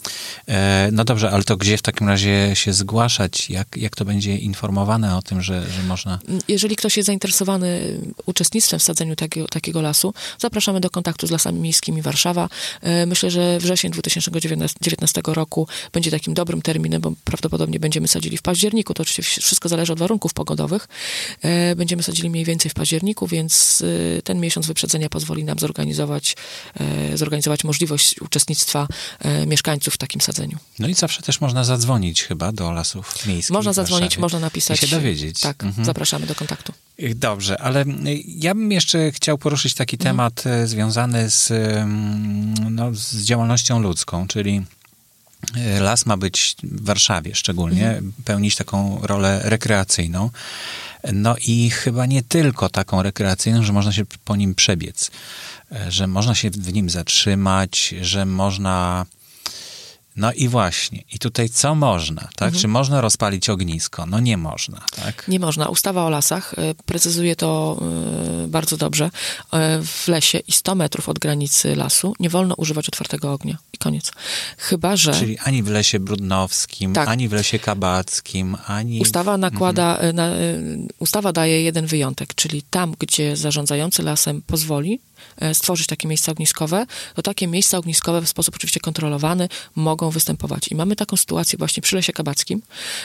e, 0.47 0.89
no 0.91 1.03
dobrze, 1.03 1.31
ale 1.31 1.43
to 1.43 1.57
gdzie 1.57 1.77
w 1.77 1.81
takim 1.81 2.07
razie 2.07 2.51
się 2.53 2.73
zgłaszać, 2.73 3.49
jak, 3.49 3.67
jak 3.77 3.95
to 3.95 4.05
będzie 4.05 4.37
informować 4.37 4.80
informowane 4.81 5.17
o 5.17 5.21
tym, 5.21 5.41
że, 5.41 5.71
że 5.71 5.83
można... 5.83 6.19
Jeżeli 6.47 6.75
ktoś 6.75 6.97
jest 6.97 7.07
zainteresowany 7.07 7.99
uczestnictwem 8.25 8.79
w 8.79 8.83
sadzeniu 8.83 9.15
takiego, 9.15 9.47
takiego 9.47 9.81
lasu, 9.81 10.13
zapraszamy 10.39 10.79
do 10.79 10.89
kontaktu 10.89 11.27
z 11.27 11.31
Lasami 11.31 11.59
Miejskimi 11.59 12.01
Warszawa. 12.01 12.49
E, 12.81 13.05
myślę, 13.05 13.31
że 13.31 13.59
wrzesień 13.59 13.91
2019 13.91 15.21
roku 15.25 15.67
będzie 15.93 16.11
takim 16.11 16.33
dobrym 16.33 16.61
terminem, 16.61 17.01
bo 17.01 17.11
prawdopodobnie 17.23 17.79
będziemy 17.79 18.07
sadzili 18.07 18.37
w 18.37 18.41
październiku. 18.41 18.93
To 18.93 19.01
oczywiście 19.03 19.23
wszystko 19.23 19.69
zależy 19.69 19.93
od 19.93 19.99
warunków 19.99 20.33
pogodowych. 20.33 20.87
E, 21.41 21.75
będziemy 21.75 22.03
sadzili 22.03 22.29
mniej 22.29 22.45
więcej 22.45 22.71
w 22.71 22.73
październiku, 22.73 23.27
więc 23.27 23.83
e, 24.17 24.21
ten 24.21 24.39
miesiąc 24.39 24.67
wyprzedzenia 24.67 25.09
pozwoli 25.09 25.43
nam 25.43 25.59
zorganizować, 25.59 26.35
zorganizować 27.15 27.63
możliwość 27.63 28.21
uczestnictwa 28.21 28.87
mieszkańców 29.47 29.93
w 29.93 29.97
takim 29.97 30.21
sadzeniu. 30.21 30.57
No 30.79 30.87
i 30.87 30.93
zawsze 30.93 31.21
też 31.21 31.41
można 31.41 31.63
zadzwonić 31.63 32.23
chyba 32.23 32.51
do 32.51 32.71
lasów 32.71 33.27
miejskich. 33.27 33.53
Można 33.53 33.73
zadzwonić, 33.73 34.17
można 34.17 34.39
napisać 34.39 34.70
napisać. 34.71 34.89
I 34.89 34.91
się 34.91 34.95
dowiedzieć. 34.95 35.39
Tak, 35.39 35.63
mhm. 35.63 35.85
zapraszamy 35.85 36.25
do 36.25 36.35
kontaktu. 36.35 36.73
Dobrze, 37.15 37.61
ale 37.61 37.85
ja 38.27 38.55
bym 38.55 38.71
jeszcze 38.71 39.11
chciał 39.11 39.37
poruszyć 39.37 39.73
taki 39.73 39.95
mhm. 39.95 40.09
temat 40.09 40.47
e, 40.47 40.67
związany 40.67 41.29
z, 41.29 41.53
no, 42.71 42.93
z 42.93 43.23
działalnością 43.23 43.79
ludzką, 43.79 44.27
czyli 44.27 44.61
las 45.79 46.05
ma 46.05 46.17
być 46.17 46.55
w 46.63 46.85
Warszawie 46.85 47.35
szczególnie, 47.35 47.87
mhm. 47.87 48.13
pełnić 48.25 48.55
taką 48.55 48.99
rolę 49.01 49.41
rekreacyjną. 49.43 50.29
No 51.13 51.35
i 51.47 51.69
chyba 51.69 52.05
nie 52.05 52.23
tylko 52.23 52.69
taką 52.69 53.03
rekreacyjną, 53.03 53.63
że 53.63 53.73
można 53.73 53.91
się 53.93 54.03
po 54.25 54.35
nim 54.35 54.55
przebiec, 54.55 55.11
że 55.89 56.07
można 56.07 56.35
się 56.35 56.49
w 56.49 56.73
nim 56.73 56.89
zatrzymać, 56.89 57.95
że 58.01 58.25
można 58.25 59.05
no 60.15 60.33
i 60.33 60.47
właśnie. 60.47 61.03
I 61.13 61.19
tutaj 61.19 61.49
co 61.49 61.75
można, 61.75 62.21
tak? 62.21 62.47
Mhm. 62.47 62.61
Czy 62.61 62.67
można 62.67 63.01
rozpalić 63.01 63.49
ognisko? 63.49 64.05
No 64.05 64.19
nie 64.19 64.37
można, 64.37 64.81
tak? 64.95 65.27
Nie 65.27 65.39
można. 65.39 65.65
Ustawa 65.65 66.05
o 66.05 66.09
lasach 66.09 66.53
y, 66.53 66.75
precyzuje 66.85 67.35
to 67.35 67.81
y, 68.45 68.47
bardzo 68.47 68.77
dobrze. 68.77 69.05
Y, 69.05 69.09
w 69.85 70.07
lesie 70.07 70.39
i 70.47 70.51
100 70.51 70.75
metrów 70.75 71.09
od 71.09 71.19
granicy 71.19 71.75
lasu 71.75 72.13
nie 72.19 72.29
wolno 72.29 72.55
używać 72.55 72.87
otwartego 72.87 73.33
ognia. 73.33 73.57
I 73.73 73.77
koniec. 73.77 74.11
Chyba, 74.57 74.95
że... 74.95 75.13
Czyli 75.13 75.39
ani 75.39 75.63
w 75.63 75.67
lesie 75.67 75.99
brudnowskim, 75.99 76.93
tak. 76.93 77.07
ani 77.07 77.29
w 77.29 77.33
lesie 77.33 77.59
kabackim, 77.59 78.57
ani... 78.67 78.99
Ustawa 78.99 79.37
nakłada... 79.37 79.93
Mhm. 79.93 80.15
Na, 80.15 80.29
ustawa 80.99 81.33
daje 81.33 81.63
jeden 81.63 81.85
wyjątek, 81.85 82.35
czyli 82.35 82.63
tam, 82.69 82.95
gdzie 82.99 83.35
zarządzający 83.35 84.03
lasem 84.03 84.41
pozwoli, 84.41 84.99
E, 85.10 85.10
stworzyć 85.53 85.87
takie 85.87 86.07
miejsca 86.07 86.31
ogniskowe, 86.31 86.85
to 87.15 87.21
takie 87.21 87.47
miejsca 87.47 87.77
ogniskowe 87.77 88.21
w 88.21 88.29
sposób 88.29 88.55
oczywiście 88.55 88.79
kontrolowany 88.79 89.49
mogą 89.75 90.09
występować. 90.09 90.67
I 90.67 90.75
mamy 90.75 90.95
taką 90.95 91.17
sytuację 91.17 91.57
właśnie 91.57 91.83
przy 91.83 91.95
Lesie 91.95 92.13
Kabackim, 92.13 92.61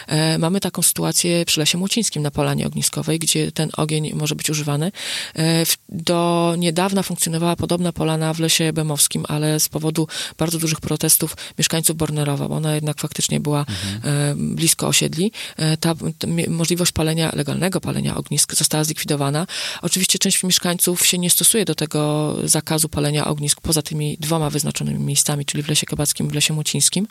e, 0.07 0.39
mamy 0.39 0.61
taką 0.61 0.83
sytuację 0.83 1.45
przy 1.45 1.61
Lesie 1.61 1.79
Młocińskim 1.79 2.23
na 2.23 2.31
polanie 2.31 2.67
ogniskowej, 2.67 3.19
gdzie 3.19 3.53
ten 3.53 3.71
ogień 3.77 4.13
może 4.15 4.35
być 4.35 4.51
używany. 4.51 4.93
E, 5.37 5.65
do 5.89 6.55
niedawna 6.59 7.03
funkcjonowała 7.03 7.57
podobna 7.57 7.93
polana 7.93 8.35
w 8.35 8.41
Lesie 8.41 8.73
Bemowskim, 8.73 9.25
ale 9.29 9.61
z 9.61 9.69
powodu 9.69 10.09
bardzo 10.39 10.59
dużych 10.59 10.81
protestów 10.81 11.37
mieszkańców 11.59 11.97
Bornerowa, 11.97 12.49
bo 12.49 12.55
ona 12.55 12.75
jednak 12.75 13.01
faktycznie 13.01 13.41
była 13.41 13.61
mhm. 13.61 14.57
blisko 14.57 14.89
osiedli, 14.89 15.33
ta, 15.81 15.95
ta 16.19 16.27
możliwość 16.49 16.93
palenia, 16.93 17.31
legalnego 17.35 17.81
palenia 17.81 18.17
ognisk 18.17 18.55
została 18.55 18.85
zlikwidowana. 18.85 19.47
Oczywiście 19.83 20.19
część 20.19 20.45
mieszkańców 20.45 21.07
się 21.07 21.19
nie 21.19 21.31
stosuje 21.31 21.65
do 21.65 21.75
tego 21.75 22.06
zakazu 22.45 22.89
palenia 22.89 23.27
ognisk 23.27 23.61
poza 23.61 23.83
tymi 23.83 24.17
dwoma 24.21 24.51
wyznaczonymi 24.51 25.05
miejscami, 25.05 25.45
czyli 25.45 25.63
w 25.63 25.69
Lesie 25.69 25.87
Kabackim 25.87 26.27
i 26.27 26.31
w 26.31 26.35
Lesie 26.35 26.55
Mucińskim. 26.55 27.07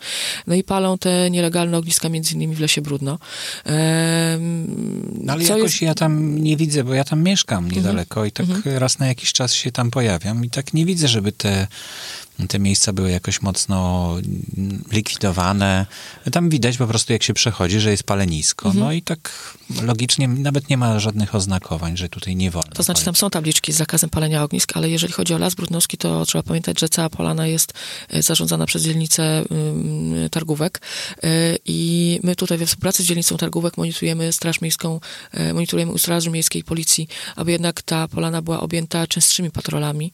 No 0.47 0.55
i 0.55 0.63
palą 0.63 0.97
te 0.97 1.29
nielegalne 1.31 1.77
ogniska 1.77 2.10
między 2.10 2.34
innymi 2.34 2.55
w 2.55 2.60
Lesie 2.60 2.81
Brudno. 2.81 3.19
Ehm, 3.65 4.65
no 5.21 5.34
ale 5.34 5.43
jakoś 5.43 5.62
jest... 5.62 5.81
ja 5.81 5.95
tam 5.95 6.39
nie 6.39 6.58
widzę, 6.58 6.84
bo 6.84 6.93
ja 6.93 7.03
tam 7.03 7.23
mieszkam 7.23 7.71
niedaleko 7.71 8.19
mhm. 8.19 8.27
i 8.27 8.31
tak 8.31 8.49
mhm. 8.49 8.77
raz 8.77 8.99
na 8.99 9.08
jakiś 9.08 9.34
czas 9.34 9.53
się 9.53 9.71
tam 9.71 9.91
pojawiam 9.91 10.45
i 10.45 10.49
tak 10.49 10.73
nie 10.73 10.86
widzę, 10.86 11.08
żeby 11.08 11.31
te 11.31 11.67
te 12.48 12.60
miejsca 12.60 12.93
były 12.93 13.12
jakoś 13.12 13.41
mocno 13.41 14.12
likwidowane. 14.91 15.86
Tam 16.32 16.50
widać 16.50 16.78
po 16.78 16.88
prostu, 16.88 17.13
jak 17.13 17.24
się 17.24 17.34
przechodzi, 17.34 17.80
że 17.80 17.91
jest 17.91 18.04
palenisko. 18.04 18.65
Mhm. 18.65 18.86
No 18.86 18.91
i 18.91 19.02
tak 19.02 19.56
logicznie 19.82 20.28
nawet 20.28 20.69
nie 20.69 20.78
ma 20.78 21.00
żadnych 21.00 21.36
oznakowań, 21.36 21.98
że 21.98 22.10
tutaj 22.10 22.36
nie 22.36 22.52
wolno. 22.52 22.71
To 22.74 22.84
znaczy, 22.84 23.06
tam 23.06 23.15
są 23.15 23.30
tabliczki 23.30 23.74
z 23.74 23.76
zakazem 23.76 24.10
palenia 24.10 24.43
ognisk, 24.43 24.78
ale 24.78 24.89
jeżeli 24.89 25.13
chodzi 25.13 25.34
o 25.34 25.38
Las 25.38 25.56
Brudnowski, 25.56 25.98
to 25.98 26.26
trzeba 26.26 26.43
pamiętać, 26.43 26.80
że 26.80 26.89
cała 26.89 27.10
polana 27.10 27.48
jest 27.48 27.74
e, 28.10 28.24
zarządzana 28.24 28.65
przez 28.65 28.84
dzielnicę 28.84 29.43
targówek 30.32 30.82
e, 31.24 31.28
i 31.65 32.19
my 32.24 32.36
tutaj 32.36 32.58
we 32.58 32.65
współpracy 32.65 33.04
z 33.04 33.06
dzielnicą 33.06 33.38
targówek 33.38 33.78
monitorujemy 33.78 34.34
Straż 34.34 34.62
Miejską, 34.62 35.00
e, 35.32 35.54
monitorujemy 35.54 35.91
u 35.91 35.98
Straży 35.98 36.30
Miejskiej 36.30 36.63
Policji, 36.63 37.08
aby 37.36 37.52
jednak 37.52 37.82
ta 37.82 38.08
polana 38.08 38.41
była 38.41 38.60
objęta 38.60 39.08
częstszymi 39.08 39.52
patrolami 39.52 40.12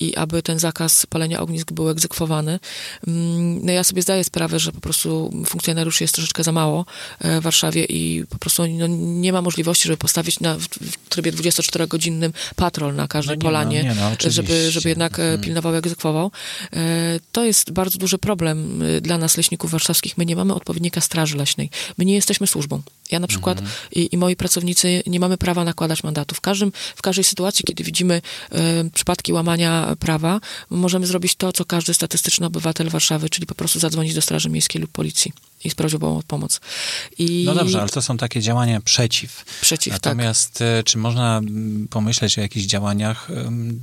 i 0.00 0.16
aby 0.16 0.42
ten 0.42 0.58
zakaz 0.58 1.06
palenia 1.06 1.40
ognisk 1.44 1.72
był 1.72 1.88
egzekwowany. 1.88 2.58
Mm, 3.06 3.66
no 3.66 3.72
ja 3.72 3.84
sobie 3.84 4.02
zdaję 4.02 4.24
sprawę, 4.24 4.58
że 4.58 4.72
po 4.72 4.80
prostu 4.80 5.32
funkcjonariuszy 5.46 6.04
jest 6.04 6.14
troszeczkę 6.14 6.44
za 6.44 6.52
mało 6.52 6.86
w 7.20 7.40
Warszawie 7.40 7.84
i 7.84 8.24
po 8.30 8.38
prostu 8.38 8.66
no, 8.66 8.86
nie 8.96 9.32
ma 9.32 9.42
możliwości, 9.42 9.88
żeby 9.88 9.96
postawić 9.96 10.40
na, 10.40 10.58
w 10.58 10.68
trybie 11.08 11.32
24-godzinnym 11.32 12.32
patrol 12.56 12.94
na 12.94 13.08
każdej 13.08 13.38
no 13.38 13.42
polanie, 13.42 13.84
ma, 13.84 13.94
no, 13.94 14.30
żeby, 14.30 14.70
żeby 14.70 14.88
jednak 14.88 15.16
hmm. 15.16 15.40
pilnował, 15.40 15.74
egzekwował. 15.74 16.30
E, 16.72 17.20
to 17.32 17.44
jest 17.44 17.70
bardzo 17.72 17.98
duży 17.98 18.18
problem 18.18 18.82
e, 18.82 19.00
dla 19.00 19.18
nas, 19.18 19.36
leśników 19.36 19.70
warszawskich. 19.70 20.18
My 20.18 20.26
nie 20.26 20.36
mamy 20.36 20.54
odpowiednika 20.54 21.00
straży 21.00 21.36
leśnej. 21.36 21.70
My 21.98 22.04
nie 22.04 22.14
jesteśmy 22.14 22.46
służbą. 22.46 22.82
Ja 23.10 23.20
na 23.20 23.26
przykład 23.26 23.58
mhm. 23.58 23.76
i, 23.92 24.08
i, 24.12 24.18
moi 24.18 24.36
pracownicy 24.36 25.02
nie 25.06 25.20
mamy 25.20 25.36
prawa 25.38 25.64
nakładać 25.64 26.02
mandatu. 26.04 26.34
W, 26.34 26.40
każdym, 26.40 26.72
w 26.96 27.02
każdej 27.02 27.24
sytuacji, 27.24 27.64
kiedy 27.64 27.84
widzimy 27.84 28.22
e, 28.52 28.90
przypadki 28.94 29.32
łamania 29.32 29.96
prawa, 29.98 30.40
możemy 30.70 31.06
zrobić 31.06 31.34
to, 31.34 31.52
co 31.52 31.64
każdy 31.64 31.94
statystyczny 31.94 32.46
obywatel 32.46 32.88
Warszawy, 32.88 33.30
czyli 33.30 33.46
po 33.46 33.54
prostu 33.54 33.78
zadzwonić 33.78 34.14
do 34.14 34.22
Straży 34.22 34.50
Miejskiej 34.50 34.80
lub 34.80 34.90
Policji 34.90 35.32
i 35.64 35.70
z 35.70 35.74
prośbą 35.74 36.18
o 36.18 36.22
pomoc. 36.22 36.60
I... 37.18 37.42
No 37.46 37.54
dobrze, 37.54 37.80
ale 37.80 37.88
to 37.88 38.02
są 38.02 38.16
takie 38.16 38.40
działania 38.40 38.80
przeciw. 38.80 39.44
Przeciw, 39.60 39.92
tak. 39.92 40.02
Natomiast 40.04 40.52
tak. 40.52 40.84
czy 40.84 40.98
można 40.98 41.40
pomyśleć 41.90 42.38
o 42.38 42.40
jakichś 42.40 42.66
działaniach 42.66 43.28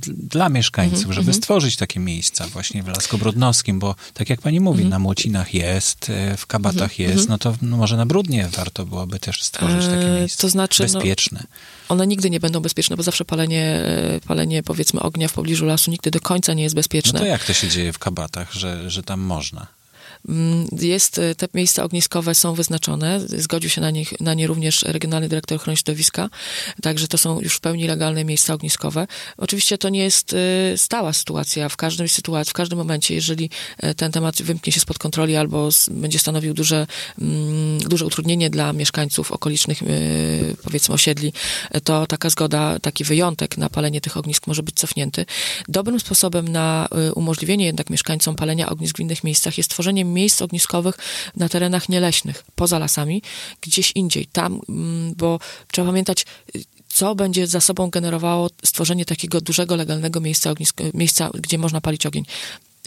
dla 0.06 0.48
mieszkańców, 0.48 0.98
mm 0.98 1.10
-hmm, 1.10 1.14
żeby 1.14 1.30
mm 1.30 1.34
-hmm. 1.34 1.42
stworzyć 1.42 1.76
takie 1.76 2.00
miejsca 2.00 2.46
właśnie 2.46 2.82
w 2.82 2.88
Lasku 2.88 3.18
Brudnowskim, 3.18 3.78
bo 3.78 3.94
tak 4.14 4.30
jak 4.30 4.40
pani 4.40 4.60
mówi, 4.60 4.78
mm 4.78 4.88
-hmm. 4.88 4.90
na 4.90 4.98
Młocinach 4.98 5.54
jest, 5.54 6.10
e, 6.10 6.36
w 6.36 6.46
Kabatach 6.46 6.90
mhm, 6.90 7.10
jest, 7.10 7.20
mhm. 7.20 7.28
no 7.28 7.38
to 7.38 7.54
no 7.62 7.76
może 7.76 7.96
na 7.96 8.06
Brudnie 8.06 8.48
warto 8.56 8.86
byłoby 8.86 9.18
też 9.18 9.42
stworzyć 9.42 9.86
takie 9.86 10.16
e, 10.16 10.18
miejsca. 10.18 10.42
To 10.42 10.48
znaczy, 10.48 10.86
no, 10.86 10.92
bezpieczne. 10.92 11.40
No, 11.42 11.56
one 11.88 12.06
nigdy 12.06 12.30
nie 12.30 12.40
będą 12.40 12.60
bezpieczne, 12.60 12.96
bo 12.96 13.02
zawsze 13.02 13.24
palenie, 13.24 13.64
e, 13.64 14.20
palenie 14.26 14.62
powiedzmy 14.62 15.00
ognia 15.00 15.28
w 15.28 15.32
pobliżu 15.32 15.66
lasu 15.66 15.90
nigdy 15.90 16.10
do 16.10 16.20
końca 16.20 16.54
nie 16.54 16.62
jest 16.62 16.74
bezpieczne. 16.74 17.12
No 17.12 17.18
to 17.18 17.26
jak 17.26 17.44
to 17.44 17.52
się 17.52 17.68
dzieje 17.68 17.92
w 17.92 17.98
Kabatach, 17.98 18.52
że, 18.52 18.90
że 18.90 19.02
tam 19.02 19.20
można? 19.20 19.81
Mm, 20.28 20.66
jest, 20.80 21.18
e, 21.18 21.34
te 21.34 21.48
miejsca 21.54 21.84
ogniskowe 21.84 22.34
są 22.34 22.54
wyznaczone, 22.54 23.20
zgodził 23.20 23.70
się 23.70 23.80
na, 23.80 23.90
nich, 23.90 24.20
na 24.20 24.34
nie 24.34 24.46
również 24.46 24.82
Regionalny 24.82 25.28
Dyrektor 25.28 25.56
Ochrony 25.56 25.76
Środowiska, 25.76 26.28
także 26.82 27.08
to 27.08 27.18
są 27.18 27.40
już 27.40 27.56
w 27.56 27.60
pełni 27.60 27.86
legalne 27.86 28.24
miejsca 28.24 28.54
ogniskowe. 28.54 29.06
Oczywiście 29.36 29.78
to 29.78 29.88
nie 29.88 30.02
jest 30.02 30.34
e, 30.34 30.78
stała 30.78 31.12
sytuacja, 31.12 31.68
w 31.68 31.76
każdej 31.76 32.08
sytuacji, 32.08 32.50
w 32.50 32.54
każdym 32.54 32.78
momencie, 32.78 33.14
jeżeli 33.14 33.50
e, 33.78 33.94
ten 33.94 34.12
temat 34.12 34.42
wymknie 34.42 34.72
się 34.72 34.80
spod 34.80 34.98
kontroli 34.98 35.36
albo 35.36 35.68
będzie 35.90 36.18
stanowił 36.18 36.54
duże, 36.54 36.86
mm, 37.20 37.78
duże 37.78 38.06
utrudnienie 38.06 38.50
dla 38.50 38.72
mieszkańców 38.72 39.32
okolicznych, 39.32 39.80
powiedzmy 40.62 40.94
osiedli, 40.94 41.32
to 41.84 42.06
taka 42.06 42.30
zgoda, 42.30 42.78
taki 42.78 43.04
wyjątek 43.04 43.58
na 43.58 43.70
palenie 43.70 44.00
tych 44.00 44.16
ognisk 44.16 44.46
może 44.46 44.62
być 44.62 44.74
cofnięty. 44.74 45.26
Dobrym 45.68 46.00
sposobem 46.00 46.48
na 46.48 46.88
umożliwienie 47.14 47.66
jednak 47.66 47.90
mieszkańcom 47.90 48.36
palenia 48.36 48.68
ognisk 48.68 48.96
w 48.96 49.00
innych 49.00 49.24
miejscach 49.24 49.58
jest 49.58 49.70
tworzenie 49.70 50.04
miejsc 50.12 50.42
ogniskowych 50.42 50.94
na 51.36 51.48
terenach 51.48 51.88
nieleśnych, 51.88 52.44
poza 52.54 52.78
lasami, 52.78 53.22
gdzieś 53.60 53.92
indziej, 53.94 54.26
tam, 54.26 54.60
mm, 54.68 55.14
bo 55.14 55.38
trzeba 55.72 55.88
pamiętać, 55.88 56.26
co 56.88 57.14
będzie 57.14 57.46
za 57.46 57.60
sobą 57.60 57.90
generowało 57.90 58.50
stworzenie 58.64 59.04
takiego 59.04 59.40
dużego, 59.40 59.76
legalnego 59.76 60.20
miejsca, 60.20 60.50
ognisko, 60.50 60.84
miejsca 60.94 61.30
gdzie 61.34 61.58
można 61.58 61.80
palić 61.80 62.06
ogień 62.06 62.24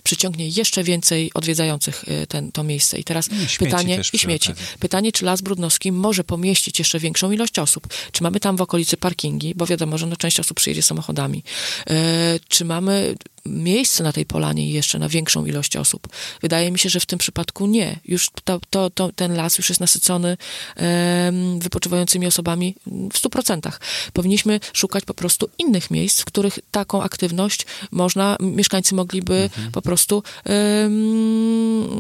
przyciągnie 0.06 0.48
jeszcze 0.48 0.84
więcej 0.84 1.32
odwiedzających 1.34 2.04
y, 2.24 2.28
ten, 2.28 2.52
to 2.52 2.64
miejsce. 2.64 3.00
I 3.00 3.04
teraz 3.04 3.30
I 3.32 3.58
pytanie, 3.60 4.02
i 4.14 4.20
śmieci. 4.20 4.54
Pytanie, 4.80 5.12
czy 5.12 5.26
Las 5.26 5.42
Brudnowski 5.42 5.92
może 5.92 6.24
pomieścić 6.24 6.80
jeszcze 6.80 7.00
większą 7.00 7.32
ilość 7.32 7.60
osób? 7.60 7.88
Czy 8.12 8.24
mamy 8.24 8.40
tam 8.40 8.58
w 8.58 8.62
okolicy 8.62 8.98
parkingi, 8.98 9.56
bo 9.56 9.66
wiadomo, 9.66 9.98
że 9.98 10.06
no, 10.06 10.16
część 10.16 10.40
osób 10.40 10.58
przyjedzie 10.58 10.82
samochodami. 10.82 11.44
E, 11.90 12.40
czy 12.48 12.66
mamy 12.66 13.16
miejsce 13.46 14.04
na 14.04 14.14
tej 14.14 14.26
polanie 14.26 14.72
jeszcze 14.72 15.00
na 15.00 15.10
większą 15.10 15.46
ilość 15.46 15.78
osób. 15.78 16.08
Wydaje 16.42 16.72
mi 16.72 16.80
się, 16.80 16.90
że 16.90 17.00
w 17.00 17.06
tym 17.06 17.20
przypadku 17.20 17.68
nie. 17.68 18.00
Już 18.06 18.30
to, 18.44 18.60
to, 18.70 18.90
to 18.90 19.12
ten 19.16 19.36
las 19.36 19.58
już 19.58 19.70
jest 19.70 19.82
nasycony 19.82 20.38
um, 20.78 21.60
wypoczywającymi 21.60 22.28
osobami 22.28 22.76
w 23.14 23.18
stu 23.18 23.30
procentach. 23.30 23.82
Powinniśmy 24.14 24.60
szukać 24.74 25.06
po 25.06 25.14
prostu 25.14 25.50
innych 25.58 25.92
miejsc, 25.92 26.22
w 26.22 26.26
których 26.26 26.60
taką 26.72 27.04
aktywność 27.04 27.66
można, 27.92 28.38
mieszkańcy 28.40 28.96
mogliby 28.96 29.36
mhm. 29.36 29.72
po 29.72 29.82
prostu 29.82 30.24
um, 30.46 30.54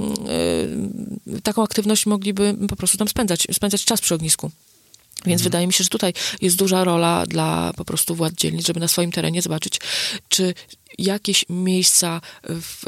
um, 0.01 1.41
taką 1.43 1.63
aktywność 1.63 2.05
mogliby 2.05 2.55
po 2.69 2.75
prostu 2.75 2.97
tam 2.97 3.07
spędzać, 3.07 3.47
spędzać 3.51 3.85
czas 3.85 4.01
przy 4.01 4.15
ognisku. 4.15 4.51
Więc 5.25 5.41
mhm. 5.41 5.43
wydaje 5.43 5.67
mi 5.67 5.73
się, 5.73 5.83
że 5.83 5.89
tutaj 5.89 6.13
jest 6.41 6.55
duża 6.55 6.83
rola 6.83 7.25
dla 7.25 7.73
po 7.75 7.85
prostu 7.85 8.15
władz 8.15 8.33
dzielnic, 8.33 8.67
żeby 8.67 8.79
na 8.79 8.87
swoim 8.87 9.11
terenie 9.11 9.41
zobaczyć, 9.41 9.79
czy 10.29 10.53
jakieś 10.97 11.45
miejsca 11.49 12.21
w, 12.43 12.83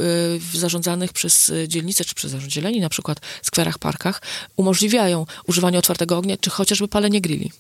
w 0.52 0.58
zarządzanych 0.58 1.14
przez 1.14 1.52
dzielnice 1.68 2.06
czy 2.06 2.16
przez 2.16 2.32
zarząd 2.32 2.52
zieleni, 2.52 2.80
na 2.80 2.90
przykład 2.90 3.20
skwerach, 3.42 3.80
parkach, 3.80 4.22
umożliwiają 4.56 5.26
używanie 5.48 5.80
otwartego 5.80 6.18
ognia, 6.18 6.38
czy 6.38 6.50
chociażby 6.50 6.88
palenie 6.88 7.22
grilli. 7.22 7.52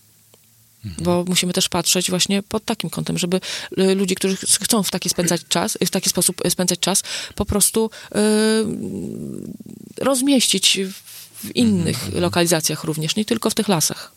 Mhm. 0.85 1.03
Bo 1.03 1.25
musimy 1.27 1.53
też 1.53 1.69
patrzeć 1.69 2.09
właśnie 2.09 2.43
pod 2.43 2.65
takim 2.65 2.89
kątem, 2.89 3.17
żeby 3.17 3.39
ludzie, 3.77 4.15
którzy 4.15 4.37
chcą 4.37 4.83
w 4.83 4.91
taki 4.91 5.09
spędzać 5.09 5.41
czas, 5.49 5.77
w 5.85 5.89
taki 5.89 6.09
sposób 6.09 6.41
spędzać 6.49 6.79
czas, 6.79 7.03
po 7.35 7.45
prostu 7.45 7.89
yy, 8.15 8.21
rozmieścić 9.97 10.79
w 11.43 11.55
innych 11.55 12.03
mhm. 12.03 12.21
lokalizacjach 12.21 12.83
również, 12.83 13.15
nie 13.15 13.25
tylko 13.25 13.49
w 13.49 13.55
tych 13.55 13.67
lasach 13.67 14.16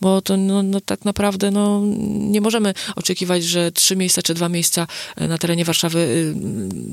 bo 0.00 0.22
to 0.22 0.36
no, 0.36 0.62
no, 0.62 0.80
tak 0.80 1.04
naprawdę 1.04 1.50
no, 1.50 1.82
nie 2.08 2.40
możemy 2.40 2.74
oczekiwać, 2.96 3.44
że 3.44 3.72
trzy 3.72 3.96
miejsca 3.96 4.22
czy 4.22 4.34
dwa 4.34 4.48
miejsca 4.48 4.86
e, 5.16 5.28
na 5.28 5.38
terenie 5.38 5.64
Warszawy 5.64 5.98
y, 5.98 6.34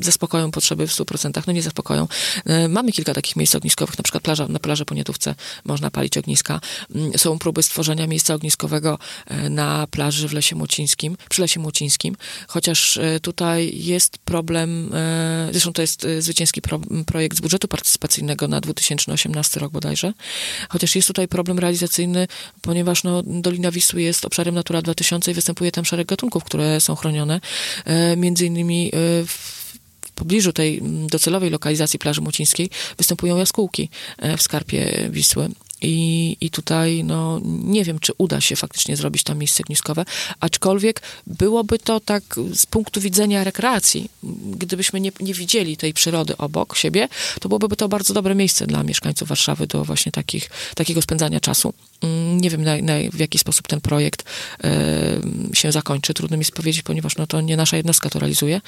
zaspokoją 0.05 0.51
potrzeby 0.51 0.87
w 0.87 0.91
100%. 0.91 1.43
No 1.47 1.53
nie 1.53 1.61
zaspokoją. 1.61 2.07
E, 2.45 2.67
mamy 2.67 2.91
kilka 2.91 3.13
takich 3.13 3.35
miejsc 3.35 3.55
ogniskowych, 3.55 3.97
na 3.97 4.03
przykład 4.03 4.23
plaża, 4.23 4.47
na 4.47 4.59
plaży 4.59 4.85
Poniatówce 4.85 5.35
można 5.65 5.91
palić 5.91 6.17
ogniska. 6.17 6.59
Mm, 6.95 7.17
są 7.17 7.39
próby 7.39 7.63
stworzenia 7.63 8.07
miejsca 8.07 8.33
ogniskowego 8.33 8.99
e, 9.27 9.49
na 9.49 9.87
plaży 9.87 10.27
w 10.27 10.33
Lesie 10.33 10.55
Młocińskim, 10.55 11.17
przy 11.29 11.41
Lesie 11.41 11.59
Młocińskim, 11.59 12.15
chociaż 12.47 12.99
tutaj 13.21 13.71
jest 13.73 14.17
problem, 14.17 14.91
zresztą 15.51 15.73
to 15.73 15.81
jest 15.81 16.07
zwycięski 16.19 16.61
pro, 16.61 16.79
projekt 17.05 17.37
z 17.37 17.41
budżetu 17.41 17.67
partycypacyjnego 17.67 18.47
na 18.47 18.61
2018 18.61 19.59
rok 19.59 19.71
bodajże, 19.71 20.13
chociaż 20.69 20.95
jest 20.95 21.07
tutaj 21.07 21.27
problem 21.27 21.59
realizacyjny 21.59 22.27
ponieważ 22.61 23.03
no, 23.03 23.23
Dolina 23.25 23.71
Wisły 23.71 24.01
jest 24.01 24.25
obszarem 24.25 24.55
Natura 24.55 24.81
2000 24.81 25.31
i 25.31 25.33
występuje 25.33 25.71
tam 25.71 25.85
szereg 25.85 26.07
gatunków, 26.07 26.43
które 26.43 26.79
są 26.79 26.95
chronione. 26.95 27.41
E, 27.85 28.17
między 28.17 28.45
innymi 28.45 28.87
e, 28.87 28.89
w 29.25 29.71
pobliżu 30.15 30.53
tej 30.53 30.81
docelowej 31.07 31.49
lokalizacji 31.49 31.99
plaży 31.99 32.21
Mucińskiej 32.21 32.69
występują 32.97 33.37
jaskółki 33.37 33.89
e, 34.17 34.37
w 34.37 34.41
skarpie 34.41 35.09
Wisły. 35.09 35.49
I, 35.81 36.37
I 36.41 36.49
tutaj, 36.49 37.03
no, 37.03 37.41
nie 37.43 37.83
wiem, 37.83 37.99
czy 37.99 38.13
uda 38.17 38.41
się 38.41 38.55
faktycznie 38.55 38.97
zrobić 38.97 39.23
tam 39.23 39.37
miejsce 39.37 39.63
ogniskowe, 39.63 40.05
aczkolwiek 40.39 41.01
byłoby 41.27 41.79
to 41.79 41.99
tak 41.99 42.23
z 42.53 42.65
punktu 42.65 43.01
widzenia 43.01 43.43
rekreacji, 43.43 44.09
gdybyśmy 44.51 45.01
nie, 45.01 45.11
nie 45.19 45.33
widzieli 45.33 45.77
tej 45.77 45.93
przyrody 45.93 46.37
obok 46.37 46.75
siebie, 46.77 47.07
to 47.39 47.49
byłoby 47.49 47.75
to 47.75 47.89
bardzo 47.89 48.13
dobre 48.13 48.35
miejsce 48.35 48.67
dla 48.67 48.83
mieszkańców 48.83 49.27
Warszawy 49.27 49.67
do 49.67 49.85
właśnie 49.85 50.11
takich, 50.11 50.49
takiego 50.75 51.01
spędzania 51.01 51.39
czasu. 51.39 51.73
Mm, 52.01 52.41
nie 52.41 52.49
wiem, 52.49 52.63
na, 52.63 52.77
na, 52.77 52.93
w 53.11 53.19
jaki 53.19 53.37
sposób 53.37 53.67
ten 53.67 53.81
projekt 53.81 54.23
się 55.53 55.71
zakończy. 55.71 56.13
Trudno 56.13 56.37
mi 56.37 56.45
powiedzieć, 56.55 56.81
ponieważ 56.81 57.15
no, 57.15 57.27
to 57.27 57.41
nie 57.41 57.57
nasza 57.57 57.77
jednostka 57.77 58.09
to 58.09 58.19
realizuje. 58.19 58.61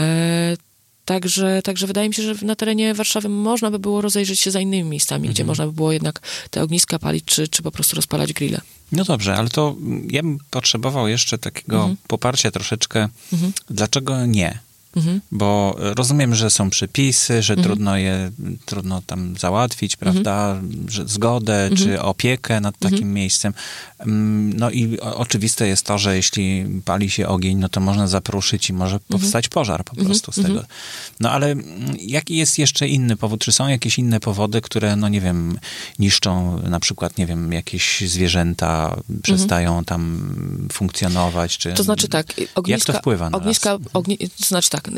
Y, 0.00 0.67
Także, 1.08 1.62
także 1.62 1.86
wydaje 1.86 2.08
mi 2.08 2.14
się, 2.14 2.22
że 2.22 2.46
na 2.46 2.56
terenie 2.56 2.94
Warszawy 2.94 3.28
można 3.28 3.70
by 3.70 3.78
było 3.78 4.00
rozejrzeć 4.00 4.40
się 4.40 4.50
za 4.50 4.60
innymi 4.60 4.90
miejscami, 4.90 5.20
mhm. 5.20 5.34
gdzie 5.34 5.44
można 5.44 5.66
by 5.66 5.72
było 5.72 5.92
jednak 5.92 6.20
te 6.50 6.62
ogniska 6.62 6.98
palić, 6.98 7.24
czy, 7.24 7.48
czy 7.48 7.62
po 7.62 7.70
prostu 7.70 7.96
rozpalać 7.96 8.32
grille. 8.32 8.60
No 8.92 9.04
dobrze, 9.04 9.34
ale 9.34 9.48
to 9.48 9.76
ja 10.10 10.22
bym 10.22 10.38
potrzebował 10.50 11.08
jeszcze 11.08 11.38
takiego 11.38 11.76
mhm. 11.76 11.96
poparcia 12.06 12.50
troszeczkę. 12.50 13.08
Mhm. 13.32 13.52
Dlaczego 13.70 14.26
nie? 14.26 14.58
Mhm. 14.96 15.20
Bo 15.32 15.76
rozumiem, 15.78 16.34
że 16.34 16.50
są 16.50 16.70
przepisy, 16.70 17.42
że 17.42 17.54
mhm. 17.54 17.68
trudno 17.68 17.96
je, 17.96 18.30
trudno 18.64 19.02
tam 19.06 19.34
załatwić, 19.38 19.96
prawda, 19.96 20.50
mhm. 20.50 20.90
że 20.90 21.08
zgodę 21.08 21.66
mhm. 21.66 21.76
czy 21.76 22.02
opiekę 22.02 22.60
nad 22.60 22.78
takim 22.78 22.98
mhm. 22.98 23.12
miejscem. 23.12 23.54
Mm, 23.98 24.52
no 24.56 24.70
i 24.70 25.00
oczywiste 25.00 25.68
jest 25.68 25.86
to, 25.86 25.98
że 25.98 26.16
jeśli 26.16 26.66
pali 26.84 27.10
się 27.10 27.28
ogień, 27.28 27.58
no 27.58 27.68
to 27.68 27.80
można 27.80 28.08
zapruszyć 28.08 28.70
i 28.70 28.72
może 28.72 28.94
mhm. 28.94 29.08
powstać 29.08 29.48
pożar 29.48 29.84
po 29.84 29.96
prostu 29.96 30.32
z 30.32 30.42
tego. 30.42 30.64
No 31.20 31.30
ale 31.30 31.54
jaki 32.00 32.36
jest 32.36 32.58
jeszcze 32.58 32.88
inny 32.88 33.16
powód? 33.16 33.40
Czy 33.40 33.52
są 33.52 33.68
jakieś 33.68 33.98
inne 33.98 34.20
powody, 34.20 34.60
które, 34.60 34.96
no 34.96 35.08
nie 35.08 35.20
wiem, 35.20 35.58
niszczą 35.98 36.62
na 36.62 36.80
przykład, 36.80 37.18
nie 37.18 37.26
wiem, 37.26 37.52
jakieś 37.52 38.00
zwierzęta, 38.00 38.96
przestają 39.22 39.84
tam 39.84 40.34
funkcjonować? 40.72 41.58
Czy, 41.58 41.72
to 41.72 41.82
znaczy 41.82 42.08
tak, 42.08 42.26
ogniska, 42.54 42.92
jak 42.92 42.96
to 42.96 43.00
wpływa 43.00 43.30
na 43.30 43.38
ogniska, 43.38 43.78
ogni, 43.92 44.18
to 44.18 44.44
znaczy 44.46 44.70
tak, 44.70 44.77
tak 44.80 44.94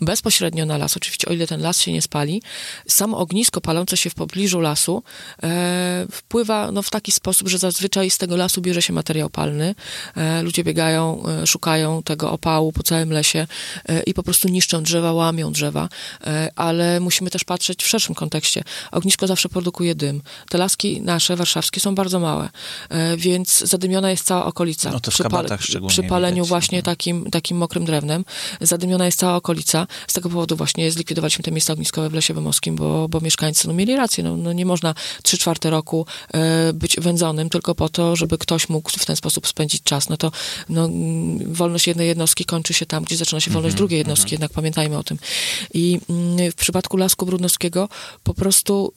bezpośrednio 0.00 0.66
na 0.66 0.78
las, 0.78 0.96
oczywiście 0.96 1.28
o 1.28 1.32
ile 1.32 1.46
ten 1.46 1.60
las 1.60 1.80
się 1.80 1.92
nie 1.92 2.02
spali, 2.02 2.42
samo 2.88 3.18
ognisko 3.18 3.60
palące 3.60 3.96
się 3.96 4.10
w 4.10 4.14
pobliżu 4.14 4.60
lasu 4.60 5.02
e, 5.42 6.06
wpływa 6.12 6.72
no, 6.72 6.82
w 6.82 6.90
taki 6.90 7.12
sposób, 7.12 7.48
że 7.48 7.58
zazwyczaj 7.58 8.10
z 8.10 8.18
tego 8.18 8.36
lasu 8.36 8.60
bierze 8.60 8.82
się 8.82 8.92
materiał 8.92 9.30
palny. 9.30 9.74
E, 10.16 10.42
ludzie 10.42 10.64
biegają, 10.64 11.22
e, 11.26 11.46
szukają 11.46 12.02
tego 12.02 12.32
opału 12.32 12.72
po 12.72 12.82
całym 12.82 13.12
lesie 13.12 13.46
e, 13.88 14.02
i 14.02 14.14
po 14.14 14.22
prostu 14.22 14.48
niszczą 14.48 14.82
drzewa, 14.82 15.12
łamią 15.12 15.52
drzewa, 15.52 15.88
e, 16.24 16.48
ale 16.56 17.00
musimy 17.00 17.30
też 17.30 17.44
patrzeć 17.44 17.82
w 17.82 17.88
szerszym 17.88 18.14
kontekście. 18.14 18.62
Ognisko 18.92 19.26
zawsze 19.26 19.48
produkuje 19.48 19.94
dym. 19.94 20.22
Te 20.48 20.58
laski 20.58 21.00
nasze, 21.00 21.36
warszawskie, 21.36 21.80
są 21.80 21.94
bardzo 21.94 22.20
małe, 22.20 22.48
e, 22.88 23.16
więc 23.16 23.58
zadymiona 23.58 24.10
jest 24.10 24.24
cała 24.24 24.44
okolica. 24.46 24.90
No 24.90 25.00
to 25.00 25.10
w 25.10 25.14
przy, 25.58 25.80
przy 25.86 26.02
paleniu 26.02 26.34
widać. 26.34 26.48
właśnie 26.48 26.82
takim, 26.82 27.30
takim 27.30 27.56
mokrym 27.56 27.84
drewnem. 27.84 28.24
Zadymiona 28.60 29.06
jest 29.06 29.18
cała 29.18 29.36
okolica. 29.36 29.86
Z 30.08 30.12
tego 30.12 30.28
powodu 30.28 30.56
właśnie 30.56 30.90
zlikwidowaliśmy 30.90 31.44
te 31.44 31.50
miejsca 31.50 31.72
ogniskowe 31.72 32.10
w 32.10 32.14
Lesie 32.14 32.34
Wymowskim, 32.34 32.76
bo, 32.76 33.08
bo 33.08 33.20
mieszkańcy 33.20 33.68
no, 33.68 33.74
mieli 33.74 33.96
rację. 33.96 34.24
No, 34.24 34.36
no 34.36 34.52
nie 34.52 34.66
można 34.66 34.94
trzy 35.22 35.38
czwarte 35.38 35.70
roku 35.70 36.06
e, 36.34 36.72
być 36.72 36.96
wędzonym 36.96 37.50
tylko 37.50 37.74
po 37.74 37.88
to, 37.88 38.16
żeby 38.16 38.38
ktoś 38.38 38.68
mógł 38.68 38.90
w 38.90 39.06
ten 39.06 39.16
sposób 39.16 39.46
spędzić 39.46 39.82
czas. 39.82 40.08
No 40.08 40.16
to 40.16 40.32
no, 40.68 40.88
wolność 41.46 41.86
jednej 41.86 42.08
jednostki 42.08 42.44
kończy 42.44 42.74
się 42.74 42.86
tam, 42.86 43.04
gdzie 43.04 43.16
zaczyna 43.16 43.40
się 43.40 43.50
wolność 43.50 43.72
mm 43.72 43.76
-hmm, 43.76 43.78
drugiej 43.78 43.98
jednostki, 43.98 44.28
mm 44.28 44.28
-hmm. 44.28 44.32
jednak 44.32 44.52
pamiętajmy 44.52 44.98
o 44.98 45.02
tym. 45.02 45.18
I 45.74 46.00
mm, 46.10 46.52
w 46.52 46.54
przypadku 46.54 46.96
Lasku 46.96 47.26
Brudnowskiego 47.26 47.88
po 48.22 48.34
prostu 48.34 48.92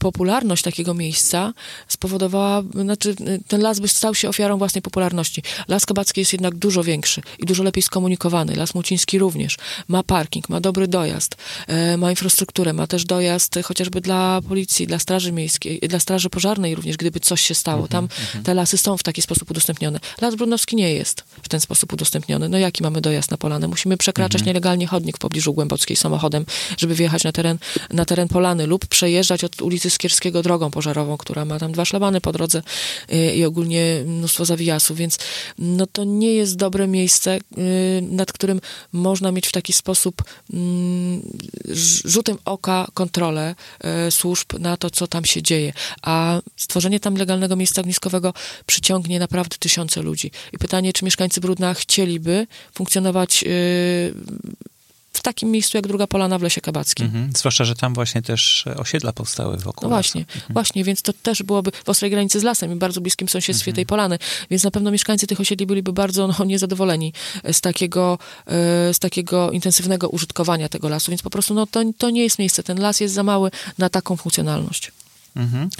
popularność 0.00 0.62
takiego 0.62 0.94
miejsca 0.94 1.52
spowodowała, 1.88 2.62
znaczy 2.74 3.14
ten 3.48 3.60
las 3.60 3.80
by 3.80 3.88
stał 3.88 4.14
się 4.14 4.28
ofiarą 4.28 4.58
własnej 4.58 4.82
popularności. 4.82 5.42
Las 5.68 5.86
Kabacki 5.86 6.20
jest 6.20 6.32
jednak 6.32 6.54
dużo 6.54 6.84
większy 6.84 7.22
i 7.38 7.46
dużo 7.46 7.62
lepiej 7.62 7.82
skomunikowany. 7.82 8.56
Las 8.56 8.74
Muciński 8.74 9.18
również. 9.18 9.56
Ma 9.88 10.02
parking, 10.02 10.48
ma 10.48 10.60
dobry 10.60 10.88
dojazd, 10.88 11.36
e, 11.66 11.96
ma 11.96 12.10
infrastrukturę, 12.10 12.72
ma 12.72 12.86
też 12.86 13.04
dojazd 13.04 13.58
chociażby 13.64 14.00
dla 14.00 14.40
policji, 14.48 14.86
dla 14.86 14.98
straży 14.98 15.32
miejskiej, 15.32 15.80
dla 15.80 16.00
straży 16.00 16.30
pożarnej 16.30 16.74
również, 16.74 16.96
gdyby 16.96 17.20
coś 17.20 17.40
się 17.40 17.54
stało. 17.54 17.88
Tam 17.88 18.04
mhm, 18.04 18.22
mhm. 18.26 18.44
te 18.44 18.54
lasy 18.54 18.78
są 18.78 18.96
w 18.96 19.02
taki 19.02 19.22
sposób 19.22 19.50
udostępnione. 19.50 20.00
Las 20.20 20.34
Brudnowski 20.34 20.76
nie 20.76 20.94
jest 20.94 21.24
w 21.42 21.48
ten 21.48 21.60
sposób 21.60 21.92
udostępniony. 21.92 22.48
No 22.48 22.58
jaki 22.58 22.82
mamy 22.82 23.00
dojazd 23.00 23.30
na 23.30 23.36
Polanę? 23.36 23.68
Musimy 23.68 23.96
przekraczać 23.96 24.40
mhm. 24.40 24.46
nielegalnie 24.46 24.86
chodnik 24.86 25.16
w 25.16 25.20
pobliżu 25.20 25.54
Głębockiej 25.54 25.96
samochodem, 25.96 26.46
żeby 26.76 26.94
wjechać 26.94 27.24
na 27.24 27.32
teren, 27.32 27.58
na 27.92 28.04
teren 28.04 28.28
Polany 28.28 28.66
lub 28.66 28.86
przejeżdżać 28.86 29.44
od 29.44 29.62
ulicy 29.62 29.89
Skierskiego 29.90 30.42
drogą 30.42 30.70
pożarową, 30.70 31.16
która 31.16 31.44
ma 31.44 31.58
tam 31.58 31.72
dwa 31.72 31.84
szlabany 31.84 32.20
po 32.20 32.32
drodze 32.32 32.62
y, 33.12 33.34
i 33.34 33.44
ogólnie 33.44 34.02
mnóstwo 34.06 34.44
zawijasów, 34.44 34.96
więc 34.96 35.18
no 35.58 35.86
to 35.86 36.04
nie 36.04 36.32
jest 36.32 36.56
dobre 36.56 36.86
miejsce, 36.86 37.38
y, 37.58 38.02
nad 38.02 38.32
którym 38.32 38.60
można 38.92 39.32
mieć 39.32 39.46
w 39.46 39.52
taki 39.52 39.72
sposób 39.72 40.22
mm, 40.52 41.22
rzutem 42.04 42.38
oka 42.44 42.86
kontrolę 42.94 43.54
y, 44.08 44.10
służb 44.10 44.58
na 44.58 44.76
to, 44.76 44.90
co 44.90 45.06
tam 45.06 45.24
się 45.24 45.42
dzieje. 45.42 45.72
A 46.02 46.40
stworzenie 46.56 47.00
tam 47.00 47.14
legalnego 47.14 47.56
miejsca 47.56 47.80
ogniskowego 47.80 48.32
przyciągnie 48.66 49.18
naprawdę 49.18 49.56
tysiące 49.58 50.02
ludzi. 50.02 50.30
I 50.52 50.58
pytanie, 50.58 50.92
czy 50.92 51.04
mieszkańcy 51.04 51.40
Brudna 51.40 51.74
chcieliby 51.74 52.46
funkcjonować 52.74 53.44
w 55.12 55.22
takim 55.22 55.50
miejscu 55.50 55.76
jak 55.78 55.86
druga 55.86 56.06
polana 56.06 56.38
w 56.38 56.42
Lesie 56.42 56.60
Kabackim. 56.60 57.06
Mhm. 57.06 57.32
Zwłaszcza, 57.36 57.64
że 57.64 57.74
tam 57.74 57.94
właśnie 57.94 58.22
też 58.22 58.64
osiedla 58.76 59.12
powstały 59.12 59.56
wokół. 59.56 59.88
No 59.88 59.88
właśnie, 59.88 60.20
mhm. 60.20 60.52
właśnie, 60.52 60.84
więc 60.84 61.02
to 61.02 61.12
też 61.12 61.42
byłoby 61.42 61.70
w 61.84 61.88
ostrej 61.88 62.10
granicy 62.10 62.40
z 62.40 62.42
lasem 62.42 62.72
i 62.72 62.76
bardzo 62.76 63.00
bliskim 63.00 63.28
sąsiedztwie 63.28 63.70
mhm. 63.70 63.76
tej 63.76 63.86
polany, 63.86 64.18
więc 64.50 64.64
na 64.64 64.70
pewno 64.70 64.90
mieszkańcy 64.90 65.26
tych 65.26 65.40
osiedli 65.40 65.66
byliby 65.66 65.92
bardzo 65.92 66.26
no, 66.38 66.44
niezadowoleni 66.44 67.12
z 67.52 67.60
takiego, 67.60 68.18
e, 68.46 68.94
z 68.94 68.98
takiego 68.98 69.50
intensywnego 69.50 70.08
użytkowania 70.08 70.68
tego 70.68 70.88
lasu, 70.88 71.10
więc 71.10 71.22
po 71.22 71.30
prostu 71.30 71.54
no, 71.54 71.66
to, 71.66 71.80
to 71.98 72.10
nie 72.10 72.22
jest 72.22 72.38
miejsce. 72.38 72.62
Ten 72.62 72.80
las 72.80 73.00
jest 73.00 73.14
za 73.14 73.22
mały 73.22 73.50
na 73.78 73.88
taką 73.88 74.16
funkcjonalność. 74.16 74.92
Mhm. 75.36 75.70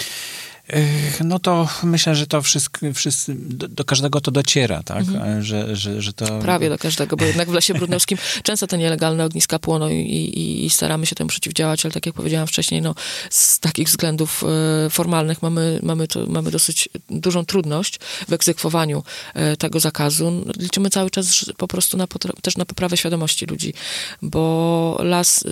No 1.23 1.39
to 1.39 1.69
myślę, 1.83 2.15
że 2.15 2.27
to 2.27 2.41
wszystko, 2.41 2.79
wszyscy, 2.93 3.35
do, 3.39 3.67
do, 3.67 3.85
każdego 3.85 4.21
to 4.21 4.31
dociera, 4.31 4.83
tak? 4.83 4.99
Mhm. 4.99 5.43
Że, 5.43 5.75
że, 5.75 6.01
że 6.01 6.13
to... 6.13 6.39
Prawie 6.39 6.69
do 6.69 6.77
każdego, 6.77 7.17
bo 7.17 7.25
jednak 7.25 7.49
w 7.49 7.53
Lesie 7.53 7.73
Brudnowskim 7.73 8.17
często 8.43 8.67
te 8.67 8.77
nielegalne 8.77 9.25
ogniska 9.25 9.59
płoną 9.59 9.89
i, 9.89 9.95
i, 9.95 10.65
i, 10.65 10.69
staramy 10.69 11.05
się 11.05 11.15
temu 11.15 11.27
przeciwdziałać, 11.27 11.85
ale 11.85 11.91
tak 11.91 12.05
jak 12.05 12.15
powiedziałam 12.15 12.47
wcześniej, 12.47 12.81
no, 12.81 12.95
z 13.29 13.59
takich 13.59 13.87
względów 13.87 14.43
e, 14.85 14.89
formalnych 14.89 15.41
mamy, 15.41 15.79
mamy, 15.83 16.07
to, 16.07 16.25
mamy 16.27 16.51
dosyć 16.51 16.89
dużą 17.09 17.45
trudność 17.45 17.99
w 18.27 18.33
egzekwowaniu 18.33 19.03
e, 19.33 19.57
tego 19.57 19.79
zakazu. 19.79 20.45
Liczymy 20.59 20.89
cały 20.89 21.09
czas 21.09 21.45
po 21.57 21.67
prostu 21.67 21.97
na 21.97 22.07
też 22.41 22.57
na 22.57 22.65
poprawę 22.65 22.97
świadomości 22.97 23.45
ludzi, 23.45 23.73
bo 24.21 24.97
las, 25.03 25.43
e, 25.45 25.49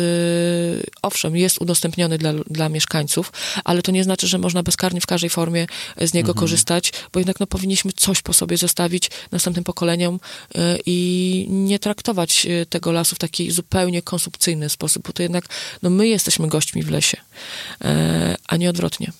owszem, 1.01 1.35
jest 1.35 1.61
udostępniony 1.61 2.17
dla, 2.17 2.33
dla 2.33 2.69
mieszkańców, 2.69 3.31
ale 3.63 3.81
to 3.81 3.91
nie 3.91 4.03
znaczy, 4.03 4.27
że 4.27 4.37
można 4.37 4.63
bezkarnie 4.63 5.01
w 5.01 5.08
każdej 5.09 5.29
formie 5.29 5.67
z 5.97 6.13
niego 6.13 6.31
mhm. 6.31 6.39
korzystać, 6.39 6.93
bo 7.13 7.19
jednak 7.19 7.39
no, 7.39 7.47
powinniśmy 7.47 7.91
coś 7.91 8.21
po 8.21 8.33
sobie 8.33 8.57
zostawić 8.57 9.11
następnym 9.31 9.63
pokoleniom 9.63 10.15
y, 10.15 10.59
i 10.85 10.99
nie 11.49 11.79
traktować 11.79 12.45
y, 12.45 12.65
tego 12.65 12.91
lasu 12.91 13.15
w 13.15 13.19
taki 13.19 13.51
zupełnie 13.51 14.01
konsumpcyjny 14.01 14.69
sposób, 14.69 15.07
bo 15.07 15.13
to 15.13 15.23
jednak 15.23 15.45
no, 15.81 15.89
my 15.89 16.07
jesteśmy 16.07 16.47
gośćmi 16.47 16.83
w 16.83 16.89
lesie, 16.89 17.17
a 18.47 18.57
nie 18.57 18.69
odwrotnie. 18.69 19.11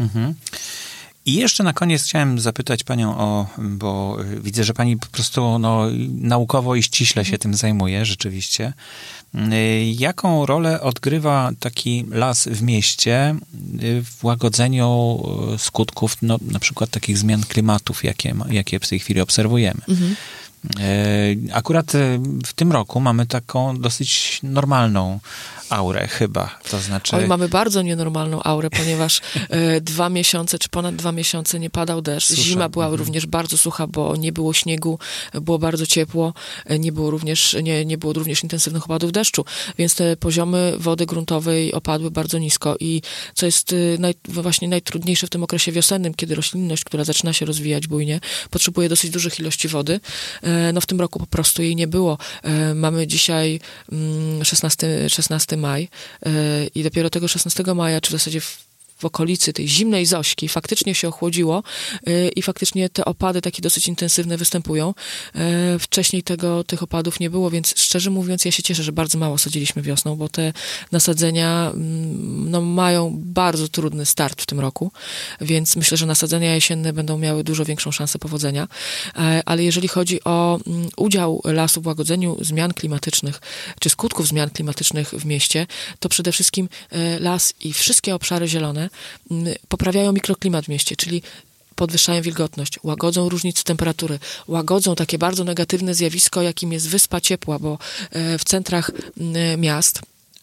Mhm. 0.00 0.34
I 1.26 1.34
jeszcze 1.34 1.64
na 1.64 1.72
koniec 1.72 2.04
chciałem 2.04 2.40
zapytać 2.40 2.84
panią 2.84 3.18
o, 3.18 3.46
bo 3.58 4.18
widzę, 4.40 4.64
że 4.64 4.74
pani 4.74 4.96
po 4.96 5.06
prostu 5.06 5.58
no, 5.58 5.86
naukowo 6.20 6.74
i 6.74 6.82
ściśle 6.82 7.24
się 7.24 7.38
tym 7.38 7.54
zajmuje 7.54 8.04
rzeczywiście. 8.04 8.72
Jaką 9.98 10.46
rolę 10.46 10.80
odgrywa 10.80 11.50
taki 11.60 12.04
las 12.10 12.48
w 12.48 12.62
mieście 12.62 13.34
w 14.04 14.24
łagodzeniu 14.24 15.22
skutków 15.58 16.16
no, 16.22 16.38
na 16.50 16.58
przykład 16.58 16.90
takich 16.90 17.18
zmian 17.18 17.42
klimatów, 17.42 18.04
jakie, 18.04 18.34
jakie 18.50 18.80
w 18.80 18.88
tej 18.88 18.98
chwili 18.98 19.20
obserwujemy? 19.20 19.80
Mhm. 19.88 20.16
Akurat 21.52 21.92
w 22.46 22.52
tym 22.54 22.72
roku 22.72 23.00
mamy 23.00 23.26
taką 23.26 23.78
dosyć 23.78 24.40
normalną 24.42 25.20
aurę 25.70 26.08
chyba, 26.08 26.58
to 26.70 26.80
znaczy... 26.80 27.16
Oj, 27.16 27.26
mamy 27.26 27.48
bardzo 27.48 27.82
nienormalną 27.82 28.42
aurę, 28.42 28.70
ponieważ 28.70 29.20
e, 29.48 29.80
dwa 29.80 30.08
miesiące, 30.08 30.58
czy 30.58 30.68
ponad 30.68 30.96
dwa 30.96 31.12
miesiące 31.12 31.60
nie 31.60 31.70
padał 31.70 32.02
deszcz. 32.02 32.28
Susza. 32.28 32.42
Zima 32.42 32.68
była 32.68 32.84
mhm. 32.84 32.98
również 32.98 33.26
bardzo 33.26 33.58
sucha, 33.58 33.86
bo 33.86 34.16
nie 34.16 34.32
było 34.32 34.52
śniegu, 34.52 34.98
było 35.34 35.58
bardzo 35.58 35.86
ciepło, 35.86 36.34
e, 36.64 36.78
nie 36.78 36.92
było 36.92 37.10
również, 37.10 37.56
nie, 37.62 37.84
nie 37.84 37.98
było 37.98 38.12
również 38.12 38.42
intensywnych 38.42 38.84
opadów 38.84 39.12
deszczu, 39.12 39.44
więc 39.78 39.94
te 39.94 40.16
poziomy 40.16 40.74
wody 40.78 41.06
gruntowej 41.06 41.72
opadły 41.72 42.10
bardzo 42.10 42.38
nisko 42.38 42.76
i 42.80 43.02
co 43.34 43.46
jest 43.46 43.72
e, 43.72 43.76
naj, 43.98 44.14
właśnie 44.28 44.68
najtrudniejsze 44.68 45.26
w 45.26 45.30
tym 45.30 45.42
okresie 45.42 45.72
wiosennym, 45.72 46.14
kiedy 46.14 46.34
roślinność, 46.34 46.84
która 46.84 47.04
zaczyna 47.04 47.32
się 47.32 47.46
rozwijać 47.46 47.86
bujnie, 47.86 48.20
potrzebuje 48.50 48.88
dosyć 48.88 49.10
dużych 49.10 49.40
ilości 49.40 49.68
wody. 49.68 50.00
E, 50.42 50.72
no 50.72 50.80
w 50.80 50.86
tym 50.86 51.00
roku 51.00 51.18
po 51.18 51.26
prostu 51.26 51.62
jej 51.62 51.76
nie 51.76 51.86
było. 51.86 52.18
E, 52.42 52.74
mamy 52.74 53.06
dzisiaj 53.06 53.60
16, 54.42 54.86
mm, 54.86 55.08
16 55.08 55.55
maj 55.56 55.88
e, 56.26 56.30
i 56.74 56.82
dopiero 56.82 57.10
tego 57.10 57.28
16 57.28 57.64
maja, 57.74 58.00
czy 58.00 58.08
w 58.08 58.12
zasadzie 58.12 58.40
w 58.96 59.04
okolicy 59.04 59.52
tej 59.52 59.68
zimnej 59.68 60.06
Zośki 60.06 60.48
faktycznie 60.48 60.94
się 60.94 61.08
ochłodziło 61.08 61.62
y, 62.08 62.30
i 62.36 62.42
faktycznie 62.42 62.88
te 62.88 63.04
opady 63.04 63.42
takie 63.42 63.62
dosyć 63.62 63.88
intensywne 63.88 64.36
występują. 64.36 64.94
Y, 65.74 65.78
wcześniej 65.78 66.22
tego, 66.22 66.64
tych 66.64 66.82
opadów 66.82 67.20
nie 67.20 67.30
było, 67.30 67.50
więc 67.50 67.74
szczerze 67.76 68.10
mówiąc 68.10 68.44
ja 68.44 68.50
się 68.50 68.62
cieszę, 68.62 68.82
że 68.82 68.92
bardzo 68.92 69.18
mało 69.18 69.38
sadziliśmy 69.38 69.82
wiosną, 69.82 70.16
bo 70.16 70.28
te 70.28 70.52
nasadzenia 70.92 71.70
mm, 71.74 72.50
no, 72.50 72.60
mają 72.60 73.12
bardzo 73.16 73.68
trudny 73.68 74.06
start 74.06 74.42
w 74.42 74.46
tym 74.46 74.60
roku, 74.60 74.92
więc 75.40 75.76
myślę, 75.76 75.96
że 75.96 76.06
nasadzenia 76.06 76.54
jesienne 76.54 76.92
będą 76.92 77.18
miały 77.18 77.44
dużo 77.44 77.64
większą 77.64 77.90
szansę 77.90 78.18
powodzenia. 78.18 78.68
E, 79.16 79.42
ale 79.46 79.64
jeżeli 79.64 79.88
chodzi 79.88 80.24
o 80.24 80.58
mm, 80.66 80.88
udział 80.96 81.42
lasu 81.44 81.82
w 81.82 81.86
łagodzeniu 81.86 82.36
zmian 82.40 82.72
klimatycznych, 82.72 83.40
czy 83.80 83.90
skutków 83.90 84.28
zmian 84.28 84.50
klimatycznych 84.50 85.10
w 85.10 85.24
mieście, 85.24 85.66
to 86.00 86.08
przede 86.08 86.32
wszystkim 86.32 86.68
e, 86.90 87.18
las 87.18 87.54
i 87.60 87.72
wszystkie 87.72 88.14
obszary 88.14 88.48
zielone 88.48 88.85
poprawiają 89.68 90.12
mikroklimat 90.12 90.64
w 90.64 90.68
mieście, 90.68 90.96
czyli 90.96 91.22
podwyższają 91.74 92.22
wilgotność, 92.22 92.78
łagodzą 92.82 93.28
różnice 93.28 93.62
temperatury, 93.62 94.18
łagodzą 94.48 94.94
takie 94.94 95.18
bardzo 95.18 95.44
negatywne 95.44 95.94
zjawisko, 95.94 96.42
jakim 96.42 96.72
jest 96.72 96.88
wyspa 96.88 97.20
ciepła, 97.20 97.58
bo 97.58 97.78
w 98.38 98.44
centrach 98.44 98.90
miast 99.58 100.00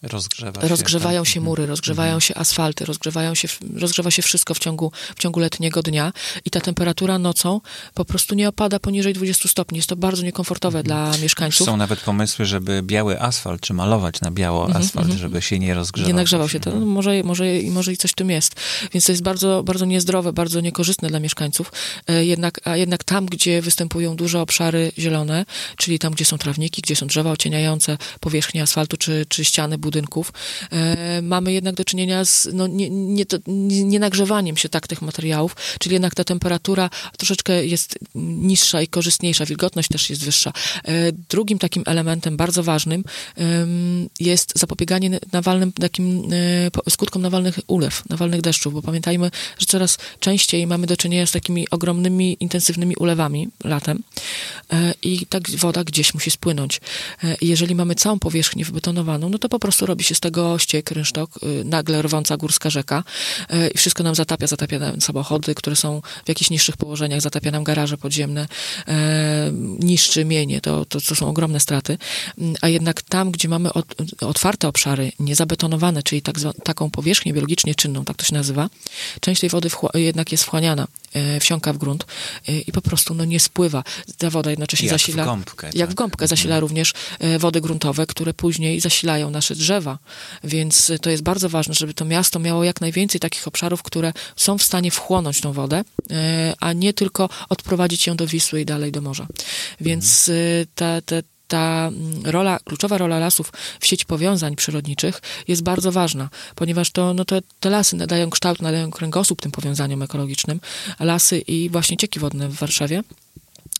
Rozgrzewa 0.08 0.62
się, 0.62 0.68
rozgrzewają 0.68 1.22
tak? 1.22 1.28
się 1.28 1.40
mury, 1.40 1.66
rozgrzewają 1.66 2.14
mhm. 2.14 2.20
się 2.20 2.34
asfalty, 2.34 2.84
rozgrzewają 2.84 3.34
się, 3.34 3.48
rozgrzewa 3.76 4.10
się 4.10 4.22
wszystko 4.22 4.54
w 4.54 4.58
ciągu, 4.58 4.92
w 5.16 5.18
ciągu 5.18 5.40
letniego 5.40 5.82
dnia 5.82 6.12
i 6.44 6.50
ta 6.50 6.60
temperatura 6.60 7.18
nocą 7.18 7.60
po 7.94 8.04
prostu 8.04 8.34
nie 8.34 8.48
opada 8.48 8.78
poniżej 8.78 9.14
20 9.14 9.48
stopni. 9.48 9.78
Jest 9.78 9.88
to 9.88 9.96
bardzo 9.96 10.22
niekomfortowe 10.22 10.78
Mhm. 10.78 10.84
dla 10.84 11.22
mieszkańców. 11.22 11.66
Są 11.66 11.76
nawet 11.76 12.00
pomysły, 12.00 12.44
żeby 12.44 12.82
biały 12.82 13.20
asfalt, 13.20 13.60
czy 13.60 13.74
malować 13.74 14.20
na 14.20 14.30
biało 14.30 14.66
Mhm, 14.66 14.84
asfalt, 14.84 15.12
żeby 15.12 15.42
się 15.42 15.58
nie 15.58 15.74
rozgrzewał. 15.74 16.08
Nie 16.08 16.14
nagrzewał 16.14 16.48
się 16.48 16.60
to. 16.60 16.70
No, 16.70 16.86
może, 16.86 17.22
może, 17.22 17.44
może 17.70 17.92
i 17.92 17.96
coś 17.96 18.10
w 18.10 18.14
tym 18.14 18.30
jest. 18.30 18.54
Więc 18.92 19.06
to 19.06 19.12
jest 19.12 19.22
bardzo, 19.22 19.62
bardzo 19.62 19.84
niezdrowe, 19.84 20.32
bardzo 20.32 20.60
niekorzystne 20.60 21.08
dla 21.08 21.20
mieszkańców. 21.20 21.72
E, 22.06 22.24
jednak, 22.24 22.60
a 22.64 22.76
jednak 22.76 23.04
tam, 23.04 23.26
gdzie 23.26 23.62
występują 23.62 24.16
duże 24.16 24.40
obszary 24.40 24.92
zielone, 24.98 25.44
czyli 25.76 25.98
tam, 25.98 26.12
gdzie 26.12 26.24
są 26.24 26.38
trawniki, 26.38 26.82
gdzie 26.82 26.96
są 26.96 27.06
drzewa 27.06 27.30
ocieniające 27.30 27.98
powierzchnię 28.20 28.62
asfaltu 28.62 28.96
czy, 28.96 29.26
czy 29.28 29.44
ściany 29.44 29.78
budynków, 29.78 29.93
e, 30.70 31.22
mamy 31.22 31.52
jednak 31.52 31.74
do 31.74 31.84
czynienia 31.84 32.24
z 32.24 32.48
no, 32.52 32.66
nie, 32.66 32.90
nie, 32.90 33.24
nie, 33.46 33.84
nie 33.84 33.98
nagrzewaniem 33.98 34.56
się 34.56 34.68
tak 34.68 34.86
tych 34.86 35.02
materiałów, 35.02 35.56
czyli 35.78 35.92
jednak 35.92 36.14
ta 36.14 36.24
temperatura 36.24 36.90
troszeczkę 37.16 37.66
jest 37.66 37.98
niższa 38.14 38.82
i 38.82 38.88
korzystniejsza, 38.88 39.46
wilgotność 39.46 39.88
też 39.88 40.10
jest 40.10 40.24
wyższa. 40.24 40.52
E, 40.84 41.12
drugim 41.12 41.58
takim 41.58 41.82
elementem 41.86 42.36
bardzo 42.36 42.62
ważnym 42.62 43.04
jest 44.20 44.58
zapobieganie 44.58 45.20
nawalnym 45.32 45.72
takim 45.72 46.32
e, 46.86 46.90
skutkom 46.90 47.22
nawalnych 47.22 47.58
ulew, 47.66 48.02
nawalnych 48.10 48.40
deszczów, 48.40 48.74
bo 48.74 48.82
pamiętajmy, 48.82 49.30
że 49.58 49.66
coraz 49.66 49.98
częściej 50.20 50.66
mamy 50.66 50.86
do 50.86 50.96
czynienia 50.96 51.26
z 51.26 51.32
takimi 51.32 51.70
ogromnymi, 51.70 52.36
intensywnymi 52.40 52.96
ulewami 52.96 53.48
latem 53.64 54.02
i 55.02 55.26
tak 55.26 55.50
woda 55.50 55.84
gdzieś 55.84 56.14
musi 56.14 56.30
spłynąć. 56.30 56.80
Jeżeli 57.40 57.74
mamy 57.74 57.94
całą 57.94 58.18
powierzchnię 58.18 58.64
wybetonowaną, 58.64 59.28
no 59.28 59.38
to 59.38 59.48
po 59.48 59.58
prostu 59.58 59.73
robi 59.82 60.04
się 60.04 60.14
z 60.14 60.20
tego 60.20 60.58
ściek, 60.58 60.90
rynsztok, 60.90 61.30
y, 61.42 61.64
nagle 61.64 62.02
rwąca 62.02 62.36
górska 62.36 62.70
rzeka 62.70 63.04
e, 63.50 63.68
i 63.68 63.78
wszystko 63.78 64.02
nam 64.02 64.14
zatapia, 64.14 64.46
zatapia 64.46 64.78
nam 64.78 65.00
samochody, 65.00 65.54
które 65.54 65.76
są 65.76 66.02
w 66.24 66.28
jakichś 66.28 66.50
niższych 66.50 66.76
położeniach, 66.76 67.20
zatapia 67.20 67.50
nam 67.50 67.64
garaże 67.64 67.96
podziemne, 67.98 68.48
e, 68.88 69.50
niszczy 69.78 70.24
mienie, 70.24 70.60
to, 70.60 70.84
to, 70.84 71.00
to 71.00 71.14
są 71.14 71.28
ogromne 71.28 71.60
straty. 71.60 71.98
Mm, 72.38 72.54
A 72.60 72.68
jednak 72.68 73.02
tam, 73.02 73.30
gdzie 73.30 73.48
mamy 73.48 73.72
ot, 73.72 73.94
otwarte 74.20 74.68
obszary, 74.68 75.12
niezabetonowane, 75.18 76.02
czyli 76.02 76.22
tak, 76.22 76.36
taką 76.64 76.90
powierzchnię 76.90 77.32
biologicznie 77.32 77.74
czynną, 77.74 78.04
tak 78.04 78.16
to 78.16 78.24
się 78.24 78.34
nazywa, 78.34 78.68
część 79.20 79.40
tej 79.40 79.50
wody 79.50 79.68
jednak 79.94 80.32
jest 80.32 80.44
wchłaniana, 80.44 80.86
wsiąka 81.40 81.72
w 81.72 81.78
grunt 81.78 82.06
e, 82.48 82.58
i 82.58 82.72
po 82.72 82.82
prostu 82.82 83.14
no, 83.14 83.24
nie 83.24 83.40
spływa. 83.40 83.84
Ta 84.18 84.30
woda 84.30 84.50
jednocześnie 84.50 84.88
Jak 84.88 84.96
w 84.96 85.00
zasila... 85.00 85.24
gąbkę, 85.24 85.66
Jak 85.66 85.74
tak. 85.74 85.90
w 85.90 85.94
gąbkę 85.94 86.26
zasila 86.26 86.60
również 86.60 86.92
e, 87.18 87.38
wody 87.38 87.60
gruntowe, 87.60 88.06
które 88.06 88.34
później 88.34 88.80
zasilają 88.80 89.30
nasze 89.30 89.54
drzewa. 89.54 89.98
Więc 90.44 90.90
e, 90.90 90.98
to 90.98 91.10
jest 91.10 91.22
bardzo 91.22 91.48
ważne, 91.48 91.74
żeby 91.74 91.94
to 91.94 92.04
miasto 92.04 92.38
miało 92.38 92.64
jak 92.64 92.80
najwięcej 92.80 93.20
takich 93.20 93.48
obszarów, 93.48 93.82
które 93.82 94.12
są 94.36 94.58
w 94.58 94.62
stanie 94.62 94.90
wchłonąć 94.90 95.40
tą 95.40 95.52
wodę, 95.52 95.84
e, 96.10 96.54
a 96.60 96.72
nie 96.72 96.92
tylko 96.92 97.28
odprowadzić 97.48 98.06
ją 98.06 98.16
do 98.16 98.26
Wisły 98.26 98.60
i 98.60 98.64
dalej 98.64 98.92
do 98.92 99.00
morza. 99.00 99.26
Więc 99.80 100.28
e, 100.28 100.32
ta, 100.74 101.00
ta, 101.54 101.88
mm, 101.88 102.26
rola, 102.26 102.58
kluczowa 102.64 102.98
rola 102.98 103.18
lasów 103.18 103.52
w 103.80 103.86
sieci 103.86 104.06
powiązań 104.06 104.56
przyrodniczych 104.56 105.22
jest 105.48 105.62
bardzo 105.62 105.92
ważna, 105.92 106.28
ponieważ 106.54 106.90
to, 106.90 107.14
no 107.14 107.24
to 107.24 107.36
te 107.60 107.70
lasy 107.70 107.96
nadają 107.96 108.30
kształt, 108.30 108.62
nadają 108.62 108.90
kręgosłup 108.90 109.42
tym 109.42 109.52
powiązaniom 109.52 110.02
ekologicznym. 110.02 110.60
Lasy 111.00 111.38
i 111.38 111.70
właśnie 111.70 111.96
cieki 111.96 112.20
wodne 112.20 112.48
w 112.48 112.54
Warszawie 112.54 113.02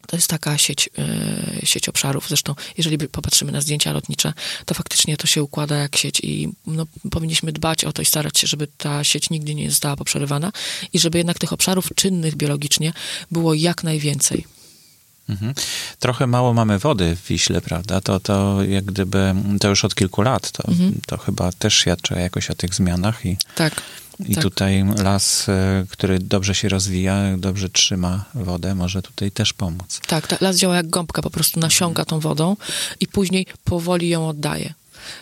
to 0.07 0.17
jest 0.17 0.29
taka 0.29 0.59
sieć, 0.59 0.91
e, 0.99 1.67
sieć 1.67 1.89
obszarów. 1.89 2.29
Zresztą, 2.29 2.55
jeżeli 2.79 2.99
popatrzymy 2.99 3.53
na 3.53 3.61
zdjęcia 3.61 3.93
lotnicze, 3.93 4.33
to 4.67 4.75
faktycznie 4.75 5.17
to 5.17 5.27
się 5.27 5.43
układa 5.43 5.77
jak 5.77 5.97
sieć 5.97 6.21
i 6.21 6.49
no, 6.67 6.87
powinniśmy 7.11 7.53
dbać 7.53 7.85
o 7.85 7.93
to 7.93 8.03
i 8.03 8.05
starać 8.05 8.39
się, 8.39 8.47
żeby 8.47 8.67
ta 8.79 9.05
sieć 9.05 9.31
nigdy 9.31 9.55
nie 9.55 9.71
została 9.71 9.97
poprzerywana 9.97 10.53
i 10.93 10.99
żeby 10.99 11.19
jednak 11.19 11.39
tych 11.39 11.53
obszarów 11.53 11.89
czynnych 11.95 12.37
biologicznie 12.37 12.93
było 13.31 13.55
jak 13.55 13.85
najwięcej. 13.85 14.54
Mhm. 15.29 15.55
Trochę 15.99 16.27
mało 16.27 16.55
mamy 16.55 16.79
wody 16.79 17.17
w 17.17 17.27
Wiśle, 17.29 17.61
prawda? 17.61 18.01
To, 18.01 18.21
to 18.21 18.63
jak 18.63 18.85
gdyby, 18.85 19.35
to 19.61 19.69
już 19.69 19.85
od 19.85 19.95
kilku 19.95 20.23
lat, 20.23 20.51
to, 20.51 20.69
Mhm. 20.69 21.01
to 21.07 21.17
chyba 21.19 21.53
też 21.53 21.75
świadczy 21.75 22.15
jakoś 22.15 22.51
o 22.51 22.55
tych 22.55 22.75
zmianach 22.75 23.27
i, 23.27 23.37
Tak. 23.55 23.83
i 24.27 24.35
Tak. 24.35 24.43
tutaj 24.45 24.85
las, 25.03 25.49
e, 25.49 25.85
który 25.91 26.19
dobrze 26.19 26.55
się 26.55 26.69
rozwija, 26.69 27.37
dobrze 27.37 27.69
trzyma 27.69 28.25
wodę, 28.35 28.75
może 28.75 29.03
tutaj 29.03 29.31
też 29.31 29.53
pomóc. 29.53 30.01
Tak, 30.07 30.27
ta, 30.27 30.37
las 30.41 30.57
działa 30.57 30.77
jak 30.77 30.91
gąbka, 30.91 31.23
po 31.23 31.31
prostu 31.31 31.61
nasiąga 31.61 32.05
tą 32.05 32.21
wodą 32.21 32.57
i 33.01 33.07
później 33.07 33.47
powoli 33.65 34.09
ją 34.09 34.29
oddaje. 34.29 34.75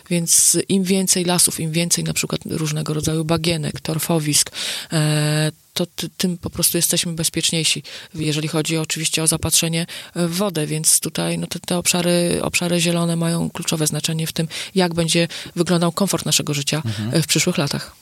Więc 0.09 0.57
im 0.69 0.83
więcej 0.83 1.25
lasów, 1.25 1.59
im 1.59 1.71
więcej 1.71 2.03
na 2.03 2.13
przykład 2.13 2.41
różnego 2.45 2.93
rodzaju 2.93 3.25
bagienek, 3.25 3.81
torfowisk, 3.81 4.51
e, 4.91 5.51
to 5.73 5.85
ty, 5.85 6.09
tym 6.17 6.37
po 6.37 6.49
prostu 6.49 6.77
jesteśmy 6.77 7.13
bezpieczniejsi, 7.13 7.83
jeżeli 8.15 8.47
chodzi 8.47 8.77
oczywiście 8.77 9.23
o 9.23 9.27
zapatrzenie 9.27 9.85
w 10.15 10.35
wodę, 10.35 10.67
więc 10.67 10.99
tutaj 10.99 11.37
no, 11.37 11.47
te, 11.47 11.59
te 11.59 11.77
obszary, 11.77 12.39
obszary 12.41 12.79
zielone 12.79 13.15
mają 13.15 13.49
kluczowe 13.49 13.87
znaczenie 13.87 14.27
w 14.27 14.33
tym, 14.33 14.47
jak 14.75 14.93
będzie 14.93 15.27
wyglądał 15.55 15.91
komfort 15.91 16.25
naszego 16.25 16.53
życia 16.53 16.83
e, 17.11 17.21
w 17.21 17.27
przyszłych 17.27 17.57
latach. 17.57 17.95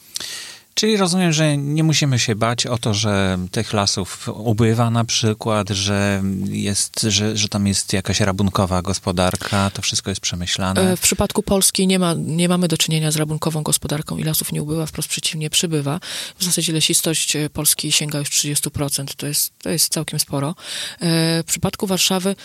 Czyli 0.74 0.98
rozumiem, 0.98 1.34
że 1.34 1.58
nie 1.58 1.84
musimy 1.84 2.20
się 2.20 2.36
bać 2.36 2.66
o 2.66 2.78
to, 2.78 2.94
że 2.94 3.38
tych 3.52 3.74
lasów 3.74 4.30
ubywa 4.34 4.90
na 4.90 5.06
przykład, 5.06 5.70
że 5.70 6.24
jest, 6.46 7.02
że, 7.02 7.38
że 7.38 7.50
tam 7.50 7.68
jest 7.68 7.94
jakaś 7.94 8.20
rabunkowa 8.20 8.82
gospodarka, 8.82 9.70
to 9.70 9.82
wszystko 9.82 10.12
jest 10.12 10.22
przemyślane. 10.22 10.92
E, 10.92 10.98
W 10.98 11.00
przypadku 11.00 11.44
Polski 11.44 11.88
nie, 11.88 12.00
ma, 12.00 12.14
nie 12.18 12.50
mamy 12.50 12.68
do 12.68 12.78
czynienia 12.78 13.12
z 13.12 13.16
rabunkową 13.16 13.64
gospodarką 13.64 14.18
i 14.18 14.24
lasów 14.24 14.52
nie 14.52 14.64
ubywa, 14.64 14.86
wprost 14.86 15.10
przeciwnie, 15.10 15.50
przybywa. 15.50 16.00
W 16.38 16.44
zasadzie 16.44 16.74
lesistość 16.74 17.36
e, 17.36 17.50
Polski 17.50 17.92
sięga 17.92 18.20
już 18.20 18.30
30%, 18.30 19.06
to 19.18 19.28
jest, 19.28 19.52
to 19.64 19.70
jest 19.70 19.94
całkiem 19.94 20.20
sporo. 20.20 20.56
E, 21.00 21.44
W 21.44 21.46
przypadku 21.46 21.88
Warszawy 21.88 22.36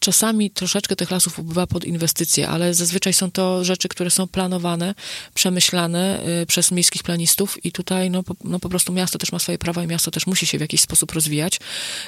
czasami 0.00 0.50
troszeczkę 0.50 0.96
tych 0.96 1.10
lasów 1.10 1.38
ubywa 1.38 1.66
pod 1.66 1.84
inwestycje, 1.84 2.48
ale 2.48 2.74
zazwyczaj 2.74 3.12
są 3.12 3.30
to 3.30 3.64
rzeczy, 3.64 3.88
które 3.88 4.10
są 4.10 4.26
planowane, 4.26 4.94
przemyślane 5.34 6.20
y, 6.42 6.46
przez 6.46 6.70
miejskich 6.70 7.02
planistów 7.02 7.64
i 7.64 7.72
tutaj 7.72 8.10
no 8.10 8.22
po, 8.22 8.34
no 8.44 8.58
po 8.58 8.68
prostu 8.68 8.92
miasto 8.92 9.18
też 9.18 9.32
ma 9.32 9.38
swoje 9.38 9.58
prawa 9.58 9.84
i 9.84 9.86
miasto 9.86 10.10
też 10.10 10.26
musi 10.26 10.46
się 10.46 10.58
w 10.58 10.60
jakiś 10.60 10.80
sposób 10.80 11.12
rozwijać. 11.12 11.60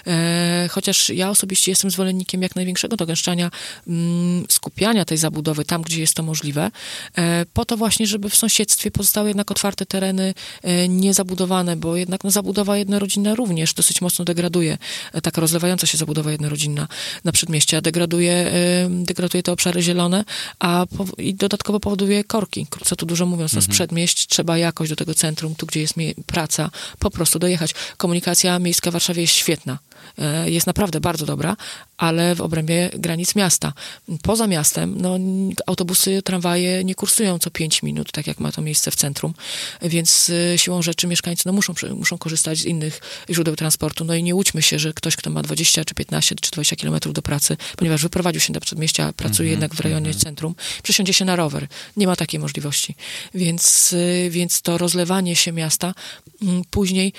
E, 0.06 0.68
chociaż 0.70 1.08
ja 1.08 1.30
osobiście 1.30 1.70
jestem 1.70 1.90
zwolennikiem 1.90 2.42
jak 2.42 2.56
największego 2.56 2.96
dogęszczania, 2.96 3.50
mm, 3.86 4.46
skupiania 4.48 5.04
tej 5.04 5.18
zabudowy 5.18 5.64
tam, 5.64 5.82
gdzie 5.82 6.00
jest 6.00 6.14
to 6.14 6.22
możliwe, 6.22 6.70
e, 7.16 7.46
po 7.52 7.64
to 7.64 7.76
właśnie, 7.76 8.06
żeby 8.06 8.30
w 8.30 8.36
sąsiedztwie 8.36 8.90
pozostały 8.90 9.28
jednak 9.28 9.50
otwarte 9.50 9.86
tereny 9.86 10.34
e, 10.62 10.88
niezabudowane, 10.88 11.76
bo 11.76 11.96
jednak 11.96 12.24
no, 12.24 12.30
zabudowa 12.30 12.76
jednorodzinna 12.76 13.34
również 13.34 13.74
dosyć 13.74 14.00
mocno 14.00 14.24
degraduje. 14.24 14.78
Taka 15.22 15.40
rozlewająca 15.40 15.86
się 15.86 15.98
zabudowa 15.98 16.32
jednorodzinna 16.32 16.88
na 17.24 17.32
degraduje, 17.80 18.52
degraduje 18.90 19.42
te 19.42 19.52
obszary 19.52 19.82
zielone, 19.82 20.24
a 20.58 20.86
i 21.18 21.34
dodatkowo 21.34 21.80
powoduje 21.80 22.24
korki. 22.24 22.66
Co 22.84 22.96
tu 22.96 23.06
dużo 23.06 23.26
mówiąc, 23.26 23.52
no 23.52 23.60
z 23.60 23.66
przedmieść 23.66 24.26
trzeba 24.26 24.58
jakoś 24.58 24.88
do 24.88 24.96
tego 24.96 25.14
centrum, 25.14 25.54
tu 25.54 25.66
gdzie 25.66 25.80
jest 25.80 25.94
praca, 26.26 26.70
po 26.98 27.10
prostu 27.10 27.38
dojechać. 27.38 27.74
Komunikacja 27.96 28.58
miejska 28.58 28.90
w 28.90 28.92
Warszawie 28.92 29.22
jest 29.22 29.34
świetna. 29.34 29.78
E, 30.18 30.50
Jest 30.50 30.66
naprawdę 30.66 31.00
bardzo 31.00 31.26
dobra, 31.26 31.56
ale 31.96 32.34
w 32.34 32.40
obrębie 32.40 32.90
granic 32.94 33.34
miasta. 33.34 33.72
Poza 34.22 34.46
miastem, 34.46 34.94
no, 35.00 35.18
autobusy, 35.66 36.22
tramwaje 36.22 36.84
nie 36.84 36.94
kursują 36.94 37.38
co 37.38 37.50
5 37.50 37.82
minut, 37.82 38.12
tak 38.12 38.26
jak 38.26 38.40
ma 38.40 38.52
to 38.52 38.62
miejsce 38.62 38.90
w 38.90 38.96
centrum, 38.96 39.34
więc 39.82 40.30
e, 40.54 40.58
siłą 40.58 40.82
rzeczy 40.82 41.06
mieszkańcy 41.06 41.42
no, 41.46 41.52
muszą, 41.52 41.74
muszą 41.94 42.18
korzystać 42.18 42.58
z 42.58 42.64
innych 42.64 43.00
źródeł 43.30 43.56
transportu. 43.56 44.04
No 44.04 44.14
i 44.14 44.22
nie 44.22 44.34
łudźmy 44.34 44.62
się, 44.62 44.78
że 44.78 44.92
ktoś, 44.92 45.16
kto 45.16 45.30
ma 45.30 45.42
20 45.42 45.84
czy 45.84 45.94
15 45.94 46.34
czy 46.34 46.50
20 46.50 46.76
kilometrów 46.76 47.14
do 47.14 47.22
pracy, 47.22 47.56
ponieważ 47.76 48.02
wyprowadził 48.02 48.40
się 48.40 48.52
do 48.52 48.60
przedmieścia, 48.60 49.12
pracuje 49.12 49.50
jednak 49.50 49.74
w 49.74 49.80
rejonie 49.80 50.14
centrum, 50.14 50.54
przesiądzie 50.82 51.12
się 51.12 51.24
na 51.24 51.36
rower. 51.36 51.66
Nie 51.96 52.06
ma 52.06 52.16
takiej 52.16 52.40
możliwości. 52.40 52.94
Więc, 53.34 53.94
e, 54.26 54.30
więc 54.30 54.62
to 54.62 54.78
rozlewanie 54.78 55.36
się 55.36 55.52
miasta 55.52 55.94
później 56.70 57.12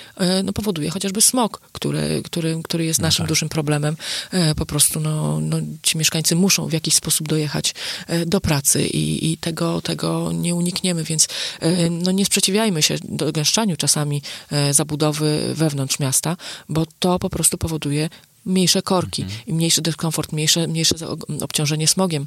no, 0.44 0.52
powoduje 0.52 0.90
chociażby 0.90 1.20
smog, 1.20 1.60
który, 1.72 2.22
który, 2.24 2.60
który 2.70 2.84
jest 2.84 3.00
naszym 3.00 3.26
dużym 3.26 3.48
problemem. 3.48 3.96
E, 4.30 4.54
Po 4.54 4.66
prostu 4.66 5.00
no, 5.00 5.40
no, 5.40 5.56
ci 5.82 5.98
mieszkańcy 5.98 6.36
muszą 6.36 6.68
w 6.68 6.72
jakiś 6.72 6.94
sposób 6.94 7.28
dojechać 7.28 7.74
e, 8.06 8.26
do 8.26 8.40
pracy 8.40 8.86
i, 8.86 9.32
i 9.32 9.36
tego, 9.36 9.80
tego 9.82 10.32
nie 10.32 10.54
unikniemy, 10.54 11.04
więc 11.04 11.28
e, 11.60 11.90
no, 11.90 12.10
nie 12.10 12.24
sprzeciwiajmy 12.24 12.82
się 12.82 12.96
dogęszczaniu 13.04 13.76
czasami 13.76 14.22
zabudowy 14.70 15.54
wewnątrz 15.54 15.98
miasta, 15.98 16.36
bo 16.68 16.86
to 16.98 17.18
po 17.18 17.30
prostu 17.30 17.58
powoduje 17.58 18.08
mniejsze 18.44 18.82
korki 18.82 19.24
i 19.46 19.52
mniejszy 19.52 19.82
dyskomfort, 19.82 20.32
mniejsze, 20.32 20.68
mniejsze 20.68 20.94
obciążenie 21.40 21.88
smogiem. 21.88 22.26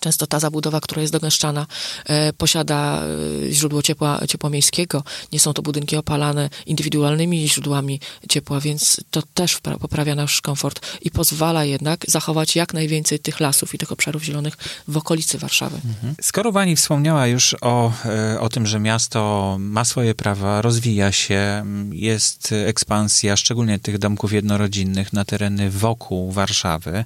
Często 0.00 0.26
ta 0.26 0.40
zabudowa, 0.40 0.80
która 0.80 1.02
jest 1.02 1.12
dogęszczana, 1.12 1.66
e, 2.04 2.32
posiada 2.32 3.02
e, 3.46 3.52
źródło 3.52 3.82
ciepła, 3.82 4.20
ciepła 4.28 4.50
miejskiego. 4.50 5.04
Nie 5.32 5.40
są 5.40 5.52
to 5.52 5.62
budynki 5.62 5.96
opalane 5.96 6.50
indywidualnymi 6.66 7.48
źródłami 7.48 8.00
ciepła, 8.28 8.60
więc 8.60 9.00
to 9.10 9.22
też 9.34 9.60
poprawia 9.80 10.14
nasz 10.14 10.40
komfort 10.40 10.86
i 11.02 11.10
pozwala 11.10 11.64
jednak 11.64 12.04
zachować 12.08 12.56
jak 12.56 12.74
najwięcej 12.74 13.18
tych 13.18 13.40
lasów 13.40 13.74
i 13.74 13.78
tych 13.78 13.92
obszarów 13.92 14.24
zielonych 14.24 14.56
w 14.88 14.96
okolicy 14.96 15.38
Warszawy. 15.38 15.76
Mhm. 15.84 16.14
Skoro 16.20 16.52
pani 16.52 16.76
wspomniała 16.76 17.26
już 17.26 17.56
o, 17.60 17.92
e, 18.04 18.40
o 18.40 18.48
tym, 18.48 18.66
że 18.66 18.80
miasto 18.80 19.56
ma 19.60 19.84
swoje 19.84 20.14
prawa, 20.14 20.62
rozwija 20.62 21.12
się, 21.12 21.64
jest 21.92 22.54
ekspansja, 22.66 23.36
szczególnie 23.36 23.78
tych 23.78 23.98
domków 23.98 24.32
jednorodzinnych 24.32 25.12
na 25.12 25.24
tereny 25.24 25.70
wokół 25.70 26.32
Warszawy, 26.32 27.04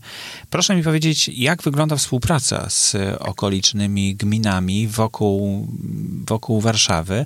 proszę 0.51 0.77
mi 0.77 0.83
powiedzieć, 0.83 1.29
jak 1.29 1.63
wygląda 1.63 1.97
współpraca 1.97 2.71
z 2.71 2.82
z 2.83 2.97
okolicznymi 3.21 4.15
gminami 4.15 4.89
wokół, 4.89 5.69
wokół 6.29 6.61
Warszawy, 6.61 7.25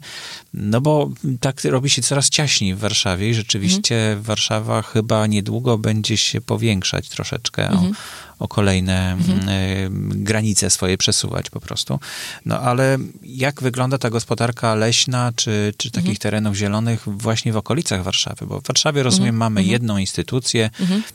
no 0.56 0.80
bo 0.80 1.10
tak 1.40 1.64
robi 1.64 1.90
się 1.90 2.02
coraz 2.02 2.30
ciaśniej 2.30 2.74
w 2.74 2.78
Warszawie 2.78 3.30
i 3.30 3.34
rzeczywiście 3.34 3.96
mhm. 3.96 4.22
Warszawa 4.22 4.82
chyba 4.82 5.26
niedługo 5.26 5.78
będzie 5.78 6.16
się 6.16 6.40
powiększać 6.40 7.08
troszeczkę 7.08 7.68
mhm. 7.68 7.92
o, 8.38 8.44
o 8.44 8.48
kolejne 8.48 9.12
mhm. 9.12 9.48
y, 9.48 9.88
granice 10.24 10.70
swoje 10.70 10.98
przesuwać 10.98 11.50
po 11.50 11.60
prostu. 11.60 12.00
No 12.46 12.60
ale 12.60 12.98
jak 13.22 13.62
wygląda 13.62 13.98
ta 13.98 14.10
gospodarka 14.10 14.74
leśna, 14.74 15.32
czy, 15.36 15.74
czy 15.76 15.90
takich 15.90 16.08
mhm. 16.08 16.16
terenów 16.22 16.56
zielonych 16.56 17.02
właśnie 17.06 17.52
w 17.52 17.56
okolicach 17.56 18.02
Warszawy? 18.02 18.46
Bo 18.46 18.60
w 18.60 18.66
Warszawie, 18.66 19.02
rozumiem, 19.02 19.34
mhm. 19.34 19.38
mamy 19.38 19.60
mhm. 19.60 19.72
jedną 19.72 19.98
instytucję, 19.98 20.70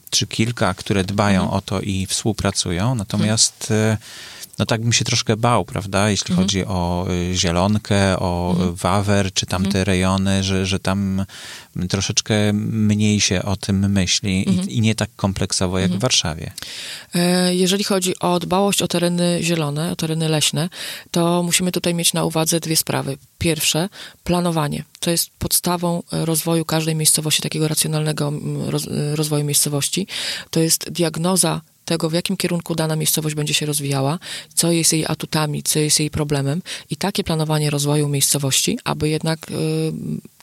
czy 0.09 0.27
kilka, 0.27 0.73
które 0.73 1.03
dbają 1.03 1.51
o 1.51 1.61
to 1.61 1.81
i 1.81 2.05
współpracują, 2.05 2.95
natomiast 2.95 3.71
y, 3.71 3.97
no 4.61 4.65
tak 4.65 4.81
bym 4.81 4.93
się 4.93 5.05
troszkę 5.05 5.37
bał, 5.37 5.65
prawda, 5.65 6.09
jeśli 6.09 6.31
mhm. 6.31 6.43
chodzi 6.45 6.65
o 6.65 7.07
y, 7.31 7.37
Zielonkę, 7.37 8.19
o 8.19 8.51
mhm. 8.51 8.75
Wawer, 8.75 9.33
czy 9.33 9.45
tamte 9.45 9.67
mhm. 9.67 9.85
rejony, 9.85 10.43
że, 10.43 10.65
że 10.65 10.79
tam 10.79 11.25
troszeczkę 11.89 12.53
mniej 12.53 13.21
się 13.21 13.43
o 13.43 13.55
tym 13.55 13.91
myśli 13.91 14.49
i, 14.49 14.49
mhm. 14.49 14.69
i 14.69 14.81
nie 14.81 14.95
tak 14.95 15.09
kompleksowo 15.15 15.79
jak 15.79 15.89
w 15.89 15.93
mhm. 15.93 16.01
Warszawie. 16.01 16.51
E, 17.15 17.55
jeżeli 17.55 17.83
chodzi 17.83 18.19
o 18.19 18.39
dbałość 18.39 18.81
o 18.81 18.87
tereny 18.87 19.39
zielone, 19.41 19.91
o 19.91 19.95
tereny 19.95 20.29
leśne, 20.29 20.69
to 21.11 21.43
musimy 21.43 21.71
tutaj 21.71 21.93
mieć 21.93 22.13
na 22.13 22.23
uwadze 22.23 22.59
dwie 22.59 22.75
sprawy. 22.75 23.17
Pierwsze, 23.37 23.89
planowanie. 24.23 24.83
To 24.99 25.11
jest 25.11 25.29
podstawą 25.39 26.03
rozwoju 26.11 26.65
każdej 26.65 26.95
miejscowości, 26.95 27.41
takiego 27.41 27.67
racjonalnego 27.67 28.33
rozwoju 29.15 29.45
miejscowości. 29.45 30.07
To 30.49 30.59
jest 30.59 30.89
diagnoza 30.89 31.61
tego, 31.91 32.09
w 32.09 32.13
jakim 32.13 32.37
kierunku 32.37 32.75
dana 32.75 32.95
miejscowość 32.95 33.35
będzie 33.35 33.53
się 33.53 33.65
rozwijała, 33.65 34.19
co 34.53 34.71
jest 34.71 34.93
jej 34.93 35.05
atutami, 35.07 35.63
co 35.63 35.79
jest 35.79 35.99
jej 35.99 36.09
problemem 36.09 36.61
i 36.89 36.95
takie 36.95 37.23
planowanie 37.23 37.69
rozwoju 37.69 38.07
miejscowości, 38.07 38.79
aby 38.83 39.09
jednak 39.09 39.51
y, 39.51 39.53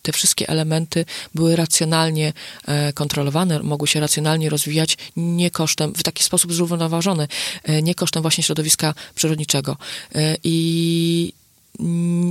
te 0.02 0.12
wszystkie 0.12 0.48
elementy 0.48 1.04
były 1.34 1.56
racjonalnie 1.56 2.32
e, 2.66 2.92
kontrolowane, 2.92 3.62
mogły 3.62 3.88
się 3.88 4.00
racjonalnie 4.00 4.50
rozwijać 4.50 4.98
nie 5.16 5.50
kosztem, 5.50 5.94
w 5.94 6.02
taki 6.02 6.22
sposób 6.22 6.52
zrównoważony, 6.52 7.28
e, 7.64 7.82
nie 7.82 7.94
kosztem 7.94 8.22
właśnie 8.22 8.44
środowiska 8.44 8.94
przyrodniczego. 9.14 9.76
E, 10.14 10.36
I 10.44 11.32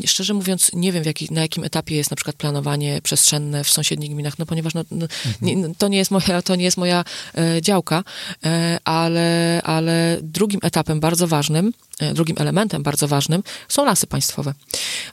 szczerze 0.06 0.34
mówiąc, 0.34 0.72
nie 0.74 0.92
wiem, 0.92 1.04
jaki, 1.04 1.34
na 1.34 1.42
jakim 1.42 1.64
etapie 1.64 1.96
jest 1.96 2.12
na 2.12 2.16
przykład 2.16 2.36
planowanie 2.36 3.02
przestrzenne 3.04 3.64
w 3.64 3.70
sąsiednich 3.70 4.12
gminach, 4.12 4.40
no 4.40 4.46
ponieważ 4.46 4.74
no, 4.74 4.84
no, 4.92 5.08
mhm. 5.26 5.36
nie, 5.42 5.76
to, 5.76 5.88
nie 5.88 5.98
jest 5.98 6.12
moja, 6.12 6.42
to 6.42 6.56
nie 6.56 6.64
jest 6.64 6.78
moja 6.78 7.04
e, 7.38 7.62
działka, 7.62 8.04
e, 8.46 8.78
ale, 8.84 9.62
ale 9.64 10.18
drugim 10.22 10.60
etapem 10.64 11.00
bardzo 11.00 11.28
ważnym, 11.28 11.74
e, 12.00 12.14
drugim 12.14 12.36
elementem 12.40 12.84
bardzo 12.84 13.08
ważnym 13.08 13.44
są 13.68 13.86
lasy 13.86 14.08
państwowe. 14.08 14.54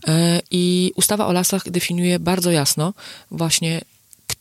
E, 0.09 0.41
I 0.51 0.93
ustawa 0.97 1.27
o 1.27 1.33
lasach 1.33 1.71
definiuje 1.71 2.19
bardzo 2.19 2.51
jasno 2.51 2.95
właśnie 3.31 3.81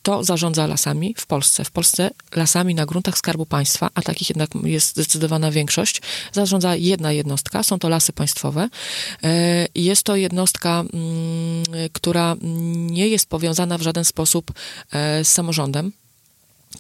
kto 0.03 0.23
zarządza 0.23 0.67
lasami 0.67 1.15
w 1.17 1.25
Polsce. 1.25 1.65
W 1.65 1.71
Polsce 1.71 2.11
lasami 2.35 2.75
na 2.75 2.85
gruntach 2.85 3.17
Skarbu 3.17 3.45
Państwa, 3.45 3.89
a 3.95 4.01
takich 4.01 4.29
jednak 4.29 4.49
jest 4.63 4.89
zdecydowana 4.89 5.51
większość, 5.51 6.01
zarządza 6.31 6.75
jedna 6.75 7.11
jednostka, 7.11 7.63
są 7.63 7.79
to 7.79 7.89
lasy 7.89 8.13
państwowe. 8.13 8.69
E, 9.23 9.67
jest 9.75 10.03
to 10.03 10.15
jednostka, 10.15 10.79
mm, 10.79 11.89
która 11.93 12.35
nie 12.75 13.07
jest 13.07 13.29
powiązana 13.29 13.77
w 13.77 13.81
żaden 13.81 14.05
sposób 14.05 14.51
e, 14.91 15.25
z 15.25 15.27
samorządem, 15.27 15.91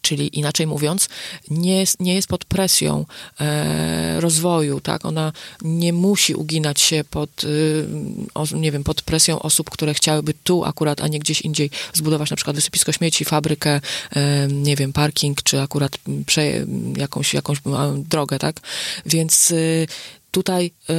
Czyli 0.01 0.39
inaczej 0.39 0.67
mówiąc, 0.67 1.09
nie 1.49 1.79
jest, 1.79 1.99
nie 1.99 2.15
jest 2.15 2.27
pod 2.27 2.45
presją 2.45 3.05
e, 3.39 4.21
rozwoju, 4.21 4.81
tak? 4.81 5.05
Ona 5.05 5.31
nie 5.61 5.93
musi 5.93 6.35
uginać 6.35 6.81
się 6.81 7.03
pod, 7.09 7.43
y, 7.43 7.85
o, 8.33 8.45
nie 8.55 8.71
wiem, 8.71 8.83
pod 8.83 9.01
presją 9.01 9.39
osób, 9.39 9.69
które 9.69 9.93
chciałyby 9.93 10.33
tu 10.43 10.63
akurat, 10.63 11.01
a 11.01 11.07
nie 11.07 11.19
gdzieś 11.19 11.41
indziej 11.41 11.69
zbudować 11.93 12.29
na 12.29 12.35
przykład 12.35 12.55
wysypisko 12.55 12.91
śmieci, 12.91 13.25
fabrykę, 13.25 13.81
e, 14.15 14.47
nie 14.47 14.75
wiem, 14.75 14.93
parking, 14.93 15.43
czy 15.43 15.61
akurat 15.61 15.97
prze, 16.25 16.51
jakąś, 16.97 17.33
jakąś 17.33 17.57
drogę, 17.97 18.39
tak? 18.39 18.59
Więc 19.05 19.51
y, 19.51 19.87
tutaj 20.33 20.71
y, 20.89 20.93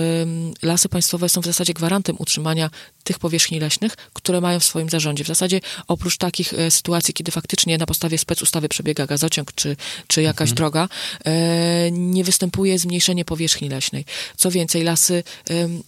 lasy 0.62 0.88
państwowe 0.88 1.28
są 1.28 1.40
w 1.40 1.44
zasadzie 1.44 1.74
gwarantem 1.74 2.16
utrzymania 2.18 2.70
tych 3.04 3.18
powierzchni 3.18 3.60
leśnych, 3.60 3.96
które 4.12 4.40
mają 4.40 4.60
w 4.60 4.64
swoim 4.64 4.90
zarządzie. 4.90 5.24
W 5.24 5.26
zasadzie 5.26 5.60
oprócz 5.88 6.16
takich 6.16 6.54
e, 6.54 6.70
sytuacji, 6.70 7.14
kiedy 7.14 7.32
faktycznie 7.32 7.78
na 7.78 7.86
podstawie 7.86 8.18
specustawy 8.18 8.68
przebiega 8.68 9.06
gazociąg 9.06 9.52
czy, 9.54 9.76
czy 10.06 10.22
jakaś 10.22 10.50
mhm. 10.50 10.56
droga, 10.56 10.88
e, 11.24 11.90
nie 11.90 12.24
występuje 12.24 12.78
zmniejszenie 12.78 13.24
powierzchni 13.24 13.68
leśnej. 13.68 14.04
Co 14.36 14.50
więcej, 14.50 14.82
lasy 14.82 15.22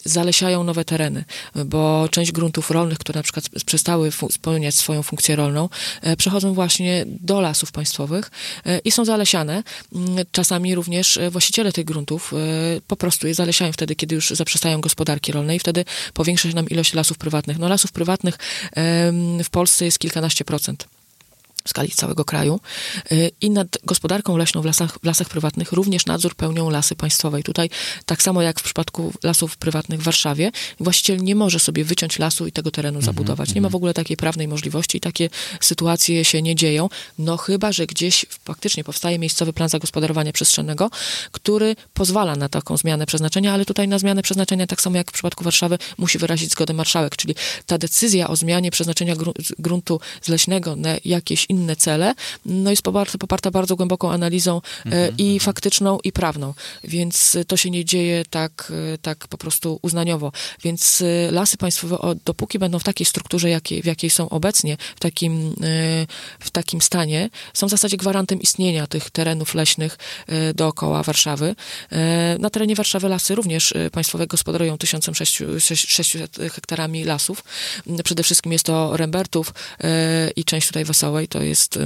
zalesiają 0.04 0.64
nowe 0.64 0.84
tereny, 0.84 1.24
bo 1.64 2.08
część 2.10 2.32
gruntów 2.32 2.70
rolnych, 2.70 2.98
które 2.98 3.18
na 3.18 3.22
przykład 3.22 3.48
przestały 3.66 4.10
spełniać 4.30 4.74
swoją 4.74 5.02
funkcję 5.02 5.36
rolną, 5.36 5.68
e, 6.02 6.16
przechodzą 6.16 6.54
właśnie 6.54 7.04
do 7.06 7.40
lasów 7.40 7.72
państwowych 7.72 8.30
i 8.84 8.92
są 8.92 9.04
zalesiane. 9.04 9.62
Mm, 9.92 10.24
czasami 10.32 10.74
również 10.74 11.18
właściciele 11.30 11.72
tych 11.72 11.84
gruntów 11.84 12.34
po 12.86 12.96
prostu 12.96 13.26
je 13.26 13.34
zalesiają 13.34 13.72
wtedy, 13.72 13.96
kiedy 13.96 14.14
już 14.14 14.30
zaprzestają 14.30 14.80
gospodarki 14.80 15.32
rolnej 15.32 15.56
i 15.56 15.60
wtedy 15.60 15.84
powiększa 16.14 16.48
się 16.48 16.54
nam 16.54 16.68
ilość 16.68 16.94
lasów 16.94 17.05
lasów 17.07 17.18
prywatnych. 17.18 17.59
No 17.59 17.68
lasów 17.68 17.92
prywatnych 17.92 18.38
w 19.44 19.50
Polsce 19.50 19.84
jest 19.84 19.98
kilkanaście 19.98 20.44
procent 20.44 20.88
w 21.66 21.70
skali 21.70 21.90
całego 21.90 22.24
kraju. 22.24 22.60
Y, 23.12 23.30
I 23.40 23.50
nad 23.50 23.78
gospodarką 23.84 24.36
leśną 24.36 24.62
w 24.62 24.64
lasach, 24.64 24.98
w 25.02 25.04
lasach 25.04 25.28
prywatnych 25.28 25.72
również 25.72 26.06
nadzór 26.06 26.34
pełnią 26.34 26.70
lasy 26.70 26.96
państwowe. 26.96 27.40
I 27.40 27.42
tutaj, 27.42 27.70
tak 28.06 28.22
samo 28.22 28.42
jak 28.42 28.60
w 28.60 28.62
przypadku 28.62 29.12
lasów 29.22 29.56
prywatnych 29.56 30.00
w 30.00 30.04
Warszawie, 30.04 30.52
właściciel 30.80 31.18
nie 31.18 31.34
może 31.34 31.58
sobie 31.58 31.84
wyciąć 31.84 32.18
lasu 32.18 32.46
i 32.46 32.52
tego 32.52 32.70
terenu 32.70 32.98
mhm, 32.98 33.04
zabudować. 33.04 33.48
Nie 33.54 33.60
ma 33.60 33.66
mhm. 33.66 33.72
w 33.72 33.76
ogóle 33.76 33.94
takiej 33.94 34.16
prawnej 34.16 34.48
możliwości 34.48 34.98
i 34.98 35.00
takie 35.00 35.28
sytuacje 35.60 36.24
się 36.24 36.42
nie 36.42 36.54
dzieją. 36.54 36.88
No 37.18 37.36
chyba, 37.36 37.72
że 37.72 37.86
gdzieś 37.86 38.26
faktycznie 38.44 38.84
powstaje 38.84 39.18
miejscowy 39.18 39.52
plan 39.52 39.68
zagospodarowania 39.68 40.32
przestrzennego, 40.32 40.90
który 41.32 41.76
pozwala 41.94 42.36
na 42.36 42.48
taką 42.48 42.76
zmianę 42.76 43.06
przeznaczenia, 43.06 43.54
ale 43.54 43.64
tutaj 43.64 43.88
na 43.88 43.98
zmianę 43.98 44.22
przeznaczenia, 44.22 44.66
tak 44.66 44.80
samo 44.80 44.96
jak 44.96 45.10
w 45.10 45.12
przypadku 45.12 45.44
Warszawy, 45.44 45.78
musi 45.98 46.18
wyrazić 46.18 46.50
zgodę 46.50 46.74
marszałek, 46.74 47.16
czyli 47.16 47.34
ta 47.66 47.78
decyzja 47.78 48.28
o 48.28 48.36
zmianie 48.36 48.70
przeznaczenia 48.70 49.14
gruntu 49.58 50.00
z 50.22 50.28
leśnego 50.28 50.76
na 50.76 50.96
jakieś 51.04 51.46
inne 51.48 51.55
inne 51.57 51.76
cele, 51.76 52.14
no 52.46 52.70
jest 52.70 52.82
poparta, 52.82 53.18
poparta 53.18 53.50
bardzo 53.50 53.76
głęboką 53.76 54.12
analizą 54.12 54.61
mm-hmm, 54.61 55.12
i 55.18 55.24
mm-hmm. 55.24 55.42
faktyczną, 55.42 55.98
i 56.04 56.12
prawną. 56.12 56.54
Więc 56.84 57.36
to 57.46 57.57
się 57.57 57.70
nie 57.70 57.84
dzieje 57.84 58.24
tak, 58.30 58.72
e, 58.94 58.98
tak 58.98 59.28
po 59.28 59.38
prostu 59.38 59.78
uznaniowo. 59.82 60.32
Więc 60.64 61.02
e, 61.02 61.30
lasy 61.30 61.57
państwowe, 61.57 61.96
dopóki 62.24 62.59
będą 62.59 62.78
w 62.78 62.84
takiej 62.84 63.07
strukturze, 63.07 63.50
jakiej, 63.50 63.82
w 63.82 63.86
jakiej 63.86 64.11
są 64.11 64.28
obecnie, 64.28 64.76
w 64.96 65.00
takim, 65.00 65.54
w 66.40 66.50
takim 66.50 66.80
stanie, 66.80 67.30
są 67.54 67.66
w 67.66 67.70
zasadzie 67.70 67.96
gwarantem 67.96 68.40
istnienia 68.40 68.86
tych 68.86 69.11
terenów 69.11 69.54
leśnych 69.54 69.98
dookoła 70.54 71.02
Warszawy. 71.02 71.54
Na 72.38 72.50
terenie 72.50 72.74
Warszawy 72.74 73.09
lasy 73.09 73.34
również 73.34 73.74
państwowe 73.92 74.26
gospodarują 74.26 74.78
1600 74.78 76.36
hektarami 76.52 77.04
lasów. 77.04 77.44
Przede 78.04 78.22
wszystkim 78.22 78.52
jest 78.52 78.64
to 78.64 78.96
Rembertów 78.96 79.54
i 80.36 80.44
część 80.44 80.66
tutaj 80.66 80.84
Wesołej, 80.84 81.28
to 81.28 81.42
jest, 81.49 81.78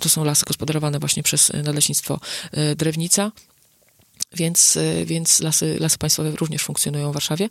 to 0.00 0.08
są 0.08 0.24
lasy 0.24 0.44
gospodarowane 0.46 0.98
właśnie 0.98 1.22
przez 1.22 1.52
Nadleśnictwo 1.64 2.20
e, 2.52 2.76
Drewnica. 2.76 3.32
Więc, 4.34 4.76
e, 4.76 5.04
więc 5.04 5.40
lasy, 5.40 5.76
lasy 5.80 5.98
państwowe 5.98 6.30
również 6.30 6.62
funkcjonują 6.62 7.10
w 7.10 7.14
Warszawie. 7.14 7.48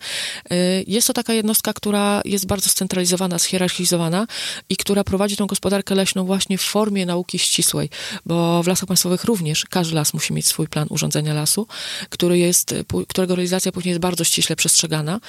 E, 0.49 0.55
jest 0.87 1.07
to 1.07 1.13
taka 1.13 1.33
jednostka, 1.33 1.73
która 1.73 2.21
jest 2.25 2.45
bardzo 2.45 2.69
scentralizowana, 2.69 3.39
schierarchizowana 3.39 4.27
i 4.69 4.77
która 4.77 5.03
prowadzi 5.03 5.37
tą 5.37 5.47
gospodarkę 5.47 5.95
leśną 5.95 6.25
właśnie 6.25 6.57
w 6.57 6.61
formie 6.61 7.05
nauki 7.05 7.39
ścisłej, 7.39 7.89
bo 8.25 8.63
w 8.63 8.67
lasach 8.67 8.87
państwowych 8.87 9.23
również 9.23 9.65
każdy 9.69 9.95
las 9.95 10.13
musi 10.13 10.33
mieć 10.33 10.47
swój 10.47 10.67
plan 10.67 10.87
urządzenia 10.89 11.33
lasu, 11.33 11.67
który 12.09 12.37
jest, 12.37 12.75
którego 13.07 13.35
realizacja 13.35 13.71
później 13.71 13.91
jest 13.91 14.01
bardzo 14.01 14.23
ściśle 14.23 14.55
przestrzegana. 14.55 15.19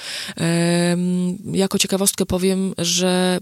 Jako 1.53 1.79
ciekawostkę 1.79 2.25
powiem, 2.25 2.73
że 2.77 3.39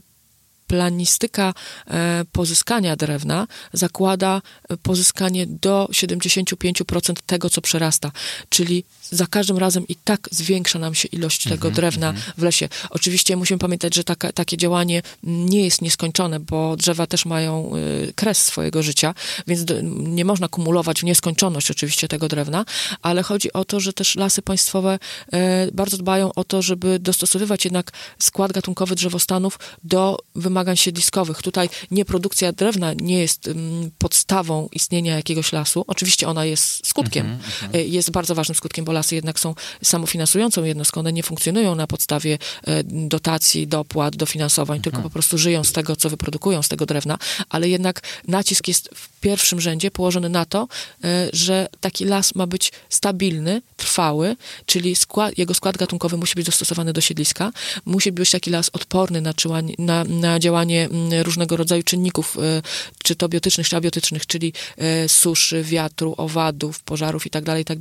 planistyka 0.67 1.53
e, 1.87 2.25
pozyskania 2.31 2.95
drewna 2.95 3.47
zakłada 3.73 4.41
e, 4.69 4.77
pozyskanie 4.77 5.47
do 5.47 5.89
75% 5.91 7.13
tego, 7.25 7.49
co 7.49 7.61
przerasta, 7.61 8.11
czyli 8.49 8.83
za 9.01 9.27
każdym 9.27 9.57
razem 9.57 9.87
i 9.87 9.95
tak 9.95 10.29
zwiększa 10.31 10.79
nam 10.79 10.95
się 10.95 11.07
ilość 11.07 11.43
tego 11.43 11.71
drewna 11.71 12.13
w 12.37 12.43
lesie. 12.43 12.69
Oczywiście 12.89 13.35
musimy 13.35 13.59
pamiętać, 13.59 13.95
że 13.95 14.03
taka, 14.03 14.31
takie 14.31 14.57
działanie 14.57 15.01
nie 15.23 15.63
jest 15.63 15.81
nieskończone, 15.81 16.39
bo 16.39 16.75
drzewa 16.77 17.07
też 17.07 17.25
mają 17.25 17.71
y, 17.75 18.13
kres 18.13 18.37
swojego 18.43 18.83
życia, 18.83 19.13
więc 19.47 19.61
nie 19.93 20.25
można 20.25 20.47
kumulować 20.47 21.01
w 21.01 21.03
nieskończoność 21.03 21.71
oczywiście 21.71 22.07
tego 22.07 22.27
drewna, 22.27 22.65
ale 23.01 23.23
chodzi 23.23 23.53
o 23.53 23.65
to, 23.65 23.79
że 23.79 23.93
też 23.93 24.15
lasy 24.15 24.41
państwowe 24.41 24.99
e, 25.33 25.71
bardzo 25.71 25.97
dbają 25.97 26.33
o 26.33 26.43
to, 26.43 26.61
żeby 26.61 26.99
dostosowywać 26.99 27.65
jednak 27.65 27.91
skład 28.19 28.51
gatunkowy 28.51 28.95
drzewostanów 28.95 29.59
do 29.83 30.17
wymagań 30.35 30.56
siedliskowych. 30.75 31.41
Tutaj 31.41 31.69
nie 31.91 32.05
produkcja 32.05 32.51
drewna 32.51 32.93
nie 32.93 33.19
jest 33.19 33.47
mm, 33.47 33.91
podstawą 33.97 34.69
istnienia 34.71 35.15
jakiegoś 35.15 35.51
lasu. 35.51 35.83
Oczywiście 35.87 36.27
ona 36.27 36.45
jest 36.45 36.87
skutkiem, 36.87 37.37
e, 37.73 37.83
jest 37.83 38.11
bardzo 38.11 38.35
ważnym 38.35 38.55
skutkiem, 38.55 38.85
bo 38.85 38.91
lasy 38.91 39.15
jednak 39.15 39.39
są 39.39 39.55
samofinansującą 39.83 40.63
jednostką, 40.63 40.99
one 40.99 41.13
nie 41.13 41.23
funkcjonują 41.23 41.75
na 41.75 41.87
podstawie 41.87 42.37
e, 42.63 42.83
dotacji, 42.83 43.67
dopłat, 43.67 44.15
dofinansowań, 44.15 44.81
tylko 44.81 45.01
po 45.01 45.09
prostu 45.09 45.37
żyją 45.37 45.63
z 45.63 45.71
tego, 45.71 45.95
co 45.95 46.09
wyprodukują 46.09 46.63
z 46.63 46.67
tego 46.67 46.85
drewna, 46.85 47.17
ale 47.49 47.69
jednak 47.69 48.01
nacisk 48.27 48.67
jest 48.67 48.89
w 48.95 49.19
pierwszym 49.19 49.61
rzędzie 49.61 49.91
położony 49.91 50.29
na 50.29 50.45
to, 50.45 50.67
e, 51.03 51.29
że 51.33 51.67
taki 51.79 52.05
las 52.05 52.35
ma 52.35 52.47
być 52.47 52.71
stabilny, 52.89 53.61
trwały, 53.77 54.35
czyli 54.65 54.95
skład, 54.95 55.37
jego 55.37 55.53
skład 55.53 55.77
gatunkowy 55.77 56.17
musi 56.17 56.35
być 56.35 56.45
dostosowany 56.45 56.93
do 56.93 57.01
siedliska, 57.01 57.51
musi 57.85 58.11
być 58.11 58.31
taki 58.31 58.49
las 58.49 58.69
odporny 58.73 59.21
na, 59.21 59.33
czyłanie, 59.33 59.73
na, 59.77 60.03
na 60.03 60.39
działanie 60.47 60.85
mm, 60.85 61.21
różnego 61.21 61.57
rodzaju 61.57 61.83
czynników, 61.83 62.37
e, 62.37 62.61
czy 63.03 63.15
to 63.15 63.29
biotycznych, 63.29 63.69
czy 63.69 63.75
abiotycznych, 63.77 64.25
czyli 64.25 64.53
e, 64.77 65.09
suszy, 65.09 65.63
wiatru, 65.63 66.15
owadów, 66.17 66.83
pożarów 66.83 67.25
i 67.25 67.29
tak 67.29 67.43
dalej, 67.43 67.61
i 67.61 67.65
tak. 67.65 67.77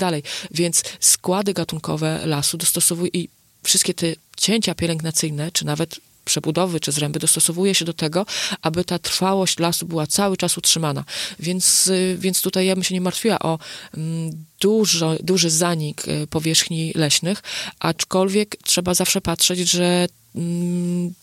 Więc 0.51 0.83
składy 1.01 1.55
gatunkowe 1.55 2.27
lasu 2.27 2.57
dostosowują 2.57 3.11
i 3.12 3.29
wszystkie 3.62 3.95
te 3.95 4.07
cięcia 4.37 4.75
pielęgnacyjne, 4.75 5.53
czy 5.53 5.67
nawet 5.67 6.01
przebudowy 6.27 6.81
czy 6.81 6.93
zręby 6.93 7.19
dostosowuje 7.19 7.75
się 7.75 7.85
do 7.85 7.93
tego, 7.93 8.27
aby 8.62 8.85
ta 8.85 8.99
trwałość 8.99 9.59
lasu 9.59 9.87
była 9.87 10.07
cały 10.07 10.37
czas 10.37 10.59
utrzymana. 10.59 11.05
Więc, 11.39 11.87
y, 11.87 12.17
więc 12.21 12.43
tutaj 12.43 12.67
ja 12.67 12.75
bym 12.75 12.85
się 12.85 12.95
nie 12.95 13.01
martwiła 13.01 13.39
o 13.39 13.59
mm, 13.95 14.31
dużo, 14.61 15.17
duży 15.23 15.51
zanik 15.51 16.09
y, 16.09 16.27
powierzchni 16.27 16.93
leśnych, 16.95 17.43
aczkolwiek 17.81 18.57
trzeba 18.64 18.95
zawsze 18.95 19.21
patrzeć, 19.21 19.71
że 19.71 20.09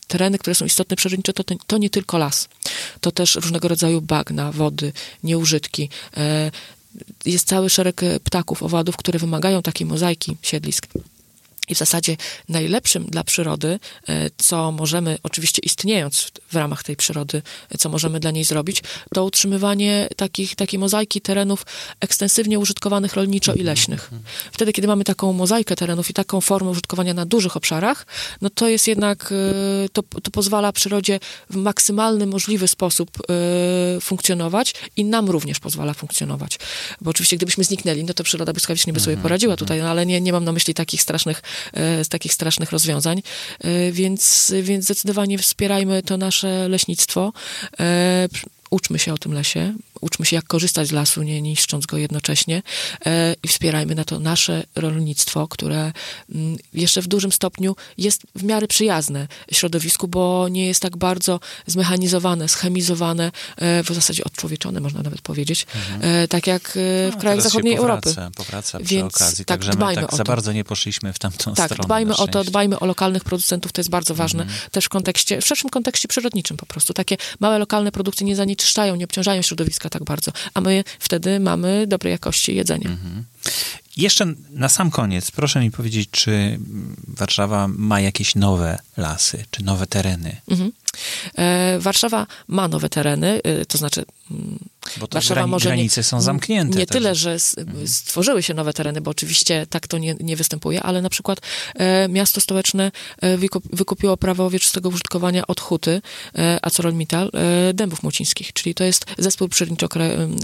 tereny, 0.06 0.38
które 0.38 0.54
są 0.54 0.64
istotne 0.64 0.96
przyrodniczo, 0.96 1.32
to, 1.32 1.44
to, 1.44 1.54
to 1.66 1.78
nie 1.78 1.90
tylko 1.90 2.18
las. 2.18 2.48
To 3.00 3.12
też 3.12 3.34
różnego 3.34 3.68
rodzaju 3.68 4.00
bagna, 4.00 4.52
wody, 4.52 4.92
nieużytki. 5.22 5.88
E, 6.16 6.50
jest 7.24 7.48
cały 7.48 7.70
szereg 7.70 8.02
e, 8.02 8.20
ptaków, 8.20 8.62
owadów, 8.62 8.96
które 8.96 9.18
wymagają 9.18 9.62
takiej 9.62 9.86
mozaiki 9.86 10.36
siedlisk. 10.42 10.86
I 11.68 11.74
w 11.74 11.78
zasadzie 11.78 12.16
najlepszym 12.48 13.04
dla 13.04 13.24
przyrody, 13.24 13.78
e, 14.08 14.30
co 14.36 14.72
możemy, 14.72 15.18
oczywiście 15.22 15.60
istniejąc 15.62 16.30
w, 16.50 16.54
ramach 16.54 16.82
tej 16.82 16.96
przyrody, 16.96 17.42
e, 17.70 17.78
co 17.78 17.88
możemy 17.88 18.20
dla 18.20 18.30
niej 18.30 18.44
zrobić, 18.44 18.82
to 19.14 19.24
utrzymywanie 19.24 20.08
takich, 20.16 20.56
takiej 20.56 20.78
mozaiki 20.78 21.20
terenów 21.20 21.66
ekstensywnie 22.00 22.58
użytkowanych 22.58 23.14
rolniczo 23.14 23.54
i 23.54 23.62
leśnych. 23.62 24.10
Wtedy, 24.52 24.72
kiedy 24.72 24.88
mamy 24.88 25.04
taką 25.04 25.32
mozaikę 25.32 25.76
terenów 25.76 26.10
i 26.10 26.14
taką 26.14 26.40
formę 26.40 26.70
użytkowania 26.70 27.14
na 27.14 27.26
dużych 27.26 27.56
obszarach, 27.56 28.06
no 28.40 28.50
to 28.50 28.68
jest 28.68 28.88
jednak, 28.88 29.32
e, 29.32 29.88
to, 29.88 30.02
to 30.02 30.30
pozwala 30.30 30.72
przyrodzie 30.72 31.20
w 31.50 31.56
maksymalny 31.56 32.26
możliwy 32.26 32.68
sposób 32.68 33.10
funkcjonować 34.00 34.74
i 34.96 35.04
nam 35.04 35.30
również 35.30 35.60
pozwala 35.60 35.94
funkcjonować. 35.94 36.58
Bo 37.00 37.10
oczywiście, 37.10 37.36
gdybyśmy 37.36 37.64
zniknęli, 37.64 38.04
no 38.04 38.14
to 38.14 38.24
przyroda 38.24 38.52
błyskawicznie 38.52 38.92
by 38.92 39.00
sobie 39.00 39.16
poradziła 39.16 39.56
tutaj, 39.56 39.80
no 39.80 39.88
ale 39.88 40.06
nie, 40.06 40.20
nie 40.20 40.32
mam 40.32 40.44
na 40.44 40.52
myśli 40.52 40.74
takich 40.74 41.02
strasznych 41.02 41.42
z 41.74 42.08
takich 42.08 42.32
strasznych 42.32 42.72
rozwiązań. 42.72 43.22
E, 43.60 43.92
Więc, 43.92 44.54
więc 44.62 44.84
zdecydowanie 44.84 45.38
wspierajmy 45.38 46.02
to 46.02 46.16
nasze 46.16 46.68
leśnictwo. 46.68 47.32
E, 47.80 48.28
Uczmy 48.70 48.98
się 48.98 49.14
o 49.14 49.18
tym 49.18 49.32
lesie, 49.32 49.74
uczmy 50.00 50.26
się, 50.26 50.36
jak 50.36 50.44
korzystać 50.46 50.88
z 50.88 50.92
lasu, 50.92 51.22
nie 51.22 51.42
niszcząc 51.42 51.86
go 51.86 51.96
jednocześnie 51.96 52.62
e, 53.06 53.34
i 53.42 53.48
wspierajmy 53.48 53.94
na 53.94 54.04
to 54.04 54.20
nasze 54.20 54.62
rolnictwo, 54.74 55.48
które 55.48 55.92
mm, 56.34 56.56
jeszcze 56.72 57.02
w 57.02 57.06
dużym 57.06 57.32
stopniu 57.32 57.76
jest 57.98 58.22
w 58.34 58.42
miarę 58.44 58.66
przyjazne 58.66 59.28
środowisku, 59.52 60.08
bo 60.08 60.48
nie 60.48 60.66
jest 60.66 60.80
tak 60.82 60.96
bardzo 60.96 61.40
zmechanizowane, 61.66 62.48
schemizowane, 62.48 63.32
e, 63.56 63.82
w 63.82 63.88
zasadzie 63.88 64.24
odczłowieczone, 64.24 64.80
można 64.80 65.02
nawet 65.02 65.20
powiedzieć, 65.20 65.66
e, 66.00 66.28
tak 66.28 66.46
jak 66.46 66.62
e, 66.70 66.70
w 67.10 67.14
No, 67.14 67.20
krajach 67.20 67.42
zachodniej 67.42 67.76
powraca, 67.76 68.10
Europy. 68.10 68.36
Powraca 68.36 68.78
przy 68.78 68.94
Więc 68.94 69.14
okazji, 69.14 69.44
tak, 69.44 69.58
także 69.58 69.70
my 69.70 69.76
dbajmy 69.76 70.02
tak 70.02 70.12
o 70.12 70.16
za 70.16 70.24
to. 70.24 70.28
bardzo 70.28 70.52
nie 70.52 70.64
poszliśmy 70.64 71.12
w 71.12 71.18
tamtą 71.18 71.54
Tak, 71.54 71.66
stronę. 71.70 71.86
dbajmy 71.86 72.10
na 72.10 72.16
o 72.16 72.28
to, 72.28 72.44
dbajmy 72.44 72.78
o 72.78 72.86
lokalnych 72.86 73.24
producentów, 73.24 73.72
to 73.72 73.80
jest 73.80 73.90
bardzo 73.90 74.14
ważne. 74.14 74.42
Mhm. 74.42 74.60
Też 74.70 74.84
w 74.84 74.88
kontekście, 74.88 75.40
w 75.40 75.46
szerszym 75.46 75.70
kontekście 75.70 76.08
przyrodniczym 76.08 76.56
po 76.56 76.66
prostu. 76.66 76.94
Takie 76.94 77.16
małe 77.40 77.58
lokalne 77.58 77.92
produkty 77.92 78.24
nie 78.24 78.36
zanieczyszczają, 78.36 78.96
nie 78.96 79.04
obciążają 79.04 79.42
środowiska 79.42 79.90
tak 79.94 80.04
bardzo, 80.04 80.32
a 80.54 80.60
my 80.60 80.84
wtedy 80.98 81.40
mamy 81.40 81.86
dobrej 81.86 82.10
jakości 82.10 82.54
jedzenie. 82.54 82.88
Mhm. 82.88 83.24
Jeszcze 83.96 84.26
na 84.50 84.68
sam 84.68 84.90
koniec, 84.90 85.30
proszę 85.30 85.60
mi 85.60 85.70
powiedzieć, 85.70 86.08
czy 86.10 86.58
Warszawa 87.08 87.68
ma 87.68 88.00
jakieś 88.00 88.34
nowe 88.34 88.78
lasy, 88.96 89.44
czy 89.50 89.64
nowe 89.64 89.86
tereny? 89.86 90.36
Mhm. 90.50 90.72
E, 91.38 91.78
Warszawa 91.80 92.26
ma 92.48 92.68
nowe 92.68 92.88
tereny, 92.88 93.40
e, 93.44 93.66
to 93.66 93.78
znaczy 93.78 94.04
mm, 94.30 94.58
Bo 94.96 95.06
to 95.06 95.14
Warszawa 95.16 95.40
grani- 95.40 95.50
może 95.50 95.68
nie- 95.68 95.74
granice 95.74 96.02
są 96.02 96.20
zamknięte. 96.20 96.78
Nie 96.78 96.86
tyle, 96.86 97.14
że 97.14 97.32
s- 97.34 97.56
stworzyły 97.86 98.42
się 98.42 98.54
nowe 98.54 98.72
tereny, 98.72 99.00
bo 99.00 99.10
oczywiście 99.10 99.66
tak 99.70 99.86
to 99.88 99.98
nie, 99.98 100.14
nie 100.20 100.36
występuje, 100.36 100.82
ale 100.82 101.02
na 101.02 101.08
przykład 101.10 101.40
e, 101.74 102.08
miasto 102.08 102.40
stołeczne 102.40 102.92
e, 103.20 103.36
wykup, 103.36 103.64
wykupiło 103.76 104.16
prawo 104.16 104.50
wieczystego 104.50 104.88
użytkowania 104.88 105.46
od 105.46 105.60
Huty, 105.60 106.02
e, 106.38 106.58
ArcelorMittal, 106.62 107.30
e, 107.34 107.74
Dębów 107.74 108.02
Mucińskich, 108.02 108.52
czyli 108.52 108.74
to 108.74 108.84
jest 108.84 109.04
zespół 109.18 109.48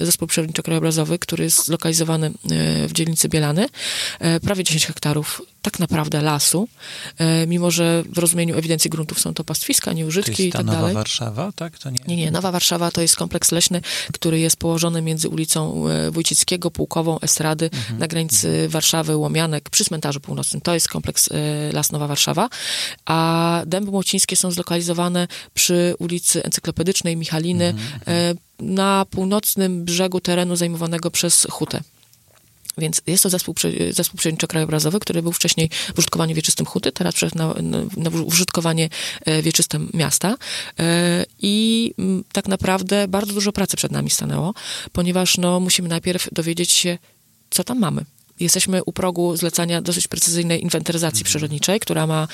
zespół 0.02 0.28
przyrodniczo-krajobrazowy, 0.28 1.18
który 1.18 1.44
jest 1.44 1.64
zlokalizowany 1.64 2.26
e, 2.26 2.30
w 2.88 2.92
dzielnicy 2.92 3.28
Bielany. 3.28 3.66
E, 4.20 4.40
prawie 4.40 4.64
10 4.64 4.86
hektarów 4.86 5.42
tak 5.62 5.78
naprawdę 5.78 6.22
lasu, 6.22 6.68
e, 7.18 7.46
mimo 7.46 7.70
że 7.70 8.02
w 8.12 8.18
rozumieniu 8.18 8.58
ewidencji 8.58 8.90
gruntów 8.90 9.20
są 9.20 9.34
to 9.34 9.44
pastwiska, 9.44 9.90
To 9.90 9.92
nieużytki 9.96 10.30
jest 10.30 10.40
i 10.40 10.52
ta 10.52 10.58
tak 10.58 10.66
nowa 10.66 10.78
dalej. 10.78 10.94
Warszawa, 10.94 11.52
tak? 11.56 11.78
To 11.78 11.90
nie... 11.90 11.98
Nie, 12.06 12.16
nie. 12.16 12.30
Nowa 12.30 12.52
Warszawa 12.52 12.90
to 12.90 13.00
jest 13.02 13.16
kompleks 13.16 13.52
leśny, 13.52 13.80
który 14.12 14.40
jest 14.40 14.56
położony 14.56 15.02
między 15.02 15.28
ulicą 15.28 15.88
e, 15.88 16.10
Wójcickiego, 16.10 16.70
Pułkową, 16.70 17.20
Estrady, 17.20 17.70
na 17.98 18.08
granicy 18.08 18.68
Warszawy, 18.68 19.16
Łomianek, 19.16 19.70
przy 19.70 19.84
cmentarzu 19.84 20.20
północnym. 20.20 20.60
To 20.60 20.74
jest 20.74 20.88
kompleks 20.88 21.28
e, 21.32 21.72
Las 21.72 21.92
Nowa 21.92 22.06
Warszawa. 22.06 22.48
A 23.06 23.62
Dęby 23.66 23.90
Młocińskie 23.90 24.36
są 24.36 24.50
zlokalizowane 24.50 25.28
przy 25.54 25.94
ulicy 25.98 26.44
Encyklopedycznej 26.44 27.16
Michaliny 27.16 27.74
e, 28.06 28.34
na 28.60 29.06
północnym 29.10 29.84
brzegu 29.84 30.20
terenu 30.20 30.56
zajmowanego 30.56 31.10
przez 31.10 31.46
Hutę. 31.50 31.80
Więc 32.78 33.02
jest 33.06 33.22
to 33.22 33.30
zespół, 33.30 33.54
zespół 33.90 34.18
przyrodniczo-krajobrazowy, 34.18 34.98
który 34.98 35.22
był 35.22 35.32
wcześniej 35.32 35.70
w 35.94 35.98
użytkowaniu 35.98 36.34
wieczystym 36.34 36.66
Huty, 36.66 36.92
teraz 36.92 37.14
przeszedł 37.14 37.38
na, 37.38 37.54
na, 37.96 38.10
użytkowanie 38.10 38.88
e, 39.24 39.42
wieczyste 39.42 39.78
miasta. 39.94 40.36
E, 40.78 41.24
I 41.38 41.94
tak 42.32 42.48
naprawdę 42.48 43.08
bardzo 43.08 43.32
dużo 43.32 43.52
pracy 43.52 43.76
przed 43.76 43.92
nami 43.92 44.10
stanęło, 44.10 44.54
ponieważ 44.92 45.38
no, 45.38 45.60
musimy 45.60 45.88
najpierw 45.88 46.28
dowiedzieć 46.32 46.70
się, 46.72 46.98
co 47.50 47.64
tam 47.64 47.78
mamy. 47.78 48.04
Jesteśmy 48.40 48.84
u 48.84 48.92
progu 48.92 49.36
zlecania 49.36 49.82
dosyć 49.82 50.08
precyzyjnej 50.08 50.62
inwentaryzacji 50.62 51.24
przyrodniczej, 51.24 51.80
która 51.80 52.06
ma 52.06 52.28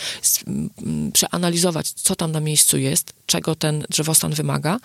przeanalizować, 1.12 1.93
co 1.93 2.16
tam 2.16 2.32
na 2.32 2.41
miejscu 2.41 2.78
jest, 2.78 3.12
czego 3.27 3.55
ten 3.55 3.85
drzewostan 3.91 4.33
wymaga, 4.33 4.79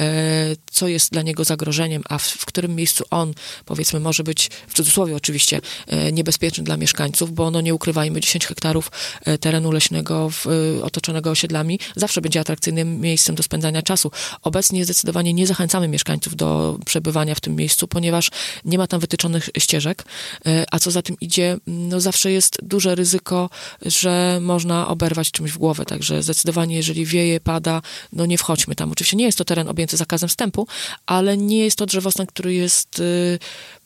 e, 0.00 0.56
co 0.70 0.88
jest 0.88 1.12
dla 1.12 1.22
niego 1.22 1.44
zagrożeniem, 1.44 2.02
a 2.08 2.18
w, 2.18 2.22
w 2.22 2.46
którym 2.46 2.74
miejscu 2.74 3.04
on, 3.10 3.34
powiedzmy, 3.64 4.00
może 4.00 4.24
być, 4.24 4.50
w 4.68 4.74
cudzysłowie 4.74 5.16
oczywiście, 5.16 5.60
e, 5.86 6.12
niebezpieczny 6.12 6.64
dla 6.64 6.76
mieszkańców, 6.76 7.32
bo 7.32 7.50
no 7.50 7.60
nie 7.60 7.74
ukrywajmy, 7.74 8.20
10 8.20 8.46
hektarów 8.46 8.90
e, 9.24 9.38
terenu 9.38 9.72
leśnego 9.72 10.30
w, 10.30 10.46
otoczonego 10.82 11.30
osiedlami 11.30 11.78
zawsze 11.96 12.20
będzie 12.20 12.40
atrakcyjnym 12.40 13.00
miejscem 13.00 13.34
do 13.34 13.42
spędzania 13.42 13.82
czasu. 13.82 14.10
Obecnie 14.42 14.84
zdecydowanie 14.84 15.32
nie 15.32 15.46
zachęcamy 15.46 15.88
mieszkańców 15.88 16.36
do 16.36 16.78
przebywania 16.86 17.34
w 17.34 17.40
tym 17.40 17.56
miejscu, 17.56 17.88
ponieważ 17.88 18.30
nie 18.64 18.78
ma 18.78 18.86
tam 18.86 19.00
wytyczonych 19.00 19.50
ścieżek, 19.58 20.04
a 20.70 20.78
co 20.78 20.90
za 20.90 21.02
tym 21.02 21.16
idzie, 21.20 21.56
no 21.66 22.00
zawsze 22.00 22.32
jest 22.32 22.58
duże 22.62 22.94
ryzyko, 22.94 23.50
że 23.86 24.38
można 24.42 24.88
oberwać 24.88 25.30
czymś 25.30 25.52
w 25.52 25.58
głowę, 25.58 25.84
także 25.84 26.22
zdecydowanie 26.22 26.76
jeżeli 26.76 27.06
wieje, 27.06 27.40
pada, 27.40 27.82
no 28.12 28.26
nie 28.26 28.38
wchodźmy 28.38 28.74
tam. 28.74 28.92
Oczywiście 28.92 29.16
nie 29.16 29.24
jest 29.24 29.38
to 29.38 29.44
teren 29.44 29.68
objęty 29.68 29.96
zakazem 29.96 30.28
wstępu, 30.28 30.66
ale 31.06 31.36
nie 31.36 31.58
jest 31.58 31.78
to 31.78 31.86
drzewostan, 31.86 32.26
który 32.26 32.54
jest 32.54 32.98
y, 32.98 33.38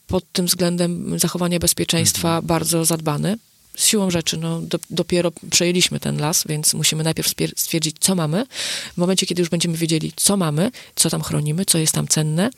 pod 0.07 0.33
tym 0.33 0.47
względem 0.47 1.19
zachowania 1.19 1.59
bezpieczeństwa 1.59 2.43
bardzo 2.43 2.85
zadbany. 2.85 3.39
siłą 3.77 4.11
rzeczy, 4.11 4.37
no, 4.37 4.61
do, 4.61 4.79
dopiero 4.91 5.33
przejęliśmy 5.51 6.01
ten 6.01 6.19
las, 6.21 6.45
więc 6.49 6.75
musimy 6.75 7.05
najpierw 7.05 7.29
stwierdzić, 7.57 7.97
co 8.01 8.15
mamy. 8.15 8.47
W 8.95 8.97
momencie, 8.97 9.27
kiedy 9.27 9.43
już 9.43 9.49
będziemy 9.49 9.77
wiedzieli, 9.77 10.13
co 10.17 10.37
mamy, 10.37 10.71
co 10.97 11.11
tam 11.11 11.23
chronimy, 11.23 11.65
co 11.65 11.79
jest 11.79 11.95
tam 11.95 12.09
cenne, 12.09 12.51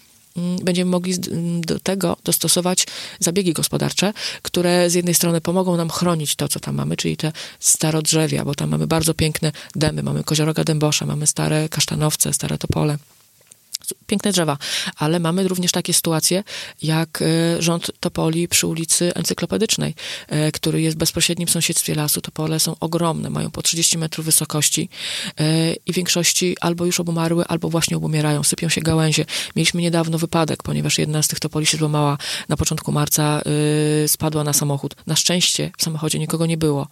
będziemy 0.62 0.90
mogli 0.90 1.14
mm, 1.14 1.60
do 1.60 1.80
tego 1.80 2.16
dostosować 2.24 2.86
zabiegi 3.18 3.52
gospodarcze, 3.52 4.12
które 4.42 4.90
z 4.90 4.94
jednej 4.94 5.14
strony 5.14 5.40
pomogą 5.40 5.76
nam 5.76 5.90
chronić 5.90 6.36
to, 6.36 6.48
co 6.48 6.60
tam 6.60 6.74
mamy, 6.74 6.96
czyli 6.96 7.16
te 7.16 7.32
starodrzewia, 7.60 8.44
bo 8.44 8.54
tam 8.54 8.70
mamy 8.70 8.86
bardzo 8.86 9.14
piękne 9.14 9.52
dęby, 9.76 10.02
mamy 10.02 10.24
kozioroga 10.24 10.64
dębosza, 10.64 11.06
mamy 11.06 11.26
stare 11.26 11.68
kasztanowce, 11.68 12.32
stare 12.32 12.58
topole 12.58 12.98
piękne 14.06 14.32
drzewa, 14.32 14.58
ale 14.96 15.20
mamy 15.20 15.48
również 15.48 15.72
takie 15.72 15.94
sytuacje, 15.94 16.44
jak 16.82 17.22
e, 17.22 17.62
rząd 17.62 17.90
Topoli 18.00 18.48
przy 18.48 18.66
ulicy 18.66 19.14
Encyklopedycznej, 19.14 19.94
e, 20.28 20.52
który 20.52 20.82
jest 20.82 20.96
w 20.96 20.98
bezpośrednim 20.98 21.48
sąsiedztwie 21.48 21.94
lasu. 21.94 22.20
Topole 22.20 22.60
są 22.60 22.76
ogromne, 22.80 23.30
mają 23.30 23.50
po 23.50 23.62
30 23.62 23.98
metrów 23.98 24.26
wysokości 24.26 24.88
e, 25.40 25.72
i 25.86 25.92
w 25.92 25.96
większości 25.96 26.56
albo 26.60 26.86
już 26.86 27.00
obumarły, 27.00 27.44
albo 27.46 27.70
właśnie 27.70 27.96
obumierają, 27.96 28.42
sypią 28.42 28.68
się 28.68 28.80
gałęzie. 28.80 29.24
Mieliśmy 29.56 29.82
niedawno 29.82 30.18
wypadek, 30.18 30.62
ponieważ 30.62 30.98
jedna 30.98 31.22
z 31.22 31.28
tych 31.28 31.40
topoli 31.40 31.66
się 31.66 31.78
złamała 31.78 32.18
na 32.48 32.56
początku 32.56 32.92
marca, 32.92 33.42
spadła 34.06 34.44
na 34.44 34.52
samochód. 34.52 34.94
Na 35.06 35.16
szczęście 35.16 35.70
w 35.78 35.82
samochodzie 35.82 36.18
nikogo 36.18 36.46
nie 36.46 36.56
było, 36.56 36.88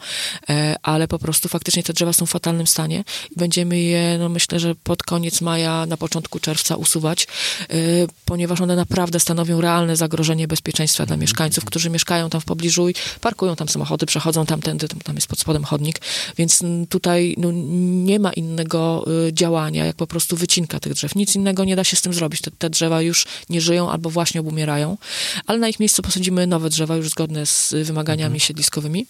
ale 0.82 1.08
po 1.08 1.18
prostu 1.18 1.48
faktycznie 1.48 1.82
te 1.82 1.92
drzewa 1.92 2.12
są 2.12 2.26
w 2.26 2.30
fatalnym 2.30 2.66
stanie 2.66 3.04
i 3.30 3.34
będziemy 3.36 3.78
je, 3.78 4.16
no 4.18 4.28
myślę, 4.28 4.60
że 4.60 4.74
pod 4.74 5.02
koniec 5.02 5.40
maja, 5.40 5.86
na 5.86 5.96
początku 5.96 6.40
czerwca 6.40 6.76
usuwać, 6.90 7.26
y, 7.72 8.06
ponieważ 8.24 8.60
one 8.60 8.76
naprawdę 8.76 9.20
stanowią 9.20 9.60
realne 9.60 9.96
zagrożenie 9.96 10.48
bezpieczeństwa 10.48 11.06
dla 11.06 11.16
mieszkańców, 11.16 11.64
którzy 11.64 11.90
mieszkają 11.90 12.30
tam 12.30 12.40
w 12.40 12.44
pobliżu 12.44 12.88
i 12.88 12.94
parkują 13.20 13.56
tam 13.56 13.68
samochody, 13.68 14.06
przechodzą 14.06 14.46
tamtędy, 14.46 14.88
tam 15.04 15.14
jest 15.14 15.26
pod 15.26 15.38
spodem 15.38 15.64
chodnik, 15.64 16.00
więc 16.38 16.62
tutaj 16.88 17.34
no, 17.38 17.48
nie 17.52 18.18
ma 18.18 18.32
innego 18.32 19.04
y, 19.28 19.32
działania, 19.32 19.86
jak 19.86 19.96
po 19.96 20.06
prostu 20.06 20.36
wycinka 20.36 20.80
tych 20.80 20.92
drzew. 20.92 21.14
Nic 21.14 21.36
innego 21.36 21.64
nie 21.64 21.76
da 21.76 21.84
się 21.84 21.96
z 21.96 22.02
tym 22.02 22.14
zrobić. 22.14 22.40
Te, 22.40 22.50
te 22.50 22.70
drzewa 22.70 23.02
już 23.02 23.26
nie 23.48 23.60
żyją 23.60 23.90
albo 23.90 24.10
właśnie 24.10 24.40
obumierają, 24.40 24.98
ale 25.46 25.58
na 25.58 25.68
ich 25.68 25.80
miejscu 25.80 26.02
posadzimy 26.02 26.46
nowe 26.46 26.70
drzewa 26.70 26.96
już 26.96 27.08
zgodne 27.08 27.46
z 27.46 27.74
wymaganiami 27.86 28.34
mhm. 28.34 28.40
siedliskowymi 28.40 29.06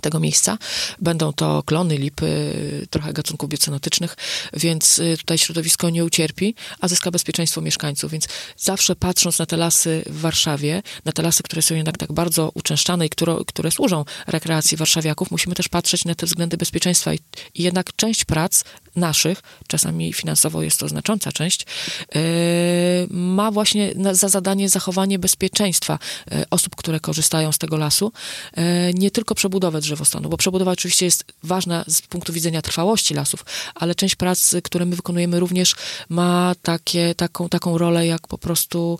tego 0.00 0.20
miejsca. 0.20 0.58
Będą 0.98 1.32
to 1.32 1.62
klony, 1.62 1.96
lipy, 1.98 2.86
trochę 2.90 3.12
gatunków 3.12 3.48
biocenotycznych, 3.48 4.16
więc 4.52 4.98
y, 4.98 5.16
tutaj 5.18 5.38
środowisko 5.38 5.90
nie 5.90 6.04
ucierpi, 6.04 6.54
a 6.80 6.88
zyska 6.88 7.10
bezpieczeństwo 7.10 7.60
mieszkańców. 7.60 8.12
Więc 8.12 8.28
zawsze 8.56 8.96
patrząc 8.96 9.38
na 9.38 9.46
te 9.46 9.56
lasy 9.56 10.02
w 10.06 10.20
Warszawie, 10.20 10.82
na 11.04 11.12
te 11.12 11.22
lasy, 11.22 11.42
które 11.42 11.62
są 11.62 11.74
jednak 11.74 11.98
tak 11.98 12.12
bardzo 12.12 12.50
uczęszczane 12.54 13.06
i 13.06 13.10
które, 13.10 13.36
które 13.46 13.70
służą 13.70 14.04
rekreacji 14.26 14.76
warszawiaków, 14.76 15.30
musimy 15.30 15.54
też 15.54 15.68
patrzeć 15.68 16.04
na 16.04 16.14
te 16.14 16.26
względy 16.26 16.56
bezpieczeństwa. 16.56 17.14
I, 17.14 17.18
i 17.54 17.62
jednak 17.62 17.96
część 17.96 18.24
prac 18.24 18.64
naszych, 18.96 19.42
czasami 19.66 20.12
finansowo 20.12 20.62
jest 20.62 20.80
to 20.80 20.88
znacząca 20.88 21.32
część, 21.32 21.66
yy, 22.14 22.20
ma 23.10 23.50
właśnie 23.50 23.92
na, 23.94 24.14
za 24.14 24.28
zadanie 24.28 24.68
zachowanie 24.68 25.18
bezpieczeństwa 25.18 25.98
yy, 26.30 26.44
osób, 26.50 26.76
które 26.76 27.00
korzystają 27.00 27.52
z 27.52 27.58
tego 27.58 27.76
lasu, 27.76 28.12
yy, 28.56 28.62
nie 28.94 29.10
tylko 29.10 29.34
przebudowę 29.34 29.80
drzewostanu, 29.90 30.28
bo 30.28 30.36
przebudowa 30.36 30.70
oczywiście 30.70 31.04
jest 31.04 31.24
ważna 31.42 31.84
z 31.88 32.02
punktu 32.02 32.32
widzenia 32.32 32.62
trwałości 32.62 33.14
lasów, 33.14 33.44
ale 33.74 33.94
część 33.94 34.14
prac, 34.14 34.54
które 34.64 34.86
my 34.86 34.96
wykonujemy 34.96 35.40
również 35.40 35.74
ma 36.08 36.54
takie, 36.62 37.14
taką, 37.14 37.48
taką 37.48 37.78
rolę 37.78 38.06
jak 38.06 38.28
po 38.28 38.38
prostu 38.38 38.98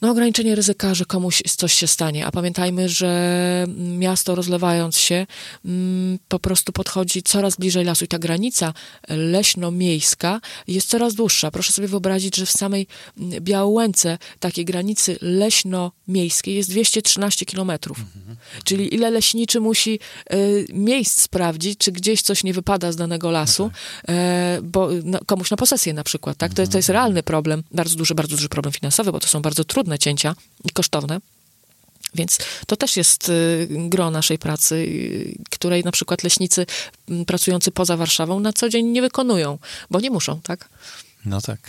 no, 0.00 0.10
ograniczenie 0.10 0.54
ryzyka, 0.54 0.94
że 0.94 1.04
komuś 1.04 1.42
coś 1.56 1.72
się 1.72 1.86
stanie. 1.86 2.26
A 2.26 2.30
pamiętajmy, 2.30 2.88
że 2.88 3.66
miasto 3.98 4.34
rozlewając 4.34 4.98
się 4.98 5.26
mm, 5.64 6.18
po 6.28 6.38
prostu 6.38 6.72
podchodzi 6.72 7.22
coraz 7.22 7.56
bliżej 7.56 7.84
lasu 7.84 8.04
i 8.04 8.08
ta 8.08 8.18
granica 8.18 8.72
leśno-miejska 9.08 10.40
jest 10.68 10.88
coraz 10.88 11.14
dłuższa. 11.14 11.50
Proszę 11.50 11.72
sobie 11.72 11.88
wyobrazić, 11.88 12.36
że 12.36 12.46
w 12.46 12.50
samej 12.50 12.86
Białęce 13.40 14.18
takiej 14.40 14.64
granicy 14.64 15.18
leśno-miejskiej 15.20 16.54
jest 16.54 16.70
213 16.70 17.46
kilometrów. 17.46 17.98
Mhm. 17.98 18.36
Czyli 18.64 18.94
ile 18.94 19.10
leśniczy 19.10 19.60
musi 19.60 19.98
y, 20.32 20.66
miejsc 20.72 21.22
sprawdzić, 21.22 21.78
czy 21.78 21.92
gdzieś 21.92 22.22
coś 22.22 22.44
nie 22.44 22.52
wypada 22.52 22.92
z 22.92 22.96
danego 22.96 23.30
lasu, 23.30 23.70
no 24.08 24.14
y, 24.58 24.62
bo 24.62 24.88
no, 25.04 25.18
komuś 25.26 25.50
na 25.50 25.56
posesję 25.56 25.92
na 25.94 26.04
przykład, 26.04 26.36
tak? 26.36 26.54
To, 26.54 26.66
to 26.66 26.78
jest 26.78 26.88
realny 26.88 27.22
problem, 27.22 27.62
bardzo 27.70 27.96
duży, 27.96 28.14
bardzo 28.14 28.36
duży 28.36 28.48
problem 28.48 28.72
finansowy, 28.72 29.12
bo 29.12 29.20
to 29.20 29.26
są 29.26 29.42
bardzo 29.42 29.64
trudne 29.64 29.85
trudne 29.86 29.98
cięcia 29.98 30.34
i 30.64 30.70
kosztowne. 30.70 31.20
Więc 32.14 32.38
to 32.66 32.76
też 32.76 32.96
jest 32.96 33.28
y, 33.28 33.68
gro 33.70 34.10
naszej 34.10 34.38
pracy, 34.38 34.74
y, 34.74 35.34
której 35.50 35.84
na 35.84 35.92
przykład 35.92 36.22
leśnicy 36.22 36.66
pracujący 37.26 37.70
poza 37.70 37.96
Warszawą 37.96 38.40
na 38.40 38.52
co 38.52 38.68
dzień 38.68 38.86
nie 38.86 39.02
wykonują, 39.02 39.58
bo 39.90 40.00
nie 40.00 40.10
muszą, 40.10 40.40
tak? 40.40 40.68
No 41.24 41.40
tak. 41.40 41.60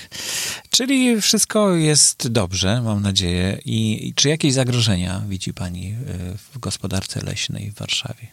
Czyli 0.69 1.21
wszystko 1.21 1.75
jest 1.75 2.27
dobrze, 2.27 2.81
mam 2.81 3.01
nadzieję. 3.01 3.59
I, 3.65 4.07
i 4.07 4.13
czy 4.13 4.29
jakieś 4.29 4.53
zagrożenia 4.53 5.21
widzi 5.27 5.53
Pani 5.53 5.91
y, 5.91 6.37
w 6.53 6.59
gospodarce 6.59 7.21
leśnej 7.21 7.71
w 7.71 7.75
Warszawie? 7.75 8.27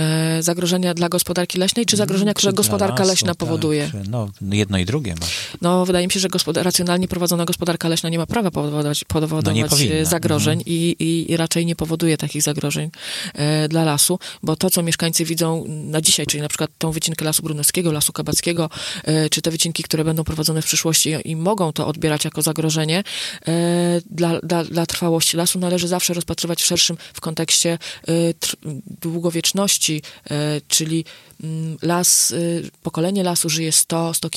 E, 0.00 0.42
zagrożenia 0.42 0.94
dla 0.94 1.08
gospodarki 1.08 1.58
leśnej, 1.58 1.86
czy 1.86 1.96
zagrożenia, 1.96 2.34
które 2.34 2.52
gospodarka 2.52 3.04
leśna 3.04 3.28
tak, 3.28 3.36
powoduje? 3.36 3.90
no, 4.10 4.28
jedno 4.52 4.78
i 4.78 4.84
drugie. 4.84 5.14
No, 5.60 5.86
wydaje 5.86 6.06
mi 6.06 6.12
się, 6.12 6.20
że 6.20 6.28
racjonalnie 6.54 7.08
prowadzona 7.08 7.44
gospodarka 7.44 7.88
leśna 7.88 8.08
nie 8.08 8.18
ma 8.18 8.26
prawa 8.26 8.50
powodować, 8.50 9.04
powodować 9.04 9.44
no 9.44 10.04
zagrożeń 10.04 10.58
mhm. 10.58 10.76
i, 10.76 10.96
i, 10.98 11.32
i, 11.32 11.36
raczej 11.36 11.66
nie 11.66 11.76
powoduje 11.76 12.16
takich 12.16 12.42
zagrożeń 12.42 12.90
e, 13.34 13.68
dla 13.68 13.84
lasu, 13.84 14.18
bo 14.42 14.56
to, 14.56 14.70
co 14.70 14.82
mieszkańcy 14.82 15.24
widzą 15.24 15.64
na 15.68 16.00
dzisiaj, 16.00 16.26
czyli 16.26 16.42
na 16.42 16.48
przykład 16.48 16.70
tą 16.78 16.92
wycinkę 16.92 17.24
Lasu 17.24 17.42
Brunowskiego, 17.42 17.92
Lasu 17.92 18.12
Kabackiego, 18.12 18.70
e, 19.04 19.28
czy 19.28 19.42
te 19.42 19.50
wycinki, 19.50 19.82
które 19.82 20.04
będą 20.04 20.24
prowadzone 20.24 20.62
w 20.62 20.64
przyszłości 20.64 21.14
i 21.24 21.36
mogą 21.36 21.72
to 21.72 21.86
odbierać 21.86 22.24
jako 22.24 22.42
zagrożenie 22.42 23.04
e, 23.46 23.52
dla, 24.10 24.40
dla, 24.40 24.64
dla 24.64 24.86
trwałości 24.86 25.36
lasu, 25.36 25.58
należy 25.58 25.88
zawsze 25.88 26.14
rozpatrywać 26.14 26.62
w 26.62 26.66
szerszym, 26.66 26.96
w 27.14 27.20
kontekście 27.20 27.78
e, 28.08 28.12
długowieczności 29.00 29.89
E, 30.30 30.60
czyli 30.68 31.04
mm, 31.42 31.76
las, 31.82 32.30
y, 32.30 32.70
pokolenie 32.82 33.22
lasu 33.22 33.48
żyje 33.48 33.72
100, 33.72 34.14
100 34.14 34.28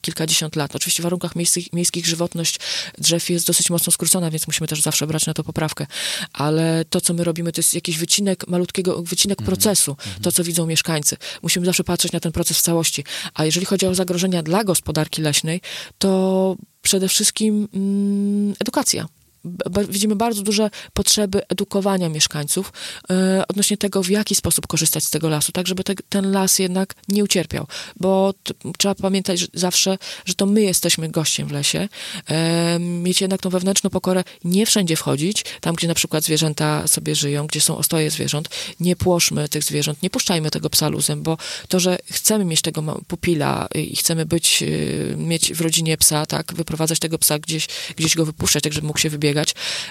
kilkadziesiąt 0.00 0.56
lat. 0.56 0.76
Oczywiście 0.76 1.02
w 1.02 1.04
warunkach 1.04 1.36
miejskich, 1.36 1.72
miejskich 1.72 2.06
żywotność 2.06 2.58
drzew 2.98 3.30
jest 3.30 3.46
dosyć 3.46 3.70
mocno 3.70 3.92
skrócona, 3.92 4.30
więc 4.30 4.46
musimy 4.46 4.68
też 4.68 4.82
zawsze 4.82 5.06
brać 5.06 5.26
na 5.26 5.34
to 5.34 5.44
poprawkę. 5.44 5.86
Ale 6.32 6.84
to, 6.90 7.00
co 7.00 7.14
my 7.14 7.24
robimy, 7.24 7.52
to 7.52 7.58
jest 7.58 7.74
jakiś 7.74 7.98
wycinek 7.98 8.48
malutkiego, 8.48 9.02
wycinek 9.02 9.38
mm 9.38 9.44
-hmm. 9.44 9.46
procesu, 9.46 9.96
to, 10.22 10.32
co 10.32 10.44
widzą 10.44 10.66
mieszkańcy. 10.66 11.16
Musimy 11.42 11.66
zawsze 11.66 11.84
patrzeć 11.84 12.12
na 12.12 12.20
ten 12.20 12.32
proces 12.32 12.58
w 12.58 12.62
całości. 12.62 13.04
A 13.34 13.44
jeżeli 13.44 13.66
chodzi 13.66 13.86
o 13.86 13.94
zagrożenia 13.94 14.42
dla 14.42 14.64
gospodarki 14.64 15.22
leśnej, 15.22 15.60
to 15.98 16.56
przede 16.82 17.08
wszystkim 17.08 17.68
mm, 17.74 18.54
edukacja 18.60 19.06
widzimy 19.88 20.16
bardzo 20.16 20.42
duże 20.42 20.70
potrzeby 20.94 21.48
edukowania 21.48 22.08
mieszkańców 22.08 22.72
e, 23.10 23.44
odnośnie 23.48 23.76
tego, 23.76 24.02
w 24.02 24.10
jaki 24.10 24.34
sposób 24.34 24.66
korzystać 24.66 25.04
z 25.04 25.10
tego 25.10 25.28
lasu, 25.28 25.52
tak 25.52 25.66
żeby 25.66 25.84
te, 25.84 25.94
ten 26.08 26.32
las 26.32 26.58
jednak 26.58 26.94
nie 27.08 27.24
ucierpiał, 27.24 27.66
bo 27.96 28.34
trzeba 28.78 28.94
pamiętać 28.94 29.40
że 29.40 29.46
zawsze, 29.54 29.98
że 30.24 30.34
to 30.34 30.46
my 30.46 30.62
jesteśmy 30.62 31.08
gościem 31.08 31.48
w 31.48 31.52
lesie, 31.52 31.88
e, 32.28 32.78
mieć 32.78 33.20
jednak 33.20 33.40
tą 33.40 33.50
wewnętrzną 33.50 33.90
pokorę, 33.90 34.24
nie 34.44 34.66
wszędzie 34.66 34.96
wchodzić, 34.96 35.44
tam 35.60 35.74
gdzie 35.74 35.88
na 35.88 35.94
przykład 35.94 36.24
zwierzęta 36.24 36.88
sobie 36.88 37.14
żyją, 37.14 37.46
gdzie 37.46 37.60
są 37.60 37.76
ostoje 37.78 38.10
zwierząt, 38.10 38.48
nie 38.80 38.96
płoszmy 38.96 39.48
tych 39.48 39.64
zwierząt, 39.64 40.02
nie 40.02 40.10
puszczajmy 40.10 40.50
tego 40.50 40.70
psa 40.70 40.88
luzem, 40.88 41.22
bo 41.22 41.36
to, 41.68 41.80
że 41.80 41.98
chcemy 42.10 42.44
mieć 42.44 42.62
tego 42.62 43.00
pupila 43.06 43.68
i 43.74 43.96
chcemy 43.96 44.26
być, 44.26 44.62
e, 44.62 45.16
mieć 45.16 45.52
w 45.52 45.60
rodzinie 45.60 45.96
psa, 45.96 46.26
tak, 46.26 46.54
wyprowadzać 46.54 46.98
tego 46.98 47.18
psa 47.18 47.38
gdzieś, 47.38 47.68
gdzieś 47.96 48.14
go 48.14 48.26
wypuszczać, 48.26 48.62
tak 48.62 48.72
żeby 48.72 48.86
mógł 48.86 48.98
się 48.98 49.10
wybiegać, 49.10 49.31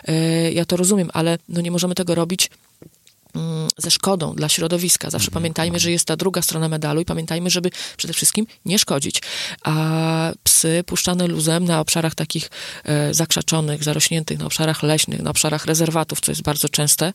E, 0.08 0.52
ja 0.52 0.66
to 0.66 0.78
rozumiem, 0.78 1.10
ale 1.14 1.38
no 1.50 1.62
nie 1.62 1.72
możemy 1.72 1.96
tego 1.96 2.16
robić 2.16 2.50
ze 3.78 3.92
szkodą 3.92 4.36
dla 4.36 4.50
środowiska. 4.50 5.10
Zawsze 5.10 5.28
mhm. 5.28 5.34
pamiętajmy, 5.34 5.80
że 5.80 5.92
jest 5.92 6.06
ta 6.06 6.16
druga 6.16 6.42
strona 6.42 6.70
medalu 6.70 7.02
i 7.02 7.06
pamiętajmy, 7.06 7.50
żeby 7.50 7.70
przede 7.98 8.14
wszystkim 8.14 8.46
nie 8.66 8.80
szkodzić. 8.80 9.22
A 9.64 10.32
psy 10.44 10.84
puszczane 10.86 11.28
luzem 11.28 11.66
na 11.66 11.80
obszarach 11.80 12.16
takich 12.16 12.50
e, 12.84 13.14
zakrzaczonych, 13.14 13.84
zarośniętych, 13.84 14.40
na 14.40 14.46
obszarach 14.46 14.84
leśnych, 14.84 15.22
na 15.22 15.30
obszarach 15.30 15.66
rezerwatów, 15.66 16.22
co 16.22 16.32
jest 16.32 16.42
bardzo 16.42 16.70
częste, 16.70 17.14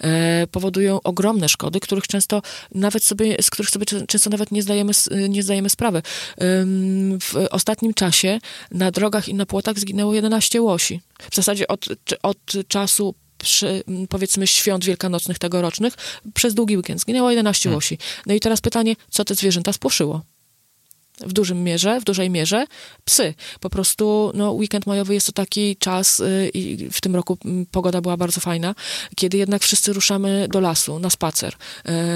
e, 0.00 0.46
powodują 0.46 1.00
ogromne 1.02 1.48
szkody, 1.48 1.80
których 1.80 2.06
często 2.06 2.42
nawet 2.74 3.04
sobie, 3.04 3.36
z 3.42 3.50
których 3.50 3.70
sobie 3.70 3.86
często 3.86 4.30
nawet 4.30 4.52
nie 4.52 4.62
zdajemy, 4.62 4.92
nie 5.28 5.42
zdajemy 5.42 5.70
sprawy. 5.70 6.02
w 7.20 7.46
ostatnim 7.50 7.94
czasie 7.94 8.38
na 8.70 8.90
drogach 8.90 9.28
i 9.28 9.34
na 9.34 9.46
płotach 9.46 9.78
zginęło 9.78 10.14
11 10.14 10.62
łosi 10.62 11.00
w 11.30 11.36
zasadzie 11.36 11.68
od, 11.68 11.86
od 12.22 12.38
czasu 12.68 13.14
przy, 13.38 13.82
powiedzmy 14.08 14.46
świąt 14.46 14.84
wielkanocnych 14.84 15.38
tegorocznych 15.38 15.94
przez 16.34 16.54
długi 16.54 16.76
weekend 16.76 17.00
zginęło 17.00 17.30
11 17.30 17.62
hmm. 17.62 17.76
łosi. 17.76 17.98
No 18.26 18.34
i 18.34 18.40
teraz 18.40 18.60
pytanie, 18.60 18.96
co 19.10 19.24
te 19.24 19.34
zwierzęta 19.34 19.72
spłoszyło? 19.72 20.22
W 21.20 21.32
dużym 21.32 21.64
mierze, 21.64 22.00
w 22.00 22.04
dużej 22.04 22.30
mierze 22.30 22.66
psy. 23.04 23.34
Po 23.60 23.70
prostu 23.70 24.32
no, 24.34 24.52
weekend 24.52 24.86
majowy 24.86 25.14
jest 25.14 25.26
to 25.26 25.32
taki 25.32 25.76
czas 25.76 26.20
y, 26.20 26.50
i 26.54 26.90
w 26.90 27.00
tym 27.00 27.16
roku 27.16 27.38
mm, 27.44 27.66
pogoda 27.66 28.00
była 28.00 28.16
bardzo 28.16 28.40
fajna, 28.40 28.74
kiedy 29.16 29.38
jednak 29.38 29.62
wszyscy 29.62 29.92
ruszamy 29.92 30.48
do 30.48 30.60
lasu 30.60 30.98
na 30.98 31.10
spacer, 31.10 31.54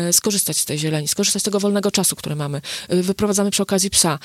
y, 0.09 0.13
skorzystać 0.13 0.57
z 0.57 0.65
tej 0.65 0.79
zieleni, 0.79 1.09
skorzystać 1.09 1.43
z 1.43 1.45
tego 1.45 1.61
wolnego 1.61 1.91
czasu, 1.91 2.17
który 2.17 2.37
mamy. 2.37 2.61
Y, 2.93 3.03
wyprowadzamy 3.03 3.51
przy 3.51 3.63
okazji 3.63 3.91
psa. 3.91 4.19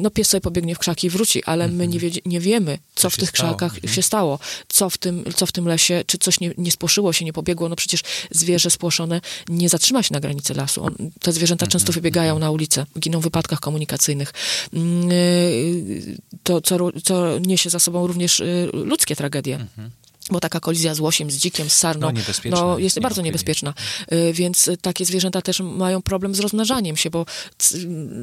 No 0.00 0.10
pies 0.10 0.28
sobie 0.28 0.40
pobiegnie 0.40 0.74
w 0.74 0.78
krzaki 0.78 1.06
i 1.06 1.10
wróci, 1.10 1.44
ale 1.44 1.68
my 1.68 1.88
nie, 1.88 1.98
wie, 1.98 2.10
nie 2.26 2.40
wiemy, 2.40 2.78
co, 2.94 3.02
co 3.02 3.10
w 3.10 3.16
tych 3.16 3.28
stało. 3.28 3.54
krzakach 3.54 3.74
mhm. 3.74 3.94
się 3.94 4.02
stało, 4.02 4.38
co 4.68 4.90
w, 4.90 4.98
tym, 4.98 5.24
co 5.36 5.46
w 5.46 5.52
tym 5.52 5.68
lesie, 5.68 6.04
czy 6.06 6.18
coś 6.18 6.40
nie, 6.40 6.54
nie 6.58 6.70
spłoszyło 6.70 7.12
się, 7.12 7.24
nie 7.24 7.32
pobiegło. 7.32 7.68
No 7.68 7.76
przecież 7.76 8.02
zwierzę 8.30 8.70
spłoszone 8.70 9.20
nie 9.48 9.68
zatrzyma 9.68 10.02
się 10.02 10.14
na 10.14 10.20
granicy 10.20 10.54
lasu. 10.54 10.84
On, 10.84 10.94
te 11.20 11.32
zwierzęta 11.32 11.66
mhm. 11.66 11.70
często 11.72 11.92
wybiegają 11.92 12.38
na 12.38 12.50
ulicę, 12.50 12.86
giną 12.98 13.20
w 13.20 13.22
wypadkach 13.22 13.60
komunikacyjnych. 13.60 14.19
Mm, 14.72 15.12
y, 15.12 16.16
to, 16.42 16.60
co, 16.60 16.76
co 17.04 17.38
niesie 17.38 17.70
za 17.70 17.78
sobą 17.78 18.06
również 18.06 18.40
y, 18.40 18.70
ludzkie 18.72 19.16
tragedie. 19.16 19.54
Mhm 19.54 19.99
bo 20.30 20.40
taka 20.40 20.60
kolizja 20.60 20.94
z 20.94 21.00
łosiem, 21.00 21.30
z 21.30 21.36
dzikiem, 21.36 21.70
z 21.70 21.74
sarną 21.74 22.12
no, 22.44 22.50
no 22.50 22.78
jest 22.78 23.00
bardzo 23.00 23.22
niebezpieczna. 23.22 23.74
Y, 24.12 24.32
więc 24.32 24.70
takie 24.80 25.04
zwierzęta 25.04 25.42
też 25.42 25.60
mają 25.60 26.02
problem 26.02 26.34
z 26.34 26.40
rozmnażaniem 26.40 26.96
się, 26.96 27.10
bo 27.10 27.26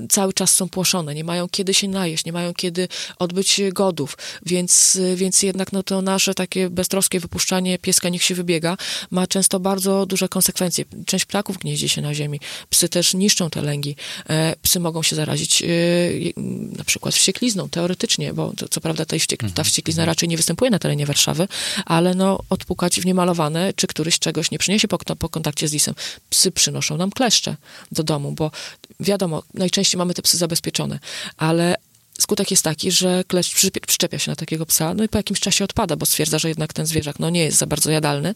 cały 0.09 0.33
czas 0.33 0.53
są 0.53 0.69
płoszone, 0.69 1.15
nie 1.15 1.23
mają 1.23 1.49
kiedy 1.49 1.73
się 1.73 1.87
najeść, 1.87 2.25
nie 2.25 2.31
mają 2.31 2.53
kiedy 2.53 2.87
odbyć 3.19 3.61
godów, 3.73 4.17
więc, 4.45 4.99
więc 5.15 5.43
jednak 5.43 5.71
no, 5.73 5.83
to 5.83 6.01
nasze 6.01 6.33
takie 6.33 6.69
beztroskie 6.69 7.19
wypuszczanie 7.19 7.79
pieska 7.79 8.09
niech 8.09 8.23
się 8.23 8.35
wybiega 8.35 8.77
ma 9.11 9.27
często 9.27 9.59
bardzo 9.59 10.05
duże 10.05 10.29
konsekwencje. 10.29 10.85
Część 11.05 11.25
ptaków 11.25 11.57
gnieździ 11.57 11.89
się 11.89 12.01
na 12.01 12.13
ziemi, 12.13 12.39
psy 12.69 12.89
też 12.89 13.13
niszczą 13.13 13.49
te 13.49 13.61
lęgi, 13.61 13.95
e, 14.29 14.55
psy 14.61 14.79
mogą 14.79 15.03
się 15.03 15.15
zarazić 15.15 15.61
y, 15.61 16.33
na 16.77 16.83
przykład 16.83 17.15
wścieklizną, 17.15 17.69
teoretycznie, 17.69 18.33
bo 18.33 18.53
to, 18.57 18.67
co 18.67 18.81
prawda 18.81 19.05
ta, 19.05 19.17
wściek 19.17 19.39
ta 19.39 19.47
mhm. 19.47 19.65
wścieklizna 19.65 20.05
raczej 20.05 20.29
nie 20.29 20.37
występuje 20.37 20.71
na 20.71 20.79
terenie 20.79 21.05
Warszawy, 21.05 21.47
a 21.85 21.96
ale 21.97 22.15
no 22.15 22.39
odpukać 22.49 22.99
w 23.01 23.05
niemalowane, 23.05 23.73
czy 23.73 23.87
któryś 23.87 24.19
czegoś 24.19 24.51
nie 24.51 24.59
przyniesie 24.59 24.87
po, 24.87 24.97
po 24.97 25.29
kontakcie 25.29 25.67
z 25.67 25.73
lisem. 25.73 25.95
Psy 26.29 26.51
przynoszą 26.51 26.97
nam 26.97 27.11
kleszcze 27.11 27.55
do 27.91 28.03
domu, 28.03 28.31
bo 28.31 28.51
wiadomo, 28.99 29.43
najczęściej 29.53 29.97
mamy 29.97 30.13
te 30.13 30.21
psy 30.21 30.37
zabezpieczone, 30.37 30.99
ale 31.37 31.75
skutek 32.19 32.51
jest 32.51 32.63
taki, 32.63 32.91
że 32.91 33.23
kleszcz 33.27 33.55
przyczepia 33.87 34.19
się 34.19 34.31
na 34.31 34.35
takiego 34.35 34.65
psa, 34.65 34.93
no 34.93 35.03
i 35.03 35.09
po 35.09 35.17
jakimś 35.17 35.39
czasie 35.39 35.63
odpada, 35.63 35.95
bo 35.95 36.05
stwierdza, 36.05 36.39
że 36.39 36.49
jednak 36.49 36.73
ten 36.73 36.85
zwierzak 36.85 37.19
no, 37.19 37.29
nie 37.29 37.43
jest 37.43 37.57
za 37.57 37.65
bardzo 37.65 37.91
jadalny, 37.91 38.35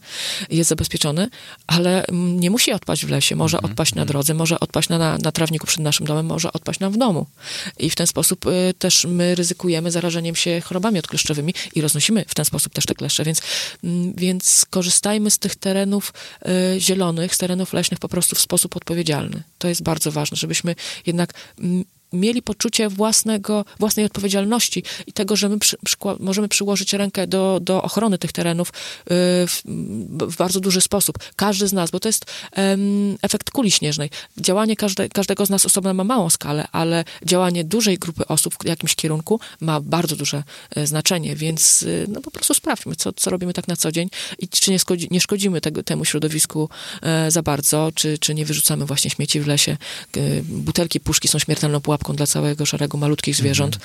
jest 0.49 0.69
zabezpieczony, 0.69 1.29
ale 1.67 2.05
mm, 2.05 2.39
nie 2.39 2.49
musi 2.49 2.71
odpaść 2.71 3.05
w 3.05 3.09
lesie, 3.09 3.36
może 3.36 3.57
mm 3.57 3.67
-hmm. 3.67 3.71
odpaść 3.71 3.95
na 3.95 4.05
drodze, 4.05 4.34
może 4.34 4.59
odpaść 4.59 4.89
na, 4.89 5.17
na, 5.17 5.32
trawniku 5.32 5.67
przed 5.67 5.79
naszym 5.79 6.05
domem, 6.05 6.25
może 6.25 6.53
odpaść 6.53 6.79
nam 6.79 6.93
w 6.93 6.97
domu. 6.97 7.25
I 7.79 7.89
w 7.89 7.95
ten 7.95 8.07
sposób 8.07 8.45
y, 8.45 8.73
też 8.79 9.05
my 9.05 9.36
ryzykujemy 9.36 9.91
zarażeniem 9.91 10.36
się 10.36 10.61
chorobami 10.61 10.99
odkleszczowymi 10.99 11.53
i 11.75 11.82
roznosimy 11.82 12.25
w 12.27 12.36
ten 12.36 12.45
sposób 12.45 12.73
też 12.73 12.86
te 12.86 12.95
kleszcze, 12.95 13.23
więc, 13.23 13.39
y, 13.39 13.43
więc 14.17 14.65
korzystajmy 14.69 15.32
z 15.32 15.38
tych 15.38 15.55
terenów 15.55 16.13
y, 16.75 16.79
zielonych, 16.79 17.36
z 17.36 17.38
terenów 17.38 17.73
leśnych 17.73 17.99
po 17.99 18.09
prostu 18.09 18.36
w 18.36 18.39
sposób 18.39 18.75
odpowiedzialny. 18.75 19.43
To 19.57 19.67
jest 19.67 19.84
bardzo 19.84 20.11
ważne, 20.11 20.38
żebyśmy 20.38 20.75
jednak 21.05 21.34
mm, 21.59 21.84
mieli 22.14 22.41
poczucie 22.41 22.89
własnego, 22.89 23.66
własnej 23.80 24.05
odpowiedzialności 24.05 24.84
i 25.07 25.14
tego, 25.14 25.36
że 25.36 25.49
my 25.49 25.59
przy, 25.59 25.78
możemy 26.20 26.47
przyłożyć 26.47 26.93
rękę 26.93 27.28
do, 27.28 27.59
do 27.62 27.84
ochrony 27.84 28.18
tych 28.18 28.32
terenów 28.32 28.70
y, 28.70 28.74
w, 29.47 29.62
w, 29.66 30.36
bardzo 30.38 30.59
duży 30.59 30.82
sposób. 30.82 31.18
Każdy 31.36 31.68
z 31.68 31.74
nas, 31.74 31.91
bo 31.91 31.99
to 31.99 32.09
jest 32.09 32.26
efekt 33.22 33.51
kuli 33.51 33.72
śnieżnej. 33.72 34.09
Działanie 34.38 34.76
każde, 34.76 35.09
każdego 35.09 35.45
z 35.45 35.49
nas 35.49 35.66
osobno 35.66 35.93
ma 35.93 36.03
małą 36.03 36.30
skalę, 36.30 36.68
ale 36.72 37.03
działanie 37.26 37.64
dużej 37.64 37.97
grupy 37.97 38.28
osób 38.28 38.55
w 38.64 38.66
jakimś 38.66 38.95
kierunku 38.95 39.39
ma 39.62 39.80
bardzo 39.80 40.16
duże 40.16 40.43
e, 40.76 40.88
znaczenie, 40.88 41.36
więc 41.36 41.84
y, 41.84 42.05
no, 42.09 42.22
po 42.22 42.32
prostu 42.32 42.53
sprawdźmy, 42.53 42.95
co, 42.95 43.14
co 43.14 43.30
robimy 43.30 43.53
tak 43.53 43.68
na 43.68 43.76
co 43.76 43.91
dzień 43.91 44.09
i 44.39 44.47
czy 44.47 44.72
nie, 44.72 44.80
szkodzi, 44.80 45.07
nie 45.12 45.22
szkodzimy 45.22 45.62
tego, 45.62 45.84
temu 45.84 46.05
środowisku 46.05 46.70
e, 47.01 47.32
za 47.32 47.41
bardzo, 47.41 47.91
czy, 47.95 48.18
czy 48.18 48.34
nie 48.34 48.45
wyrzucamy 48.45 48.86
właśnie 48.86 49.09
śmieci 49.12 49.41
w 49.41 49.47
lesie. 49.47 49.78
E, 50.18 50.20
butelki, 50.43 50.99
puszki 50.99 51.28
są 51.28 51.39
śmiertelną 51.39 51.82
pułapką 51.82 52.01
pułapką 52.02 52.16
dla 52.16 52.28
całego 52.28 52.66
szeregu 52.66 52.97
malutkich 52.97 53.36
zwierząt, 53.36 53.78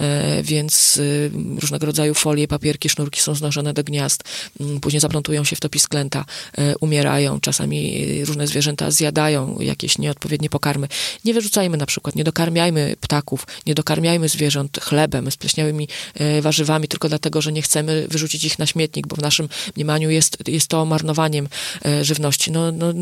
mhm. 0.00 0.42
więc 0.42 0.96
y, 0.96 1.30
różnego 1.60 1.86
rodzaju 1.86 2.14
folie, 2.14 2.48
papierki, 2.48 2.88
sznurki 2.88 3.20
są 3.20 3.34
znoszone 3.34 3.72
do 3.72 3.84
gniazd, 3.84 4.22
mm, 4.60 4.80
później 4.80 5.00
zaplątują 5.00 5.44
się 5.44 5.56
w 5.56 5.60
to 5.60 5.68
pisklęta, 5.68 6.24
e, 6.58 6.76
umierają, 6.78 7.40
czasami 7.40 8.24
różne 8.24 8.46
zwierzęta 8.46 8.90
zjadają 8.90 9.60
jakieś 9.60 9.98
nieodpowiednie 9.98 10.50
pokarmy. 10.50 10.88
Nie 11.24 11.34
wyrzucajmy 11.34 11.76
na 11.76 11.86
przykład, 11.86 12.14
nie 12.14 12.24
dokarmiajmy 12.24 12.96
ptaków, 13.00 13.46
nie 13.66 13.74
dokarmiajmy 13.74 14.28
zwierząt 14.28 14.78
chlebem, 14.82 15.30
spleśniałymi 15.30 15.88
e, 16.14 16.42
warzywami, 16.42 16.88
tylko 16.88 17.08
dlatego, 17.08 17.42
że 17.42 17.52
nie 17.52 17.62
chcemy 17.62 18.06
wyrzucić 18.08 18.44
ich 18.44 18.58
na 18.58 18.66
śmietnik, 18.66 19.06
bo 19.06 19.16
w 19.16 19.22
naszym 19.22 19.48
mniemaniu 19.76 20.10
jest, 20.10 20.48
jest 20.48 20.68
to 20.68 20.84
marnowaniem 20.84 21.48
e, 21.84 22.04
żywności. 22.04 22.52
No, 22.52 22.72
no, 22.72 22.92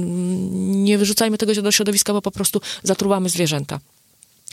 nie 0.85 0.99
wyrzucajmy 0.99 1.39
tego 1.39 1.63
do 1.63 1.73
środowiska, 1.73 2.13
bo 2.13 2.23
po 2.23 2.31
prostu 2.31 2.61
zatruwamy 2.83 3.29
zwierzęta. 3.29 3.81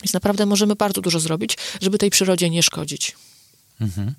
Więc 0.02 0.14
naprawdę 0.14 0.46
możemy 0.46 0.76
bardzo 0.76 1.02
dużo 1.02 1.20
zrobić, 1.20 1.58
żeby 1.82 1.98
tej 1.98 2.10
przyrodzie 2.10 2.50
nie 2.50 2.64
szkodzić. 2.64 3.16
Mhm. 3.82 4.14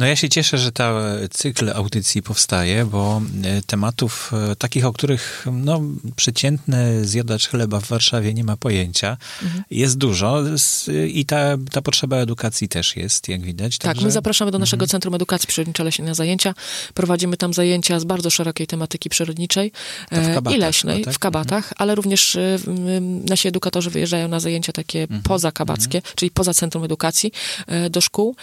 No 0.00 0.06
ja 0.06 0.16
się 0.16 0.28
cieszę, 0.28 0.58
że 0.58 0.72
ta 0.72 1.02
cykl 1.30 1.70
audycji 1.70 2.22
powstaje, 2.22 2.84
bo 2.84 3.22
e, 3.44 3.62
tematów 3.62 4.32
e, 4.52 4.56
takich, 4.56 4.86
o 4.86 4.92
których 4.92 5.46
no, 5.52 5.80
przeciętny 6.16 7.04
zjadacz 7.06 7.48
chleba 7.48 7.80
w 7.80 7.86
Warszawie 7.86 8.34
nie 8.34 8.44
ma 8.44 8.56
pojęcia, 8.56 9.16
mhm. 9.42 9.64
jest 9.70 9.98
dużo 9.98 10.42
i 11.08 11.24
ta, 11.24 11.56
ta 11.72 11.82
potrzeba 11.82 12.16
edukacji 12.16 12.68
też 12.68 12.96
jest, 12.96 13.28
jak 13.28 13.42
widać. 13.42 13.78
Tak, 13.78 13.90
także... 13.90 14.06
my 14.06 14.12
zapraszamy 14.12 14.50
do 14.50 14.58
naszego 14.58 14.84
mhm. 14.84 14.88
Centrum 14.88 15.14
Edukacji 15.14 15.46
Przyrodniczej 15.46 15.84
Leśnej 15.84 16.08
na 16.08 16.14
zajęcia. 16.14 16.54
Prowadzimy 16.94 17.36
tam 17.36 17.54
zajęcia 17.54 18.00
z 18.00 18.04
bardzo 18.04 18.30
szerokiej 18.30 18.66
tematyki 18.66 19.08
przyrodniczej 19.08 19.72
kabatach, 20.10 20.52
i 20.52 20.58
leśnej, 20.58 21.04
tak? 21.04 21.14
w 21.14 21.18
kabatach, 21.18 21.64
mhm. 21.64 21.74
ale 21.78 21.94
również 21.94 22.36
e, 22.36 22.58
nasi 23.28 23.48
edukatorzy 23.48 23.90
wyjeżdżają 23.90 24.28
na 24.28 24.40
zajęcia 24.40 24.72
takie 24.72 25.02
mhm. 25.02 25.22
poza 25.22 25.52
kabackie, 25.52 25.98
mhm. 25.98 26.14
czyli 26.16 26.30
poza 26.30 26.54
Centrum 26.54 26.84
Edukacji 26.84 27.32
do 27.90 28.00
szkół 28.00 28.36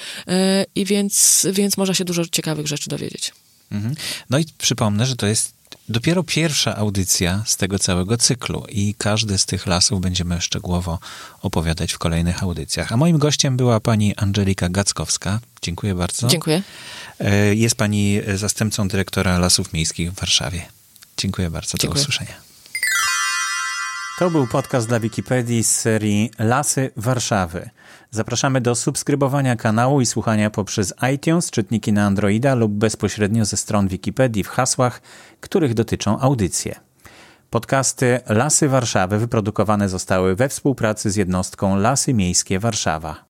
i 0.75 0.85
więc 0.85 1.46
więc 1.51 1.77
można 1.77 1.93
się 1.93 2.05
dużo 2.05 2.25
ciekawych 2.25 2.67
rzeczy 2.67 2.89
dowiedzieć. 2.89 3.33
Mhm. 3.71 3.95
No 4.29 4.37
i 4.37 4.45
przypomnę, 4.57 5.05
że 5.05 5.15
to 5.15 5.27
jest 5.27 5.53
dopiero 5.89 6.23
pierwsza 6.23 6.75
audycja 6.75 7.43
z 7.45 7.57
tego 7.57 7.79
całego 7.79 8.17
cyklu 8.17 8.65
i 8.69 8.95
każdy 8.97 9.37
z 9.37 9.45
tych 9.45 9.67
lasów 9.67 10.01
będziemy 10.01 10.41
szczegółowo 10.41 10.99
opowiadać 11.41 11.93
w 11.93 11.97
kolejnych 11.97 12.43
audycjach. 12.43 12.91
A 12.91 12.97
moim 12.97 13.17
gościem 13.17 13.57
była 13.57 13.79
pani 13.79 14.15
Angelika 14.15 14.69
Gackowska. 14.69 15.39
Dziękuję 15.61 15.95
bardzo. 15.95 16.27
Dziękuję. 16.27 16.63
E, 17.19 17.55
jest 17.55 17.75
pani 17.75 18.19
zastępcą 18.35 18.87
dyrektora 18.87 19.39
Lasów 19.39 19.73
Miejskich 19.73 20.11
w 20.11 20.15
Warszawie. 20.15 20.65
Dziękuję 21.17 21.49
bardzo. 21.49 21.77
Dziękuję. 21.77 21.95
Do 21.95 22.01
usłyszenia. 22.01 22.33
To 24.19 24.29
był 24.31 24.47
podcast 24.47 24.87
dla 24.87 24.99
Wikipedii 24.99 25.63
z 25.63 25.75
serii 25.75 26.31
Lasy 26.39 26.91
Warszawy. 26.97 27.69
Zapraszamy 28.11 28.61
do 28.61 28.75
subskrybowania 28.75 29.55
kanału 29.55 30.01
i 30.01 30.05
słuchania 30.05 30.49
poprzez 30.49 30.93
iTunes, 31.15 31.51
czytniki 31.51 31.93
na 31.93 32.05
Androida 32.05 32.55
lub 32.55 32.71
bezpośrednio 32.71 33.45
ze 33.45 33.57
stron 33.57 33.87
Wikipedii 33.87 34.43
w 34.43 34.47
hasłach, 34.47 35.01
których 35.39 35.73
dotyczą 35.73 36.19
audycje. 36.19 36.79
Podcasty 37.49 38.19
Lasy 38.29 38.69
Warszawy 38.69 39.17
wyprodukowane 39.17 39.89
zostały 39.89 40.35
we 40.35 40.49
współpracy 40.49 41.11
z 41.11 41.15
jednostką 41.15 41.75
Lasy 41.75 42.13
Miejskie 42.13 42.59
Warszawa. 42.59 43.26